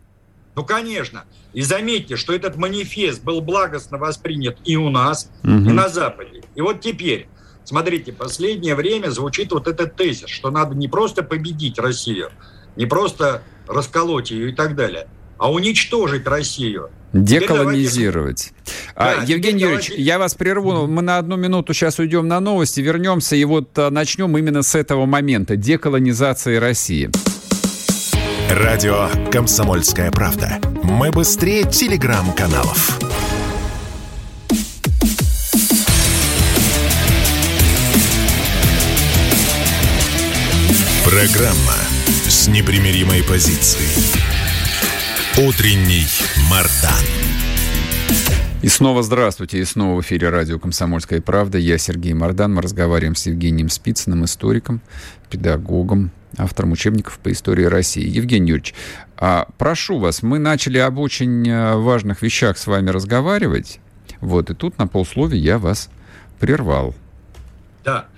Ну, 0.56 0.64
конечно. 0.64 1.24
И 1.52 1.62
заметьте, 1.62 2.16
что 2.16 2.34
этот 2.34 2.56
манифест 2.56 3.22
был 3.22 3.40
благостно 3.40 3.98
воспринят 3.98 4.58
и 4.64 4.76
у 4.76 4.90
нас, 4.90 5.30
угу. 5.42 5.52
и 5.52 5.72
на 5.72 5.88
Западе. 5.88 6.42
И 6.54 6.60
вот 6.60 6.80
теперь, 6.80 7.28
смотрите, 7.64 8.12
последнее 8.12 8.74
время 8.74 9.10
звучит 9.10 9.52
вот 9.52 9.68
этот 9.68 9.96
тезис, 9.96 10.28
что 10.28 10.50
надо 10.50 10.74
не 10.74 10.88
просто 10.88 11.22
победить 11.22 11.78
Россию, 11.78 12.30
не 12.76 12.86
просто 12.86 13.42
расколоть 13.68 14.30
ее 14.30 14.50
и 14.50 14.54
так 14.54 14.74
далее, 14.74 15.06
а 15.40 15.50
уничтожить 15.50 16.26
Россию. 16.26 16.90
Деколонизировать. 17.14 18.52
Да, 18.94 19.24
Евгений 19.26 19.62
Юрьевич, 19.62 19.90
я 19.96 20.18
вас 20.18 20.34
прерву. 20.34 20.86
Мы 20.86 21.02
на 21.02 21.16
одну 21.16 21.36
минуту 21.36 21.72
сейчас 21.72 21.98
уйдем 21.98 22.28
на 22.28 22.38
новости, 22.40 22.80
вернемся 22.80 23.34
и 23.34 23.44
вот 23.44 23.76
а, 23.78 23.90
начнем 23.90 24.36
именно 24.36 24.62
с 24.62 24.74
этого 24.74 25.06
момента. 25.06 25.56
Деколонизации 25.56 26.56
России. 26.56 27.10
Радио 28.50 29.08
«Комсомольская 29.32 30.10
правда». 30.12 30.60
Мы 30.84 31.10
быстрее 31.10 31.64
телеграм-каналов. 31.64 32.98
Программа 41.04 41.76
с 42.28 42.46
непримиримой 42.46 43.24
позицией. 43.24 44.29
Утренний 45.48 46.04
Мардан. 46.50 46.92
И 48.60 48.68
снова 48.68 49.02
здравствуйте, 49.02 49.58
и 49.58 49.64
снова 49.64 49.96
в 49.96 50.04
эфире 50.04 50.28
радио 50.28 50.58
«Комсомольская 50.58 51.22
правда». 51.22 51.56
Я 51.56 51.78
Сергей 51.78 52.12
Мордан. 52.12 52.52
Мы 52.52 52.60
разговариваем 52.60 53.14
с 53.14 53.24
Евгением 53.24 53.70
Спицыным, 53.70 54.26
историком, 54.26 54.82
педагогом, 55.30 56.10
автором 56.36 56.72
учебников 56.72 57.18
по 57.20 57.32
истории 57.32 57.64
России. 57.64 58.06
Евгений 58.06 58.50
Юрьевич, 58.50 58.74
а, 59.16 59.48
прошу 59.56 59.98
вас, 59.98 60.22
мы 60.22 60.38
начали 60.38 60.76
об 60.76 60.98
очень 60.98 61.48
э, 61.48 61.74
важных 61.76 62.20
вещах 62.20 62.58
с 62.58 62.66
вами 62.66 62.90
разговаривать. 62.90 63.80
Вот, 64.20 64.50
и 64.50 64.54
тут 64.54 64.76
на 64.76 64.86
полсловия 64.86 65.40
я 65.40 65.58
вас 65.58 65.88
прервал. 66.38 66.94
Да. 67.82 68.08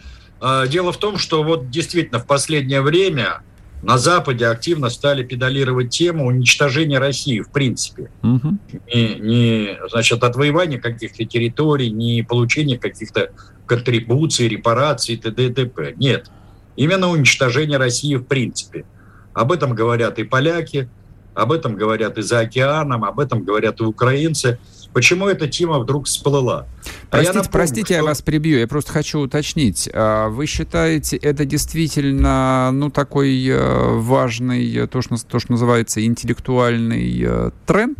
А, 0.40 0.66
дело 0.66 0.90
в 0.90 0.96
том, 0.96 1.18
что 1.18 1.44
вот 1.44 1.70
действительно 1.70 2.18
в 2.18 2.26
последнее 2.26 2.80
время 2.80 3.42
на 3.82 3.98
Западе 3.98 4.46
активно 4.46 4.90
стали 4.90 5.24
педалировать 5.24 5.90
тему 5.90 6.26
уничтожения 6.26 6.98
России 6.98 7.40
в 7.40 7.50
принципе. 7.50 8.10
Угу. 8.22 8.58
Не, 8.94 9.14
не, 9.16 9.78
значит, 9.90 10.22
отвоевания 10.22 10.80
каких-то 10.80 11.24
территорий, 11.24 11.90
не 11.90 12.22
получения 12.22 12.78
каких-то 12.78 13.32
контрибуций, 13.66 14.48
репараций, 14.48 15.16
т.д. 15.16 15.46
и 15.46 15.52
т.п. 15.52 15.94
Нет. 15.96 16.30
Именно 16.76 17.08
уничтожение 17.08 17.78
России 17.78 18.14
в 18.14 18.24
принципе. 18.24 18.84
Об 19.34 19.50
этом 19.50 19.74
говорят 19.74 20.18
и 20.18 20.24
поляки, 20.24 20.88
об 21.34 21.50
этом 21.50 21.74
говорят 21.74 22.18
и 22.18 22.22
за 22.22 22.40
океаном, 22.40 23.04
об 23.04 23.18
этом 23.18 23.42
говорят 23.42 23.80
и 23.80 23.84
украинцы– 23.84 24.58
Почему 24.92 25.26
эта 25.26 25.48
тема 25.48 25.78
вдруг 25.78 26.06
всплыла? 26.06 26.66
Простите, 26.82 27.08
а 27.10 27.18
я 27.18 27.28
напомню, 27.28 27.50
простите, 27.50 27.84
что... 27.86 27.94
я 27.94 28.02
вас 28.02 28.22
прибью. 28.22 28.58
Я 28.58 28.66
просто 28.66 28.92
хочу 28.92 29.20
уточнить. 29.20 29.88
А 29.92 30.28
вы 30.28 30.46
считаете, 30.46 31.16
это 31.16 31.44
действительно, 31.44 32.70
ну, 32.72 32.90
такой 32.90 33.46
э, 33.46 33.98
важный, 33.98 34.86
то 34.86 35.02
что, 35.02 35.16
то, 35.16 35.38
что 35.38 35.52
называется, 35.52 36.04
интеллектуальный 36.04 37.22
э, 37.24 37.50
тренд, 37.66 37.98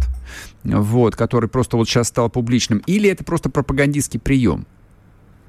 вот, 0.65 1.17
который 1.17 1.49
просто 1.49 1.77
вот 1.77 1.89
сейчас 1.89 2.09
стал 2.09 2.29
публичным, 2.29 2.83
или 2.87 3.09
это 3.09 3.25
просто 3.25 3.49
пропагандистский 3.49 4.21
прием? 4.21 4.67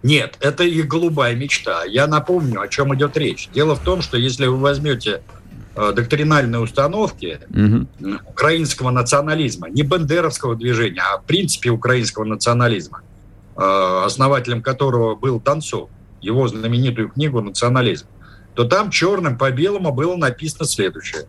Нет, 0.02 0.38
это 0.42 0.64
их 0.64 0.88
голубая 0.88 1.36
мечта. 1.36 1.86
Я 1.86 2.08
напомню, 2.08 2.62
о 2.62 2.68
чем 2.68 2.94
идет 2.96 3.16
речь. 3.16 3.50
Дело 3.54 3.76
в 3.76 3.80
том, 3.80 4.02
что 4.02 4.18
если 4.18 4.48
вы 4.48 4.58
возьмете 4.58 5.22
Э, 5.22 5.43
доктринальной 5.76 6.64
установки 6.64 7.40
угу. 7.50 8.18
украинского 8.28 8.92
национализма, 8.92 9.70
не 9.70 9.84
бандеровского 9.84 10.56
движения, 10.56 11.02
а 11.02 11.18
в 11.18 11.26
принципе 11.26 11.72
украинского 11.72 12.26
национализма, 12.26 13.02
э, 13.56 14.02
основателем 14.06 14.62
которого 14.62 15.16
был 15.16 15.40
Донцов, 15.40 15.90
его 16.22 16.48
знаменитую 16.48 17.10
книгу 17.10 17.42
«Национализм», 17.42 18.06
то 18.54 18.66
там 18.66 18.92
черным 18.92 19.38
по 19.38 19.52
белому 19.52 19.92
было 19.92 20.16
написано 20.16 20.66
следующее, 20.66 21.26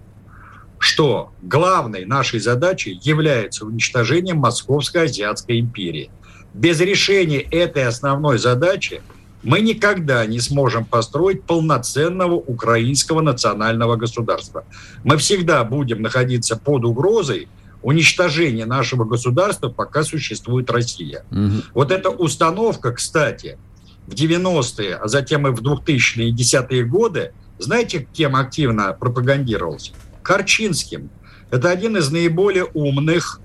что 0.78 1.32
главной 1.42 2.04
нашей 2.04 2.38
задачей 2.38 3.00
является 3.02 3.64
уничтожение 3.64 4.34
Московской 4.34 5.04
Азиатской 5.04 5.58
империи. 5.58 6.10
Без 6.52 6.80
решения 6.80 7.40
этой 7.40 7.84
основной 7.86 8.38
задачи– 8.38 9.00
мы 9.44 9.60
никогда 9.60 10.24
не 10.26 10.40
сможем 10.40 10.84
построить 10.84 11.44
полноценного 11.44 12.34
украинского 12.34 13.20
национального 13.20 13.96
государства. 13.96 14.64
Мы 15.04 15.18
всегда 15.18 15.62
будем 15.64 16.02
находиться 16.02 16.56
под 16.56 16.84
угрозой 16.84 17.48
уничтожения 17.82 18.64
нашего 18.64 19.04
государства, 19.04 19.68
пока 19.68 20.02
существует 20.02 20.70
Россия. 20.70 21.24
Угу. 21.30 21.62
Вот 21.74 21.92
эта 21.92 22.08
установка, 22.08 22.92
кстати, 22.92 23.58
в 24.06 24.14
90-е, 24.14 24.96
а 24.96 25.08
затем 25.08 25.46
и 25.46 25.50
в 25.50 25.60
2000-е 25.60 26.30
и 26.30 26.34
10-е 26.34 26.84
годы, 26.84 27.32
знаете, 27.58 28.08
кем 28.12 28.36
активно 28.36 28.94
пропагандировалась? 28.94 29.92
Корчинским. 30.22 31.10
Это 31.50 31.70
один 31.70 31.98
из 31.98 32.10
наиболее 32.10 32.64
умных 32.64 33.40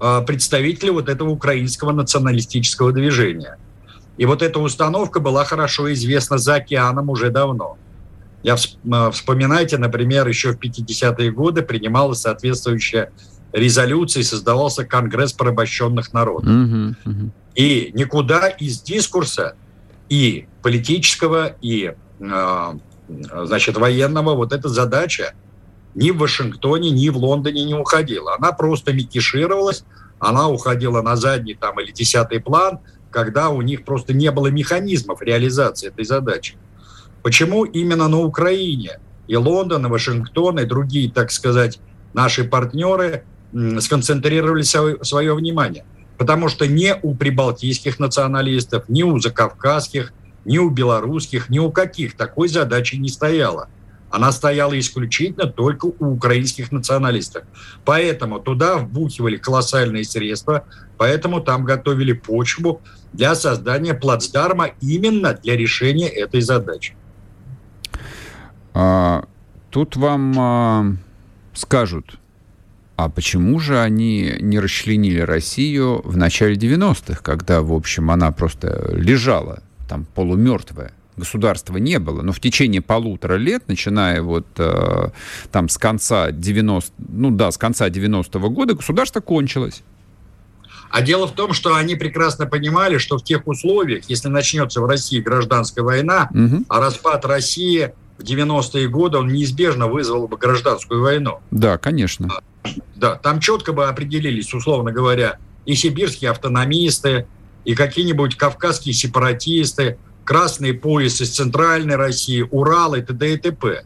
э, 0.00 0.22
представителей 0.26 0.90
вот 0.90 1.08
этого 1.08 1.30
украинского 1.30 1.92
националистического 1.92 2.92
движения– 2.92 3.56
и 4.18 4.26
вот 4.26 4.42
эта 4.42 4.58
установка 4.58 5.20
была 5.20 5.44
хорошо 5.44 5.92
известна 5.92 6.38
за 6.38 6.56
океаном 6.56 7.08
уже 7.08 7.30
давно. 7.30 7.78
Я 8.42 8.56
э, 8.56 9.10
вспоминайте, 9.12 9.78
например, 9.78 10.26
еще 10.26 10.52
в 10.52 10.58
50-е 10.58 11.30
годы 11.30 11.62
принималась 11.62 12.20
соответствующая 12.20 13.12
резолюция 13.52 14.20
и 14.20 14.24
создавался 14.24 14.84
Конгресс 14.84 15.32
порабощенных 15.32 16.12
народов. 16.12 16.50
Uh-huh, 16.50 16.94
uh-huh. 17.04 17.30
И 17.54 17.92
никуда 17.94 18.48
из 18.48 18.82
дискурса 18.82 19.54
и 20.08 20.46
политического, 20.62 21.56
и 21.60 21.94
э, 22.20 22.72
значит, 23.44 23.76
военного 23.76 24.34
вот 24.34 24.52
эта 24.52 24.68
задача 24.68 25.34
ни 25.94 26.10
в 26.10 26.18
Вашингтоне, 26.18 26.90
ни 26.90 27.08
в 27.08 27.16
Лондоне 27.16 27.64
не 27.64 27.74
уходила. 27.74 28.34
Она 28.36 28.52
просто 28.52 28.92
микишировалась, 28.92 29.84
она 30.18 30.48
уходила 30.48 31.02
на 31.02 31.16
задний 31.16 31.54
там 31.54 31.78
или 31.78 31.92
десятый 31.92 32.40
план– 32.40 32.80
когда 33.10 33.50
у 33.50 33.62
них 33.62 33.84
просто 33.84 34.12
не 34.12 34.30
было 34.30 34.48
механизмов 34.48 35.22
реализации 35.22 35.88
этой 35.88 36.04
задачи. 36.04 36.56
Почему 37.22 37.64
именно 37.64 38.08
на 38.08 38.20
Украине 38.20 39.00
и 39.26 39.36
Лондон, 39.36 39.86
и 39.86 39.88
Вашингтон, 39.88 40.60
и 40.60 40.64
другие, 40.64 41.10
так 41.10 41.30
сказать, 41.30 41.78
наши 42.14 42.44
партнеры 42.44 43.24
сконцентрировали 43.80 44.62
свое 44.62 45.34
внимание? 45.34 45.84
Потому 46.16 46.48
что 46.48 46.66
ни 46.66 46.94
у 47.02 47.14
прибалтийских 47.14 47.98
националистов, 47.98 48.88
ни 48.88 49.02
у 49.02 49.18
закавказских, 49.18 50.12
ни 50.44 50.58
у 50.58 50.70
белорусских, 50.70 51.48
ни 51.48 51.58
у 51.58 51.70
каких 51.70 52.16
такой 52.16 52.48
задачи 52.48 52.96
не 52.96 53.08
стояло– 53.08 53.68
она 54.10 54.32
стояла 54.32 54.78
исключительно 54.78 55.46
только 55.46 55.86
у 55.86 56.14
украинских 56.14 56.72
националистов. 56.72 57.44
Поэтому 57.84 58.40
туда 58.40 58.78
вбухивали 58.78 59.36
колоссальные 59.36 60.04
средства, 60.04 60.64
поэтому 60.96 61.40
там 61.40 61.64
готовили 61.64 62.12
почву 62.12 62.80
для 63.12 63.34
создания 63.34 63.94
плацдарма 63.94 64.70
именно 64.80 65.34
для 65.34 65.56
решения 65.56 66.08
этой 66.08 66.40
задачи. 66.40 66.94
А, 68.74 69.24
тут 69.70 69.96
вам 69.96 70.34
а, 70.38 70.86
скажут, 71.54 72.18
а 72.96 73.08
почему 73.08 73.60
же 73.60 73.80
они 73.80 74.34
не 74.40 74.58
расчленили 74.58 75.20
Россию 75.20 76.00
в 76.04 76.16
начале 76.16 76.56
90-х, 76.56 77.22
когда, 77.22 77.62
в 77.62 77.72
общем, 77.72 78.10
она 78.10 78.32
просто 78.32 78.90
лежала 78.92 79.62
там 79.88 80.06
полумертвая? 80.14 80.92
Государства 81.18 81.76
не 81.76 81.98
было, 81.98 82.22
но 82.22 82.32
в 82.32 82.40
течение 82.40 82.80
полутора 82.80 83.34
лет, 83.34 83.64
начиная 83.66 84.22
вот 84.22 84.46
э, 84.56 85.10
там 85.52 85.68
с 85.68 85.76
конца 85.76 86.30
90, 86.30 86.92
ну 87.08 87.30
да, 87.30 87.50
с 87.50 87.58
конца 87.58 87.88
90-го 87.88 88.48
года, 88.50 88.74
государство 88.74 89.20
кончилось. 89.20 89.82
А 90.90 91.02
дело 91.02 91.26
в 91.26 91.32
том, 91.32 91.52
что 91.52 91.74
они 91.74 91.96
прекрасно 91.96 92.46
понимали, 92.46 92.98
что 92.98 93.18
в 93.18 93.24
тех 93.24 93.46
условиях, 93.46 94.04
если 94.08 94.28
начнется 94.28 94.80
в 94.80 94.86
России 94.86 95.20
гражданская 95.20 95.84
война, 95.84 96.30
угу. 96.30 96.64
а 96.68 96.80
распад 96.80 97.24
России 97.26 97.92
в 98.16 98.22
90-е 98.22 98.88
годы, 98.88 99.18
он 99.18 99.28
неизбежно 99.28 99.86
вызвал 99.86 100.28
бы 100.28 100.36
гражданскую 100.36 101.02
войну. 101.02 101.40
Да, 101.50 101.78
конечно. 101.78 102.28
Да, 102.96 103.16
там 103.16 103.40
четко 103.40 103.72
бы 103.72 103.86
определились, 103.86 104.52
условно 104.52 104.90
говоря, 104.90 105.38
и 105.66 105.74
сибирские 105.74 106.30
автономисты, 106.30 107.26
и 107.64 107.74
какие-нибудь 107.74 108.36
кавказские 108.36 108.94
сепаратисты, 108.94 109.98
красный 110.28 110.74
пояс 110.74 111.22
из 111.22 111.30
Центральной 111.30 111.96
России, 111.96 112.46
Урал 112.50 112.94
и 112.94 113.00
т.д. 113.00 113.32
и 113.32 113.36
т.п. 113.38 113.84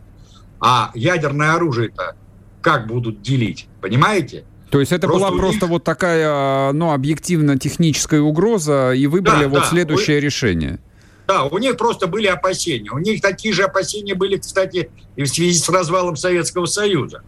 А 0.59 0.91
ядерное 0.93 1.55
оружие-то 1.55 2.17
как 2.61 2.89
будут 2.89 3.23
делить, 3.23 3.69
понимаете? 3.81 4.43
То 4.71 4.81
есть 4.81 4.91
это 4.91 5.07
просто 5.07 5.29
была 5.29 5.39
просто 5.39 5.67
них... 5.67 5.71
вот 5.71 5.85
такая, 5.85 6.73
ну, 6.73 6.91
объективно-техническая 6.91 8.21
угроза, 8.21 8.93
и 8.93 9.07
выбрали 9.07 9.45
да, 9.45 9.49
вот 9.51 9.61
да, 9.61 9.67
следующее 9.67 10.17
вы... 10.17 10.21
решение. 10.23 10.81
Да, 11.29 11.45
у 11.45 11.59
них 11.59 11.77
просто 11.77 12.09
были 12.09 12.27
опасения. 12.27 12.91
У 12.91 12.99
них 12.99 13.21
такие 13.21 13.55
же 13.55 13.63
опасения 13.63 14.17
были, 14.17 14.37
кстати, 14.37 14.91
и 15.15 15.23
в 15.23 15.29
связи 15.29 15.55
с 15.57 15.69
развалом 15.69 16.17
Советского 16.17 16.67
Союза. 16.67 17.23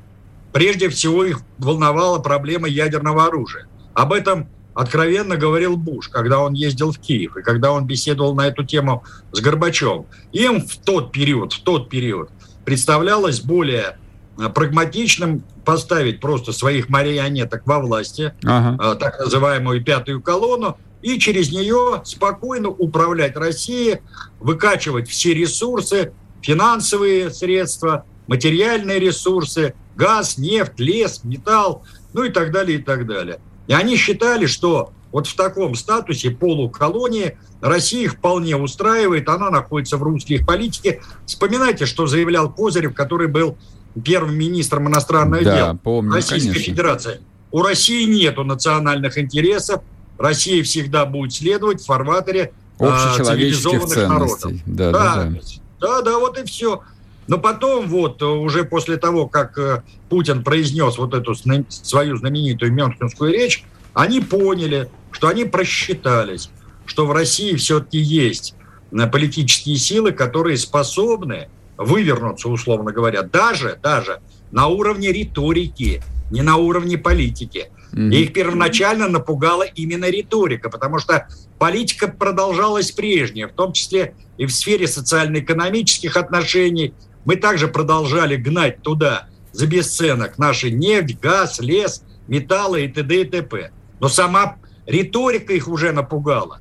Прежде 0.53 0.89
всего 0.89 1.25
их 1.25 1.43
волновала 1.59 2.19
проблема 2.19 2.67
ядерного 2.67 3.27
оружия. 3.27 3.69
Об 3.95 4.13
этом 4.13 4.49
откровенно 4.75 5.37
говорил 5.37 5.77
Буш, 5.77 6.09
когда 6.09 6.41
он 6.41 6.53
ездил 6.53 6.93
в 6.93 6.99
Киев, 6.99 7.37
и 7.37 7.43
когда 7.43 7.73
он 7.73 7.87
беседовал 7.87 8.35
на 8.35 8.47
эту 8.47 8.65
тему 8.65 9.05
с 9.33 9.41
Горбачевым. 9.41 10.07
Им 10.33 10.61
в 10.67 10.77
тот 10.77 11.13
период, 11.13 11.53
в 11.53 11.63
тот 11.63 11.89
период 11.89 12.31
представлялось 12.65 13.41
более 13.41 13.99
э, 14.39 14.49
прагматичным 14.49 15.45
поставить 15.65 16.21
просто 16.21 16.53
своих 16.53 16.89
марионеток 16.89 17.63
во 17.67 17.79
власти, 17.79 18.35
ага. 18.45 18.93
Э, 18.93 18.97
так 18.97 19.19
называемую 19.19 19.83
пятую 19.85 20.21
колонну, 20.21 20.77
и 21.03 21.19
через 21.19 21.53
нее 21.53 22.03
спокойно 22.05 22.71
управлять 22.71 23.37
Россией, 23.37 24.01
выкачивать 24.41 25.09
все 25.09 25.35
ресурсы, 25.35 26.13
финансовые 26.41 27.31
средства, 27.31 28.07
материальные 28.27 28.99
ресурсы, 28.99 29.75
газ, 29.97 30.39
нефть, 30.39 30.79
лес, 30.79 31.21
металл, 31.23 31.85
ну 32.15 32.25
и 32.25 32.31
так 32.31 32.53
далее, 32.53 32.79
и 32.79 32.83
так 32.83 33.07
далее. 33.07 33.39
И 33.67 33.73
они 33.73 33.97
считали, 33.97 34.47
что 34.47 34.93
вот 35.13 35.27
в 35.27 35.37
таком 35.37 35.75
статусе 35.75 36.31
полуколонии 36.31 37.39
Россия 37.61 38.05
их 38.05 38.15
вполне 38.15 38.57
устраивает, 38.57 39.29
она 39.29 39.51
находится 39.51 39.97
в 39.97 40.03
русской 40.03 40.45
политике. 40.45 41.01
Вспоминайте, 41.25 41.87
что 41.87 42.07
заявлял 42.07 42.53
Козырев, 42.53 42.95
который 42.95 43.29
был 43.29 43.57
первым 44.05 44.37
министром 44.37 44.89
иностранных 44.89 45.45
да, 45.45 45.57
дел 45.57 45.79
помню, 45.79 46.15
Российской 46.15 46.49
конечно. 46.49 46.63
Федерации. 46.65 47.21
У 47.53 47.63
России 47.63 48.05
нет 48.05 48.37
национальных 48.37 49.17
интересов, 49.17 49.83
Россия 50.19 50.63
всегда 50.65 51.07
будет 51.07 51.33
следовать 51.33 51.81
в 51.81 51.87
фарватере 51.87 52.53
а, 52.81 53.17
цивилизованных 53.17 54.09
народов. 54.09 54.53
Да, 54.67 54.91
да, 54.91 55.15
да. 55.25 55.33
да, 55.81 56.03
да, 56.03 56.19
вот 56.19 56.39
и 56.39 56.45
все. 56.45 56.83
Но 57.27 57.39
потом, 57.39 57.89
вот, 57.89 58.23
уже 58.23 58.65
после 58.65 58.97
того, 58.97 59.27
как 59.29 59.59
э, 59.59 59.83
Путин 60.09 60.45
произнес 60.45 60.99
вот 60.99 61.15
эту 61.15 61.35
свою 61.69 62.17
знаменитую 62.17 62.73
Мюнхенскую 62.73 63.33
речь, 63.33 63.65
они 63.95 64.21
поняли, 64.21 64.89
что 65.11 65.29
они 65.29 65.45
просчитались, 65.45 66.51
что 66.85 67.07
в 67.07 67.13
России 67.13 67.55
все-таки 67.57 67.99
есть 67.99 68.55
э, 68.93 69.07
политические 69.07 69.77
силы, 69.77 70.13
которые 70.13 70.59
способны 70.59 71.49
вывернуться, 71.79 72.49
условно 72.49 72.93
говоря, 72.93 73.23
даже, 73.23 73.79
даже 73.83 74.21
на 74.53 74.67
уровне 74.67 75.11
риторики, 75.13 76.03
не 76.31 76.43
на 76.43 76.57
уровне 76.57 76.99
политики. 76.99 77.71
И 77.95 78.23
их 78.25 78.33
первоначально 78.33 79.09
напугала 79.09 79.63
именно 79.63 80.11
риторика, 80.11 80.69
потому 80.69 80.99
что 80.99 81.29
политика 81.61 82.09
продолжалась 82.09 82.91
прежняя, 82.91 83.47
в 83.47 83.53
том 83.53 83.73
числе 83.73 84.17
и 84.37 84.47
в 84.47 84.53
сфере 84.53 84.89
социально-экономических 84.89 86.17
отношений, 86.17 86.93
мы 87.25 87.37
также 87.37 87.69
продолжали 87.69 88.37
гнать 88.37 88.83
туда 88.83 89.29
за 89.53 89.67
бесценок 89.67 90.39
наши 90.39 90.71
нефть, 90.71 91.19
газ, 91.21 91.61
лес, 91.61 92.03
металлы 92.27 92.85
и 92.85 92.89
т.д. 92.89 93.23
и 93.23 93.25
т.п. 93.25 93.71
Но 94.01 94.09
сама 94.09 94.57
риторика 94.87 95.53
их 95.53 95.69
уже 95.69 95.93
напугала. 95.93 96.61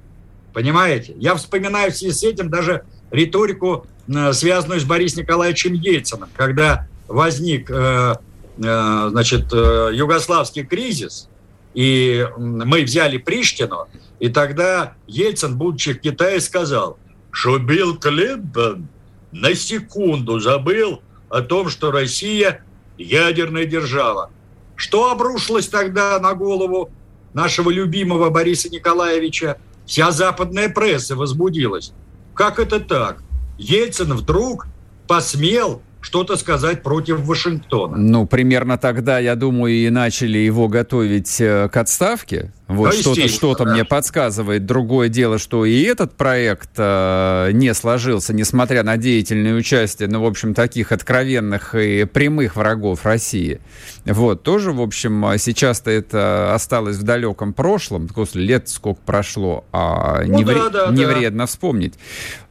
Понимаете? 0.54 1.16
Я 1.18 1.36
вспоминаю 1.36 1.92
в 1.92 1.96
связи 1.96 2.14
с 2.14 2.24
этим 2.24 2.50
даже 2.50 2.84
риторику, 3.12 3.88
э, 4.08 4.34
связанную 4.34 4.80
с 4.80 4.84
Борисом 4.84 5.24
Николаевичем 5.24 5.74
Ельциным, 5.74 6.30
когда 6.36 6.88
возник 7.08 7.70
э, 7.70 8.16
э, 8.58 9.08
значит, 9.10 9.52
югославский 9.52 10.64
кризис, 10.64 11.30
и 11.74 12.28
мы 12.38 12.84
взяли 12.84 13.18
Приштину, 13.18 13.88
и 14.20 14.30
тогда 14.30 14.94
Ельцин, 15.08 15.58
будучи 15.58 15.94
в 15.94 16.00
Китае, 16.00 16.40
сказал, 16.40 17.00
что 17.32 17.58
Билл 17.58 17.98
Клинтон 17.98 18.88
на 19.34 19.56
секунду 19.56 20.40
забыл 20.40 21.02
о 21.30 21.42
том, 21.42 21.70
что 21.70 21.92
Россия 21.92 22.64
ядерная 22.98 23.66
держава. 23.66 24.30
Что 24.76 25.12
обрушилось 25.12 25.68
тогда 25.68 26.20
на 26.20 26.34
голову 26.34 26.92
нашего 27.34 27.70
любимого 27.70 28.30
Бориса 28.30 28.70
Николаевича? 28.70 29.58
Вся 29.86 30.12
западная 30.12 30.70
пресса 30.70 31.16
возбудилась. 31.16 31.94
Как 32.34 32.60
это 32.60 32.80
так? 32.80 33.24
Ельцин 33.58 34.14
вдруг 34.14 34.68
посмел 35.08 35.82
что-то 36.04 36.36
сказать 36.36 36.84
против 36.84 37.22
Вашингтона. 37.22 37.98
Ну, 37.98 38.26
примерно 38.28 38.78
тогда, 38.78 39.20
я 39.20 39.36
думаю, 39.36 39.74
и 39.74 39.90
начали 39.90 40.38
его 40.38 40.68
готовить 40.68 41.40
э, 41.40 41.70
к 41.70 41.78
отставке. 41.78 42.52
Вот 42.68 42.94
ну, 42.94 43.02
что-то, 43.02 43.28
что-то 43.28 43.66
да. 43.66 43.74
мне 43.74 43.84
подсказывает. 43.84 44.66
Другое 44.66 45.10
дело, 45.10 45.38
что 45.38 45.66
и 45.66 45.82
этот 45.82 46.14
проект 46.14 46.70
э, 46.78 47.50
не 47.52 47.74
сложился, 47.74 48.34
несмотря 48.34 48.84
на 48.84 48.96
деятельное 48.96 49.54
участие, 49.54 50.08
ну, 50.08 50.22
в 50.22 50.26
общем, 50.26 50.54
таких 50.54 50.94
откровенных 50.94 51.76
и 51.76 52.06
прямых 52.06 52.56
врагов 52.56 53.06
России. 53.06 53.60
Вот, 54.06 54.44
тоже, 54.44 54.72
в 54.72 54.82
общем, 54.82 55.26
сейчас-то 55.38 55.92
это 55.92 56.54
осталось 56.54 56.98
в 56.98 57.04
далеком 57.04 57.52
прошлом, 57.54 58.08
после 58.08 58.44
лет 58.44 58.70
сколько 58.70 59.02
прошло, 59.06 59.66
а 59.74 60.24
ну, 60.26 60.38
не, 60.38 60.46
да, 60.46 60.54
вре- 60.54 60.70
да, 60.70 60.88
не 60.92 61.06
да. 61.06 61.12
вредно 61.12 61.46
вспомнить. 61.48 61.96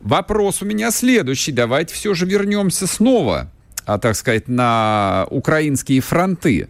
Вопрос 0.00 0.60
у 0.60 0.66
меня 0.66 0.90
следующий. 0.90 1.52
Давайте 1.52 1.94
все 1.94 2.12
же 2.12 2.26
вернемся 2.26 2.86
снова, 2.86 3.50
а, 3.86 3.98
так 3.98 4.14
сказать, 4.14 4.46
на 4.46 5.26
украинские 5.30 6.02
фронты. 6.02 6.68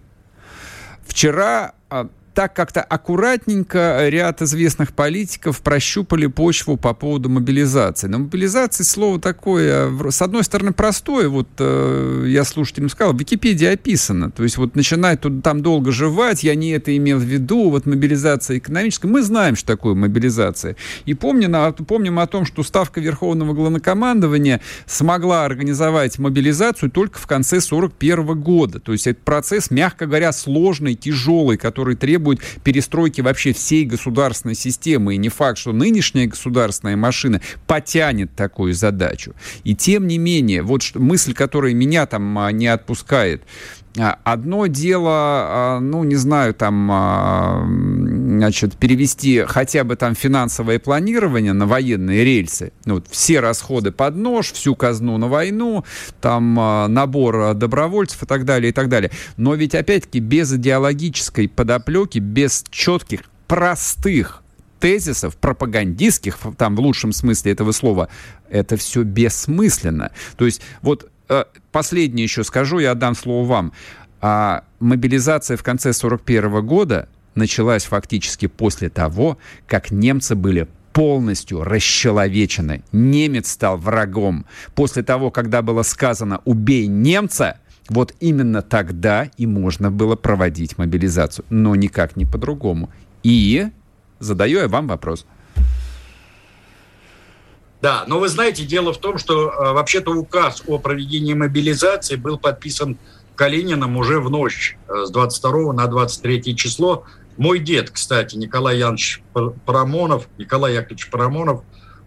Вчера 1.06 1.72
а, 1.90 2.08
так 2.34 2.54
как-то 2.54 2.82
аккуратненько 2.82 4.08
ряд 4.08 4.42
известных 4.42 4.92
политиков 4.92 5.60
прощупали 5.60 6.26
почву 6.26 6.76
по 6.76 6.94
поводу 6.94 7.28
мобилизации. 7.28 8.06
Но 8.08 8.20
мобилизация 8.20 8.84
слово 8.84 9.20
такое, 9.20 9.92
с 10.10 10.22
одной 10.22 10.44
стороны, 10.44 10.72
простое. 10.72 11.28
Вот 11.28 11.48
э, 11.58 12.24
я 12.28 12.44
слушателям 12.44 12.88
сказал, 12.88 13.12
в 13.12 13.20
Википедии 13.20 13.66
описано. 13.66 14.30
То 14.30 14.42
есть 14.42 14.56
вот 14.56 14.76
начинать 14.76 15.20
тут 15.20 15.42
там 15.42 15.62
долго 15.62 15.92
жевать, 15.92 16.42
я 16.42 16.54
не 16.54 16.70
это 16.70 16.96
имел 16.96 17.18
в 17.18 17.22
виду, 17.22 17.70
вот 17.70 17.86
мобилизация 17.86 18.58
экономическая. 18.58 19.08
Мы 19.08 19.22
знаем, 19.22 19.56
что 19.56 19.66
такое 19.66 19.94
мобилизация. 19.94 20.76
И 21.04 21.14
помним, 21.14 21.54
помним 21.84 22.18
о 22.18 22.26
том, 22.26 22.46
что 22.46 22.62
Ставка 22.62 23.00
Верховного 23.00 23.52
Главнокомандования 23.52 24.60
смогла 24.86 25.44
организовать 25.44 26.18
мобилизацию 26.18 26.90
только 26.90 27.18
в 27.18 27.26
конце 27.26 27.56
1941 27.56 28.40
года. 28.40 28.80
То 28.80 28.92
есть 28.92 29.06
это 29.06 29.20
процесс, 29.22 29.70
мягко 29.70 30.06
говоря, 30.06 30.32
сложный, 30.32 30.94
тяжелый, 30.94 31.56
который 31.56 31.96
требует 31.96 32.21
требует 32.22 32.40
перестройки 32.62 33.20
вообще 33.20 33.52
всей 33.52 33.84
государственной 33.84 34.54
системы. 34.54 35.14
И 35.14 35.18
не 35.18 35.28
факт, 35.28 35.58
что 35.58 35.72
нынешняя 35.72 36.26
государственная 36.26 36.96
машина 36.96 37.40
потянет 37.66 38.34
такую 38.34 38.74
задачу. 38.74 39.34
И 39.64 39.74
тем 39.74 40.06
не 40.06 40.18
менее, 40.18 40.62
вот 40.62 40.82
мысль, 40.94 41.34
которая 41.34 41.74
меня 41.74 42.06
там 42.06 42.38
а, 42.38 42.52
не 42.52 42.68
отпускает, 42.68 43.42
а, 43.98 44.18
Одно 44.24 44.68
дело, 44.68 45.10
а, 45.10 45.78
ну, 45.80 46.04
не 46.04 46.14
знаю, 46.14 46.54
там, 46.54 46.90
значит, 48.38 48.76
перевести 48.76 49.44
хотя 49.46 49.84
бы 49.84 49.96
там 49.96 50.14
финансовое 50.14 50.78
планирование 50.78 51.52
на 51.52 51.66
военные 51.66 52.24
рельсы. 52.24 52.72
Ну, 52.84 52.94
вот, 52.94 53.06
все 53.10 53.40
расходы 53.40 53.92
под 53.92 54.16
нож, 54.16 54.52
всю 54.52 54.74
казну 54.74 55.18
на 55.18 55.28
войну, 55.28 55.84
там, 56.20 56.54
набор 56.54 57.54
добровольцев 57.54 58.22
и 58.22 58.26
так 58.26 58.44
далее, 58.44 58.70
и 58.70 58.72
так 58.72 58.88
далее. 58.88 59.10
Но 59.36 59.54
ведь, 59.54 59.74
опять-таки, 59.74 60.20
без 60.20 60.52
идеологической 60.52 61.48
подоплеки, 61.48 62.18
без 62.18 62.64
четких, 62.70 63.22
простых 63.46 64.42
тезисов, 64.80 65.36
пропагандистских, 65.36 66.38
там 66.58 66.74
в 66.74 66.80
лучшем 66.80 67.12
смысле 67.12 67.52
этого 67.52 67.72
слова, 67.72 68.08
это 68.50 68.76
все 68.76 69.02
бессмысленно. 69.02 70.10
То 70.36 70.44
есть 70.44 70.60
вот 70.80 71.08
Э, 71.32 71.44
последнее 71.70 72.24
еще 72.24 72.44
скажу, 72.44 72.78
я 72.78 72.90
отдам 72.92 73.14
слово 73.14 73.46
вам. 73.46 73.72
А 74.20 74.64
мобилизация 74.80 75.56
в 75.56 75.62
конце 75.62 75.90
1941 75.90 76.66
года 76.66 77.08
началась 77.34 77.84
фактически 77.84 78.46
после 78.46 78.88
того, 78.88 79.38
как 79.66 79.90
немцы 79.90 80.34
были 80.34 80.68
полностью 80.92 81.64
расчеловечены. 81.64 82.82
Немец 82.92 83.50
стал 83.50 83.76
врагом. 83.78 84.44
После 84.74 85.02
того, 85.02 85.30
когда 85.30 85.62
было 85.62 85.82
сказано 85.82 86.40
«убей 86.44 86.86
немца», 86.86 87.58
вот 87.88 88.14
именно 88.20 88.62
тогда 88.62 89.30
и 89.36 89.46
можно 89.46 89.90
было 89.90 90.16
проводить 90.16 90.78
мобилизацию. 90.78 91.44
Но 91.50 91.74
никак 91.74 92.16
не 92.16 92.24
по-другому. 92.24 92.90
И 93.22 93.68
задаю 94.18 94.60
я 94.60 94.68
вам 94.68 94.86
вопрос– 94.86 95.26
да, 97.82 98.04
но 98.06 98.20
вы 98.20 98.28
знаете, 98.28 98.64
дело 98.64 98.92
в 98.92 98.98
том, 98.98 99.18
что 99.18 99.50
э, 99.50 99.72
вообще-то 99.72 100.12
указ 100.12 100.62
о 100.68 100.78
проведении 100.78 101.34
мобилизации 101.34 102.14
был 102.14 102.38
подписан 102.38 102.96
Калининым 103.34 103.96
уже 103.96 104.20
в 104.20 104.30
ночь 104.30 104.78
э, 104.88 105.04
с 105.04 105.10
22 105.10 105.72
на 105.72 105.88
23 105.88 106.54
число. 106.54 107.04
Мой 107.36 107.58
дед, 107.58 107.90
кстати, 107.90 108.36
Николай 108.36 108.78
Янович 108.78 109.22
Парамонов, 109.64 110.28
Николай 110.38 110.74
Яковлевич 110.74 111.10
Парамонов, 111.10 111.62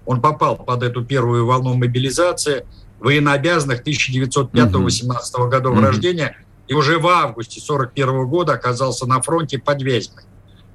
он 0.05 0.21
попал 0.21 0.55
под 0.55 0.83
эту 0.83 1.03
первую 1.03 1.45
волну 1.45 1.73
мобилизации, 1.73 2.65
военнообязанных 2.99 3.83
1905-18 3.83 5.49
годов 5.49 5.77
mm 5.77 5.81
рождения, 5.81 6.37
и 6.67 6.73
уже 6.73 6.99
в 6.99 7.07
августе 7.07 7.59
41 7.59 8.27
года 8.27 8.53
оказался 8.53 9.05
на 9.05 9.21
фронте 9.21 9.59
под 9.59 9.81
Вязьмой. 9.81 10.23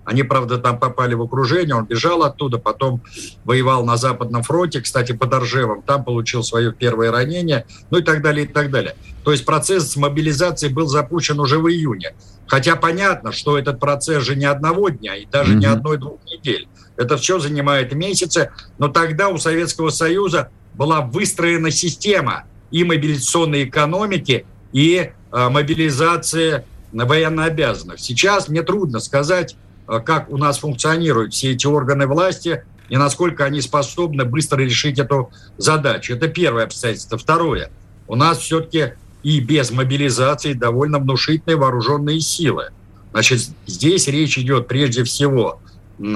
Они, 0.05 0.23
правда, 0.23 0.59
там 0.59 0.79
попали 0.79 1.15
в 1.15 1.23
окружение, 1.23 1.75
он 1.77 1.85
бежал 1.85 2.23
оттуда, 2.23 2.59
потом 2.59 3.03
воевал 3.45 3.85
на 3.85 3.97
Западном 3.97 4.43
фронте, 4.43 4.81
кстати, 4.81 5.13
под 5.13 5.33
Оржевом, 5.33 5.83
там 5.83 6.05
получил 6.05 6.43
свое 6.43 6.73
первое 6.73 7.13
ранение, 7.13 7.67
ну 7.91 7.99
и 7.99 8.03
так 8.03 8.23
далее, 8.23 8.47
и 8.47 8.49
так 8.49 8.71
далее. 8.71 8.97
То 9.25 9.31
есть 9.31 9.45
процесс 9.45 9.95
мобилизации 9.97 10.69
был 10.69 10.87
запущен 10.87 11.39
уже 11.39 11.59
в 11.59 11.69
июне. 11.69 12.15
Хотя 12.51 12.75
понятно, 12.75 13.31
что 13.31 13.57
этот 13.57 13.79
процесс 13.79 14.25
же 14.25 14.35
не 14.35 14.45
одного 14.45 14.89
дня 14.89 15.15
и 15.15 15.25
даже 15.25 15.55
mm-hmm. 15.55 15.59
не 15.59 15.67
одной-двух 15.67 16.19
недель. 16.27 16.67
Это 16.97 17.17
все 17.17 17.39
занимает 17.39 17.95
месяцы, 17.95 18.51
но 18.77 18.89
тогда 18.89 19.29
у 19.29 19.39
Советского 19.39 19.91
Союза 19.91 20.51
была 20.75 21.01
выстроена 21.01 21.71
система 21.71 22.47
и 22.73 22.83
мобилизационной 22.83 23.67
экономики, 23.67 24.47
и 24.73 25.13
э, 25.31 25.49
мобилизации 25.49 26.65
военнообязанных. 26.91 28.01
Сейчас 28.01 28.49
мне 28.49 28.65
трудно 28.65 28.99
сказать, 28.99 29.55
э, 29.87 30.01
как 30.05 30.29
у 30.29 30.37
нас 30.37 30.59
функционируют 30.59 31.33
все 31.33 31.53
эти 31.53 31.69
органы 31.69 32.09
власти 32.09 32.65
и 32.89 32.97
насколько 32.97 33.45
они 33.45 33.61
способны 33.61 34.25
быстро 34.25 34.61
решить 34.61 34.99
эту 34.99 35.31
задачу. 35.57 36.15
Это 36.15 36.27
первое 36.27 36.65
обстоятельство. 36.65 37.17
Второе. 37.17 37.71
У 38.09 38.17
нас 38.17 38.39
все-таки 38.39 38.95
и 39.23 39.41
без 39.41 39.71
мобилизации 39.71 40.53
довольно 40.53 40.99
внушительные 40.99 41.57
вооруженные 41.57 42.21
силы. 42.21 42.71
Значит, 43.13 43.41
здесь 43.67 44.09
речь 44.09 44.39
идет 44.39 44.69
прежде 44.69 45.05
всего 45.05 45.61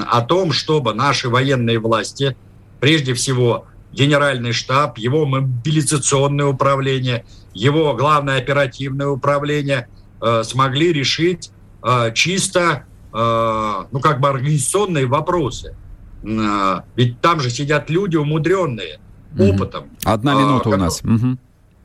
о 0.06 0.22
том, 0.22 0.52
чтобы 0.52 0.94
наши 0.94 1.28
военные 1.28 1.78
власти, 1.78 2.36
прежде 2.80 3.14
всего 3.14 3.66
генеральный 3.92 4.52
штаб, 4.52 4.98
его 4.98 5.26
мобилизационное 5.26 6.46
управление, 6.46 7.24
его 7.52 7.94
главное 7.94 8.38
оперативное 8.38 9.08
управление 9.08 9.88
э, 10.20 10.42
смогли 10.42 10.92
решить 10.92 11.50
э, 11.82 12.12
чисто, 12.14 12.84
э, 13.12 13.84
ну 13.90 14.00
как 14.00 14.20
бы 14.20 14.28
организационные 14.28 15.06
вопросы. 15.06 15.76
Э, 16.24 16.80
ведь 16.96 17.20
там 17.20 17.40
же 17.40 17.50
сидят 17.50 17.90
люди 17.90 18.16
умудренные 18.16 18.98
опытом. 19.38 19.90
Одна 20.04 20.34
минута 20.34 20.70
э, 20.70 20.74
у 20.74 20.76
нас. 20.76 21.02
Угу 21.02 21.38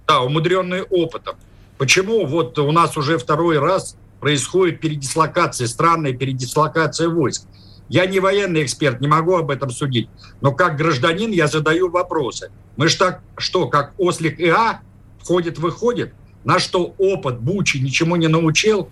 да, 0.09 0.21
умудренные 0.21 0.83
опытом. 0.83 1.35
Почему 1.77 2.25
вот 2.25 2.57
у 2.57 2.71
нас 2.71 2.97
уже 2.97 3.19
второй 3.19 3.59
раз 3.59 3.95
происходит 4.19 4.81
передислокация, 4.81 5.67
странная 5.67 6.13
передислокация 6.13 7.07
войск? 7.09 7.43
Я 7.89 8.05
не 8.07 8.19
военный 8.19 8.63
эксперт, 8.63 9.01
не 9.01 9.07
могу 9.07 9.35
об 9.35 9.51
этом 9.51 9.69
судить. 9.69 10.09
Но 10.41 10.51
как 10.51 10.77
гражданин 10.77 11.31
я 11.31 11.47
задаю 11.47 11.89
вопросы. 11.89 12.51
Мы 12.75 12.87
же 12.87 12.97
так, 12.97 13.21
что, 13.37 13.67
как 13.67 13.93
ослик 13.97 14.39
ИА, 14.39 14.81
входит-выходит? 15.21 16.13
На 16.43 16.59
что 16.59 16.95
опыт 16.97 17.39
Бучи 17.39 17.77
ничему 17.77 18.15
не 18.15 18.27
научил? 18.27 18.89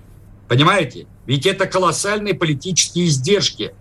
Понимаете? 0.48 1.08
Ведь 1.26 1.46
это 1.46 1.66
колоссальные 1.66 2.36
политические 2.36 3.08
издержки 3.08 3.74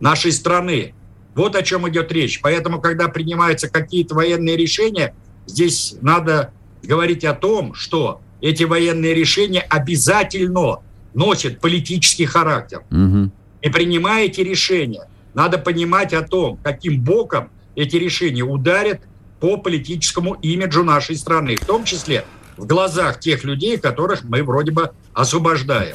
нашей 0.00 0.32
страны. 0.32 0.94
Вот 1.34 1.54
о 1.54 1.62
чем 1.62 1.88
идет 1.88 2.12
речь. 2.12 2.40
Поэтому, 2.40 2.80
когда 2.80 3.08
принимаются 3.08 3.68
какие-то 3.68 4.14
военные 4.14 4.56
решения, 4.56 5.14
здесь 5.46 5.96
надо 6.00 6.52
говорить 6.82 7.24
о 7.24 7.34
том, 7.34 7.74
что 7.74 8.20
эти 8.40 8.64
военные 8.64 9.14
решения 9.14 9.60
обязательно 9.60 10.78
носят 11.14 11.60
политический 11.60 12.26
характер. 12.26 12.82
Угу. 12.90 13.30
И 13.62 13.70
принимая 13.70 14.26
эти 14.26 14.42
решения, 14.42 15.08
надо 15.34 15.58
понимать 15.58 16.12
о 16.12 16.22
том, 16.22 16.58
каким 16.62 17.00
боком 17.02 17.50
эти 17.74 17.96
решения 17.96 18.42
ударят 18.42 19.00
по 19.40 19.56
политическому 19.56 20.34
имиджу 20.34 20.84
нашей 20.84 21.16
страны, 21.16 21.56
в 21.56 21.64
том 21.64 21.84
числе 21.84 22.24
в 22.56 22.66
глазах 22.66 23.20
тех 23.20 23.44
людей, 23.44 23.76
которых 23.78 24.24
мы 24.24 24.42
вроде 24.42 24.72
бы 24.72 24.92
освобождаем. 25.12 25.94